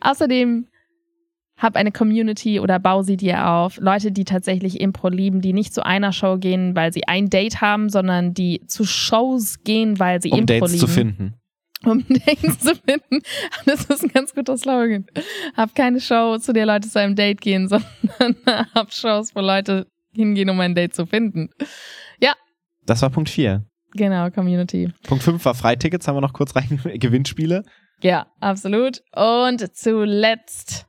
Außerdem 0.01 0.67
hab 1.63 1.77
eine 1.77 1.93
Community 1.93 2.61
oder 2.61 2.79
bau 2.79 3.03
sie 3.03 3.17
dir 3.17 3.49
auf. 3.49 3.79
Leute, 3.79 4.13
die 4.13 4.25
tatsächlich 4.25 4.81
Impro 4.81 5.09
lieben, 5.09 5.41
die 5.41 5.53
nicht 5.53 5.73
zu 5.73 5.85
einer 5.87 6.13
Show 6.13 6.37
gehen, 6.39 6.75
weil 6.75 6.93
sie 6.93 7.07
ein 7.07 7.31
Date 7.31 7.61
haben, 7.61 7.89
sondern 7.89 8.35
die 8.35 8.63
zu 8.67 8.85
Shows 8.85 9.63
gehen, 9.63 9.99
weil 9.99 10.21
sie 10.21 10.31
Um 10.31 10.41
Impro 10.41 10.55
Dates 10.55 10.73
lieben. 10.73 10.81
zu 10.81 10.89
finden. 10.89 11.35
Um 11.85 12.05
Dates 12.09 12.61
zu 12.61 12.75
finden. 12.77 13.23
Das 13.67 13.85
ist 13.87 14.05
ein 14.05 14.11
ganz 14.13 14.35
guter 14.35 14.57
Slogan. 14.57 15.05
Hab 15.57 15.75
keine 15.75 16.01
Show, 16.01 16.39
zu 16.39 16.53
der 16.53 16.67
Leute 16.67 16.89
zu 16.89 17.01
einem 17.01 17.17
Date 17.17 17.41
gehen, 17.41 17.69
sondern 17.69 18.37
hab 18.75 18.93
Shows, 18.93 19.35
wo 19.35 19.41
Leute 19.41 19.87
hingehen, 20.15 20.51
um 20.51 20.61
ein 20.61 20.75
Date 20.75 20.95
zu 20.95 21.07
finden. 21.07 21.49
Das 22.87 23.03
war 23.03 23.11
Punkt 23.11 23.31
vier. 23.31 23.65
Genau, 23.95 24.31
Community. 24.31 24.91
Punkt 25.07 25.23
fünf 25.23 25.45
war 25.45 25.55
Freitickets, 25.55 26.09
haben 26.09 26.17
wir 26.17 26.21
noch 26.21 26.33
kurz 26.33 26.57
rein. 26.57 26.81
Gewinnspiele. 26.95 27.63
Ja, 28.03 28.27
absolut. 28.41 29.03
Und 29.15 29.77
zuletzt 29.77 30.87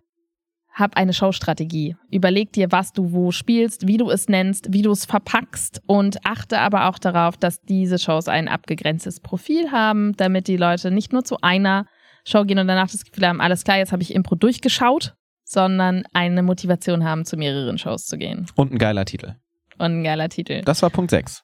hab 0.74 0.97
eine 0.97 1.13
Showstrategie. 1.13 1.95
Überleg 2.09 2.51
dir, 2.51 2.71
was 2.71 2.93
du 2.93 3.11
wo 3.11 3.32
spielst, 3.32 3.88
wie 3.88 3.97
du 3.97 4.09
es 4.09 4.28
nennst, 4.28 4.74
wie 4.74 4.82
du 4.82 4.91
es 4.91 5.05
verpackst 5.05 5.82
und 5.86 6.26
achte 6.26 6.59
aber 6.59 6.89
auch 6.89 6.97
darauf, 6.97 7.38
dass 7.38 7.61
diese 7.61 7.99
Shows 7.99 8.28
ein 8.28 8.47
abgegrenztes 8.47 9.19
Profil 9.19 9.71
haben, 9.71 10.13
damit 10.17 10.47
die 10.47 10.57
Leute 10.57 10.91
nicht 10.91 11.13
nur 11.13 11.24
zu 11.24 11.38
einer 11.41 11.86
Show 12.26 12.43
gehen 12.43 12.59
und 12.59 12.67
danach 12.67 12.89
das 12.89 13.05
Gefühl 13.05 13.28
haben, 13.28 13.41
alles 13.41 13.63
klar, 13.63 13.78
jetzt 13.78 13.91
habe 13.91 14.01
ich 14.01 14.15
Impro 14.15 14.36
durchgeschaut, 14.36 15.13
sondern 15.43 16.03
eine 16.13 16.41
Motivation 16.41 17.03
haben, 17.03 17.26
zu 17.26 17.38
mehreren 17.38 17.78
Shows 17.78 18.05
zu 18.05 18.17
gehen. 18.17 18.47
Und 18.55 18.71
ein 18.71 18.78
geiler 18.78 19.05
Titel. 19.05 19.36
Und 19.78 19.99
ein 19.99 20.03
geiler 20.03 20.30
Titel. 20.30 20.61
Das 20.61 20.82
war 20.82 20.89
Punkt 20.89 21.11
sechs. 21.11 21.43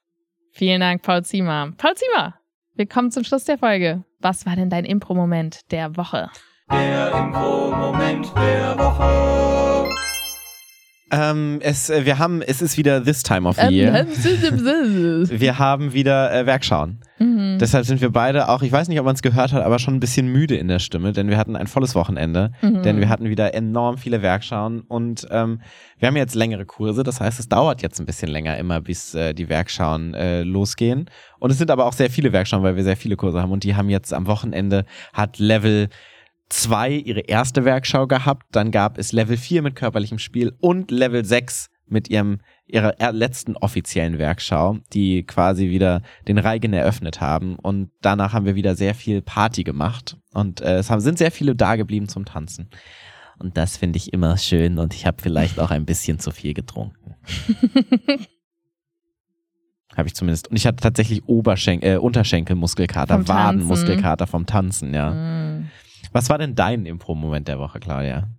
Vielen 0.53 0.81
Dank, 0.81 1.03
Paul 1.03 1.23
Ziemer. 1.23 1.73
Paul 1.77 1.93
Ziemer, 1.95 2.35
wir 2.75 2.87
kommen 2.87 3.11
zum 3.11 3.23
Schluss 3.23 3.43
der 3.43 3.57
Folge. 3.57 4.03
Was 4.19 4.45
war 4.45 4.55
denn 4.55 4.69
dein 4.69 4.85
Impro-Moment 4.85 5.71
der 5.71 5.97
Woche? 5.97 6.29
Der 6.71 7.11
Impro-Moment 7.17 8.31
der 8.35 8.77
Woche. 8.77 9.89
Ähm, 11.11 11.57
es, 11.63 11.89
äh, 11.89 12.05
wir 12.05 12.19
haben, 12.19 12.43
es 12.43 12.61
ist 12.61 12.77
wieder 12.77 13.03
this 13.03 13.23
time 13.23 13.49
of 13.49 13.55
the 13.55 13.63
Ähm, 13.63 13.73
year. 13.73 14.05
Wir 15.39 15.57
haben 15.57 15.93
wieder 15.93 16.31
äh, 16.31 16.45
Werkschauen. 16.45 16.99
mhm. 17.17 17.57
Deshalb 17.59 17.85
sind 17.85 17.99
wir 17.99 18.11
beide 18.11 18.47
auch, 18.47 18.61
ich 18.61 18.71
weiß 18.71 18.87
nicht, 18.89 18.99
ob 18.99 19.05
man 19.07 19.15
es 19.15 19.23
gehört 19.23 19.51
hat, 19.51 19.63
aber 19.63 19.79
schon 19.79 19.95
ein 19.95 19.99
bisschen 19.99 20.27
müde 20.31 20.55
in 20.55 20.67
der 20.67 20.77
Stimme, 20.77 21.11
denn 21.11 21.27
wir 21.27 21.37
hatten 21.37 21.55
ein 21.55 21.65
volles 21.65 21.95
Wochenende, 21.95 22.51
Mhm. 22.61 22.83
denn 22.83 22.99
wir 22.99 23.09
hatten 23.09 23.27
wieder 23.27 23.55
enorm 23.55 23.97
viele 23.97 24.21
Werkschauen 24.21 24.81
und 24.81 25.27
ähm, 25.31 25.61
wir 25.97 26.07
haben 26.07 26.15
jetzt 26.15 26.35
längere 26.35 26.65
Kurse, 26.65 27.01
das 27.01 27.19
heißt, 27.19 27.39
es 27.39 27.49
dauert 27.49 27.81
jetzt 27.81 27.99
ein 27.99 28.05
bisschen 28.05 28.29
länger 28.29 28.57
immer, 28.57 28.79
bis 28.79 29.15
äh, 29.15 29.33
die 29.33 29.49
Werkschauen 29.49 30.13
äh, 30.13 30.43
losgehen. 30.43 31.09
Und 31.39 31.49
es 31.51 31.57
sind 31.57 31.71
aber 31.71 31.85
auch 31.87 31.93
sehr 31.93 32.11
viele 32.11 32.31
Werkschauen, 32.33 32.61
weil 32.61 32.75
wir 32.75 32.83
sehr 32.83 32.97
viele 32.97 33.15
Kurse 33.15 33.41
haben 33.41 33.51
und 33.51 33.63
die 33.63 33.75
haben 33.75 33.89
jetzt 33.89 34.13
am 34.13 34.27
Wochenende 34.27 34.85
hat 35.11 35.39
Level 35.39 35.89
2 36.49 36.91
ihre 36.91 37.21
erste 37.21 37.63
Werkschau 37.65 38.07
gehabt, 38.07 38.47
dann 38.51 38.71
gab 38.71 38.97
es 38.97 39.11
Level 39.11 39.37
4 39.37 39.61
mit 39.61 39.75
körperlichem 39.75 40.19
Spiel 40.19 40.53
und 40.59 40.91
Level 40.91 41.23
6 41.23 41.69
mit 41.87 42.09
ihrem 42.09 42.39
ihrer 42.65 42.99
er- 42.99 43.13
letzten 43.13 43.55
offiziellen 43.57 44.19
Werkschau, 44.19 44.77
die 44.93 45.23
quasi 45.23 45.69
wieder 45.69 46.01
den 46.27 46.37
Reigen 46.37 46.73
eröffnet 46.73 47.19
haben 47.19 47.55
und 47.55 47.89
danach 48.01 48.33
haben 48.33 48.45
wir 48.45 48.55
wieder 48.55 48.75
sehr 48.75 48.93
viel 48.93 49.21
Party 49.23 49.63
gemacht 49.63 50.17
und 50.33 50.61
äh, 50.61 50.77
es 50.77 50.89
haben, 50.91 51.01
sind 51.01 51.17
sehr 51.17 51.31
viele 51.31 51.55
da 51.55 51.75
geblieben 51.75 52.07
zum 52.07 52.25
Tanzen. 52.25 52.69
Und 53.39 53.57
das 53.57 53.77
finde 53.77 53.97
ich 53.97 54.11
immer 54.13 54.37
schön 54.37 54.77
und 54.77 54.93
ich 54.93 55.05
habe 55.05 55.17
vielleicht 55.21 55.59
auch 55.59 55.71
ein 55.71 55.85
bisschen 55.85 56.19
zu 56.19 56.31
viel 56.31 56.53
getrunken. 56.53 57.15
Habe 59.95 60.07
ich 60.07 60.13
zumindest. 60.15 60.49
Und 60.49 60.55
ich 60.55 60.67
hatte 60.67 60.77
tatsächlich 60.77 61.23
Oberschen 61.27 61.81
äh, 61.81 61.97
Unterschenkelmuskelkater. 61.97 63.27
Wadenmuskelkater 63.27 64.27
vom 64.27 64.45
Tanzen, 64.45 64.93
ja. 64.93 65.11
Mhm. 65.11 65.69
Was 66.11 66.29
war 66.29 66.37
denn 66.37 66.55
dein 66.55 66.85
Impro-Moment 66.85 67.47
der 67.47 67.59
Woche, 67.59 67.79
Claudia? 67.79 68.29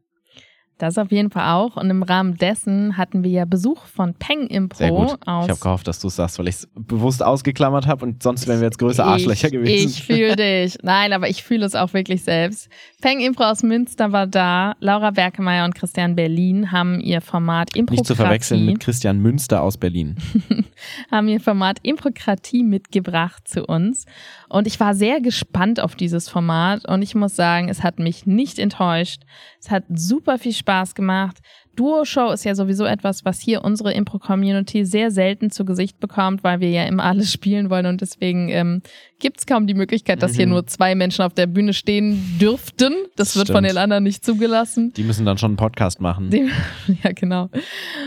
Das 0.81 0.97
auf 0.97 1.13
jeden 1.13 1.31
Fall 1.31 1.53
auch. 1.53 1.77
Und 1.77 1.91
im 1.91 2.03
Rahmen 2.03 2.39
dessen 2.39 2.97
hatten 2.97 3.23
wir 3.23 3.31
ja 3.31 3.45
Besuch 3.45 3.85
von 3.85 4.15
Peng 4.15 4.47
Impro 4.47 4.79
Sehr 4.79 4.91
gut. 4.91 5.19
aus. 5.27 5.45
Ich 5.45 5.51
habe 5.51 5.61
gehofft, 5.61 5.87
dass 5.87 6.01
du 6.01 6.09
es 6.09 6.17
sagst, 6.17 6.39
weil 6.39 6.49
ich 6.49 6.55
es 6.55 6.69
bewusst 6.75 7.23
ausgeklammert 7.23 7.87
habe 7.87 8.07
und 8.07 8.23
sonst 8.23 8.49
wären 8.49 8.61
wir 8.61 8.67
jetzt 8.67 8.79
größere 8.79 9.07
Arschlöcher 9.07 9.49
ich, 9.49 9.53
gewesen. 9.53 9.91
Ich 9.91 10.03
fühle 10.03 10.37
dich. 10.37 10.79
Nein, 10.83 11.13
aber 11.13 11.29
ich 11.29 11.43
fühle 11.43 11.67
es 11.67 11.75
auch 11.75 11.93
wirklich 11.93 12.23
selbst. 12.23 12.71
Peng 13.03 13.21
Impro 13.21 13.45
aus 13.45 13.63
Münster 13.63 14.13
war 14.13 14.27
da. 14.27 14.75
Laura 14.81 15.11
Berkemeyer 15.11 15.67
und 15.67 15.75
Christian 15.75 16.17
Berlin 16.17 16.73
haben 16.73 17.01
ihr 17.01 17.21
Format 17.21 17.77
Improkratie, 17.77 18.01
Nicht 18.01 18.07
zu 18.07 18.15
verwechseln 18.15 18.65
mit 18.65 18.81
Christian 18.81 19.19
Münster 19.19 19.61
aus 19.61 19.77
Berlin. 19.77 20.17
haben 21.11 21.29
ihr 21.29 21.41
Format 21.41 21.79
Improkratie 21.83 22.65
mitgebracht 22.65 23.47
zu 23.47 23.67
uns. 23.67 24.07
Und 24.51 24.67
ich 24.67 24.81
war 24.81 24.95
sehr 24.95 25.21
gespannt 25.21 25.79
auf 25.79 25.95
dieses 25.95 26.29
Format 26.29 26.85
und 26.87 27.03
ich 27.03 27.15
muss 27.15 27.37
sagen, 27.37 27.69
es 27.69 27.85
hat 27.85 28.01
mich 28.01 28.27
nicht 28.27 28.59
enttäuscht. 28.59 29.23
Es 29.61 29.71
hat 29.71 29.85
super 29.89 30.39
viel 30.39 30.53
Spaß 30.53 30.97
gemacht. 30.97 31.39
Duo-Show 31.77 32.31
ist 32.33 32.45
ja 32.45 32.55
sowieso 32.55 32.85
etwas, 32.85 33.25
was 33.25 33.41
hier 33.41 33.63
unsere 33.65 33.93
Impro-Community 33.93 34.85
sehr 34.85 35.11
selten 35.11 35.51
zu 35.51 35.65
Gesicht 35.65 36.01
bekommt, 36.01 36.45
weil 36.45 36.61
wir 36.61 36.71
ja 36.71 36.85
immer 36.85 37.05
alles 37.05 37.33
spielen 37.33 37.71
wollen 37.71 37.87
und 37.87 38.01
deswegen 38.01 38.49
ähm, 38.51 38.83
gibt 39.19 39.39
es 39.41 39.47
kaum 39.47 39.67
die 39.67 39.75
Möglichkeit, 39.75 40.23
dass 40.23 40.35
hier 40.35 40.47
Mhm. 40.47 40.53
nur 40.53 40.67
zwei 40.67 40.95
Menschen 40.95 41.23
auf 41.25 41.35
der 41.35 41.47
Bühne 41.47 41.73
stehen 41.73 42.39
dürften. 42.41 42.93
Das 43.17 43.37
wird 43.37 43.49
von 43.49 43.57
Stimmt. 43.65 43.71
den 43.71 43.79
anderen 43.79 44.05
nicht 44.05 44.25
zugelassen. 44.25 44.93
Die 44.95 45.05
müssen 45.05 45.25
dann 45.27 45.39
schon 45.39 45.51
einen 45.51 45.57
Podcast 45.57 46.01
machen. 46.01 46.31
Die, 46.31 46.49
ja, 47.03 47.13
genau. 47.13 47.49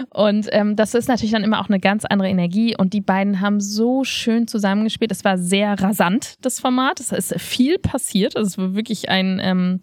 Und 0.09 0.47
ähm, 0.51 0.75
das 0.75 0.93
ist 0.93 1.07
natürlich 1.07 1.31
dann 1.31 1.43
immer 1.43 1.61
auch 1.61 1.69
eine 1.69 1.79
ganz 1.79 2.05
andere 2.05 2.29
Energie. 2.29 2.75
Und 2.77 2.93
die 2.93 3.01
beiden 3.01 3.41
haben 3.41 3.59
so 3.59 4.03
schön 4.03 4.47
zusammengespielt. 4.47 5.11
Es 5.11 5.23
war 5.23 5.37
sehr 5.37 5.79
rasant, 5.79 6.35
das 6.41 6.59
Format. 6.59 6.99
Es 6.99 7.11
ist 7.11 7.39
viel 7.39 7.77
passiert. 7.79 8.35
Es 8.35 8.57
war 8.57 8.73
wirklich 8.75 9.09
ein, 9.09 9.39
ähm, 9.43 9.79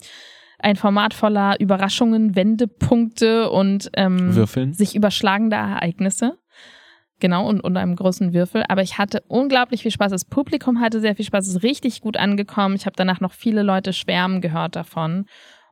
ein 0.63 0.75
Format 0.75 1.13
voller 1.13 1.59
Überraschungen, 1.59 2.35
Wendepunkte 2.35 3.49
und 3.49 3.89
ähm, 3.95 4.35
Würfeln. 4.35 4.73
sich 4.73 4.95
überschlagende 4.95 5.55
Ereignisse. 5.55 6.37
Genau, 7.19 7.47
und, 7.47 7.61
und 7.61 7.77
einem 7.77 7.95
großen 7.95 8.33
Würfel. 8.33 8.63
Aber 8.67 8.81
ich 8.81 8.97
hatte 8.97 9.23
unglaublich 9.27 9.83
viel 9.83 9.91
Spaß. 9.91 10.11
Das 10.11 10.25
Publikum 10.25 10.81
hatte 10.81 10.99
sehr 10.99 11.15
viel 11.15 11.25
Spaß. 11.25 11.47
Es 11.47 11.55
ist 11.55 11.63
richtig 11.63 12.01
gut 12.01 12.17
angekommen. 12.17 12.75
Ich 12.75 12.87
habe 12.87 12.95
danach 12.97 13.21
noch 13.21 13.33
viele 13.33 13.61
Leute 13.61 13.93
schwärmen 13.93 14.41
gehört 14.41 14.75
davon. 14.75 15.25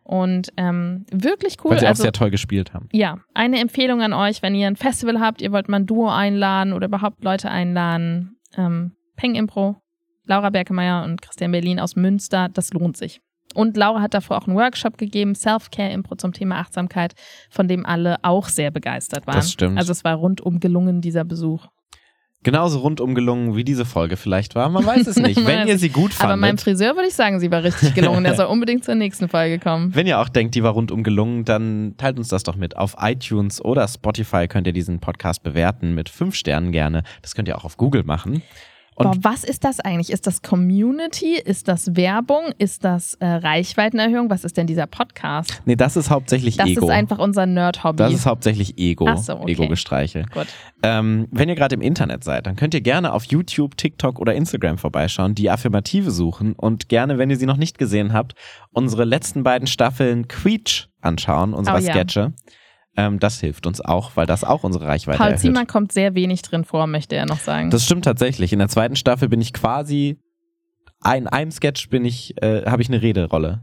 Und 0.03 0.49
ähm, 0.57 1.05
wirklich 1.11 1.57
cool. 1.63 1.71
Weil 1.71 1.79
sie 1.79 1.85
auch 1.85 1.89
also, 1.89 2.03
sehr 2.03 2.11
toll 2.11 2.29
gespielt 2.29 2.73
haben. 2.73 2.87
ja, 2.91 3.17
eine 3.33 3.59
Empfehlung 3.59 4.01
an 4.01 4.13
euch, 4.13 4.41
wenn 4.41 4.55
ihr 4.55 4.67
ein 4.67 4.75
Festival 4.75 5.19
habt, 5.19 5.41
ihr 5.41 5.51
wollt 5.51 5.69
mal 5.69 5.77
ein 5.77 5.85
Duo 5.85 6.09
einladen 6.09 6.73
oder 6.73 6.87
überhaupt 6.87 7.23
Leute 7.23 7.49
einladen. 7.49 8.37
Ähm, 8.55 8.93
Peng 9.17 9.35
Impro, 9.35 9.81
Laura 10.25 10.49
Berkemeyer 10.51 11.03
und 11.03 11.21
Christian 11.21 11.51
Berlin 11.51 11.79
aus 11.79 11.95
Münster. 11.95 12.49
Das 12.49 12.73
lohnt 12.73 12.95
sich. 12.95 13.21
Und 13.55 13.75
Laura 13.77 14.01
hat 14.01 14.13
davor 14.13 14.37
auch 14.37 14.47
einen 14.47 14.55
Workshop 14.55 14.97
gegeben, 14.97 15.35
Self-Care-Impro 15.35 16.15
zum 16.15 16.33
Thema 16.33 16.57
Achtsamkeit, 16.59 17.13
von 17.49 17.67
dem 17.67 17.85
alle 17.85 18.17
auch 18.21 18.47
sehr 18.47 18.71
begeistert 18.71 19.25
waren. 19.25 19.35
Das 19.35 19.51
stimmt. 19.51 19.77
Also 19.77 19.91
es 19.91 20.03
war 20.03 20.15
rundum 20.15 20.59
gelungen, 20.59 21.01
dieser 21.01 21.23
Besuch. 21.23 21.65
Genauso 22.41 22.79
rundum 22.79 23.15
gelungen, 23.15 23.57
wie 23.57 23.65
diese 23.65 23.83
Folge 23.83 24.15
vielleicht 24.15 24.55
war. 24.55 24.69
Man 24.69 24.85
weiß 24.85 25.07
es 25.07 25.15
nicht. 25.17 25.45
Wenn 25.45 25.67
ihr 25.67 25.77
sie 25.77 25.89
gut 25.89 26.13
Aber 26.19 26.37
meinem 26.37 26.51
fandet, 26.57 26.61
Friseur 26.61 26.95
würde 26.95 27.09
ich 27.09 27.13
sagen, 27.13 27.41
sie 27.41 27.51
war 27.51 27.63
richtig 27.63 27.93
gelungen. 27.95 28.23
Der 28.23 28.35
soll 28.37 28.45
unbedingt 28.45 28.85
zur 28.85 28.95
nächsten 28.95 29.27
Folge 29.27 29.59
kommen. 29.59 29.93
wenn 29.93 30.07
ihr 30.07 30.19
auch 30.19 30.29
denkt, 30.29 30.55
die 30.55 30.63
war 30.63 30.71
rundum 30.71 31.03
gelungen, 31.03 31.43
dann 31.43 31.95
teilt 31.97 32.17
uns 32.17 32.29
das 32.29 32.43
doch 32.43 32.55
mit. 32.55 32.77
Auf 32.77 32.95
iTunes 32.99 33.63
oder 33.63 33.85
Spotify 33.89 34.47
könnt 34.47 34.67
ihr 34.67 34.73
diesen 34.73 34.99
Podcast 34.99 35.43
bewerten 35.43 35.93
mit 35.95 36.07
fünf 36.07 36.35
Sternen 36.35 36.71
gerne. 36.71 37.03
Das 37.21 37.35
könnt 37.35 37.49
ihr 37.49 37.57
auch 37.57 37.65
auf 37.65 37.75
Google 37.75 38.03
machen. 38.03 38.41
Boah, 39.05 39.13
was 39.21 39.43
ist 39.43 39.63
das 39.63 39.79
eigentlich? 39.79 40.11
Ist 40.11 40.27
das 40.27 40.41
Community? 40.41 41.35
Ist 41.35 41.67
das 41.67 41.95
Werbung? 41.95 42.51
Ist 42.57 42.83
das 42.83 43.13
äh, 43.15 43.25
Reichweitenerhöhung? 43.25 44.29
Was 44.29 44.43
ist 44.43 44.57
denn 44.57 44.67
dieser 44.67 44.87
Podcast? 44.87 45.61
Nee, 45.65 45.75
das 45.75 45.95
ist 45.95 46.09
hauptsächlich 46.09 46.57
Das 46.57 46.67
Ego. 46.67 46.85
ist 46.87 46.91
einfach 46.91 47.17
unser 47.17 47.45
Nerd-Hobby. 47.45 47.97
das 47.97 48.13
ist 48.13 48.25
hauptsächlich 48.25 48.77
Ego. 48.77 49.05
Ach 49.07 49.17
so, 49.17 49.37
okay. 49.39 49.51
Ego-Gestreiche. 49.51 50.25
Gut. 50.33 50.47
Ähm, 50.83 51.27
wenn 51.31 51.49
ihr 51.49 51.55
gerade 51.55 51.75
im 51.75 51.81
Internet 51.81 52.23
seid, 52.23 52.45
dann 52.45 52.55
könnt 52.55 52.73
ihr 52.73 52.81
gerne 52.81 53.13
auf 53.13 53.23
YouTube, 53.25 53.77
TikTok 53.77 54.19
oder 54.19 54.33
Instagram 54.35 54.77
vorbeischauen, 54.77 55.33
die 55.35 55.49
Affirmative 55.49 56.11
suchen 56.11 56.53
und 56.53 56.89
gerne, 56.89 57.17
wenn 57.17 57.29
ihr 57.29 57.37
sie 57.37 57.45
noch 57.45 57.57
nicht 57.57 57.77
gesehen 57.77 58.13
habt, 58.13 58.33
unsere 58.71 59.05
letzten 59.05 59.43
beiden 59.43 59.67
Staffeln 59.67 60.27
Queech 60.27 60.89
anschauen, 61.01 61.53
unserer 61.53 61.75
Oh 61.77 61.79
ja. 61.79 61.93
Ähm, 62.99 63.19
das 63.19 63.39
hilft 63.39 63.65
uns 63.65 63.79
auch, 63.79 64.11
weil 64.15 64.25
das 64.25 64.43
auch 64.43 64.65
unsere 64.65 64.85
Reichweite 64.85 65.19
Paul 65.19 65.27
erhöht. 65.27 65.39
Ziemer 65.39 65.65
kommt 65.65 65.93
sehr 65.93 66.15
wenig 66.15 66.41
drin 66.41 66.65
vor, 66.65 66.85
möchte 66.85 67.15
er 67.15 67.25
noch 67.25 67.39
sagen. 67.39 67.69
Das 67.69 67.85
stimmt 67.85 68.03
tatsächlich. 68.03 68.51
In 68.51 68.59
der 68.59 68.67
zweiten 68.67 68.97
Staffel 68.97 69.29
bin 69.29 69.39
ich 69.39 69.53
quasi 69.53 70.17
in 71.15 71.27
einem 71.27 71.51
Sketch 71.51 71.87
bin 71.89 72.03
ich, 72.03 72.35
äh, 72.43 72.65
habe 72.65 72.81
ich 72.81 72.89
eine 72.89 73.01
Rederolle. 73.01 73.61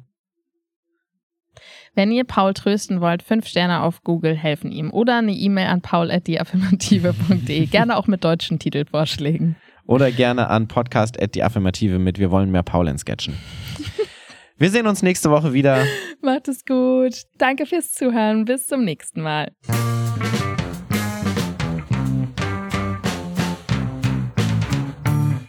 Wenn 1.94 2.10
ihr 2.10 2.24
Paul 2.24 2.54
trösten 2.54 3.02
wollt, 3.02 3.22
fünf 3.22 3.46
Sterne 3.46 3.82
auf 3.82 4.02
Google 4.02 4.34
helfen 4.34 4.72
ihm. 4.72 4.90
Oder 4.90 5.18
eine 5.18 5.32
E-Mail 5.32 5.66
an 5.66 5.82
paul.deaffirmative.de. 5.82 7.66
Gerne 7.70 7.96
auch 7.96 8.06
mit 8.06 8.24
deutschen 8.24 8.58
Titelvorschlägen. 8.58 9.56
Oder 9.86 10.10
gerne 10.10 10.48
an 10.48 10.66
podcast 10.66 11.22
at 11.22 11.34
die 11.34 11.44
Affirmative 11.44 11.98
mit 11.98 12.18
Wir 12.18 12.30
wollen 12.30 12.50
mehr 12.50 12.64
Paul 12.64 12.88
in 12.88 12.98
Sketchen. 12.98 13.36
Wir 14.58 14.70
sehen 14.70 14.86
uns 14.86 15.02
nächste 15.02 15.30
Woche 15.30 15.52
wieder. 15.52 15.84
Macht 16.22 16.48
es 16.48 16.64
gut. 16.64 17.24
Danke 17.36 17.66
fürs 17.66 17.92
Zuhören. 17.92 18.46
Bis 18.46 18.66
zum 18.66 18.84
nächsten 18.84 19.20
Mal. 19.20 19.52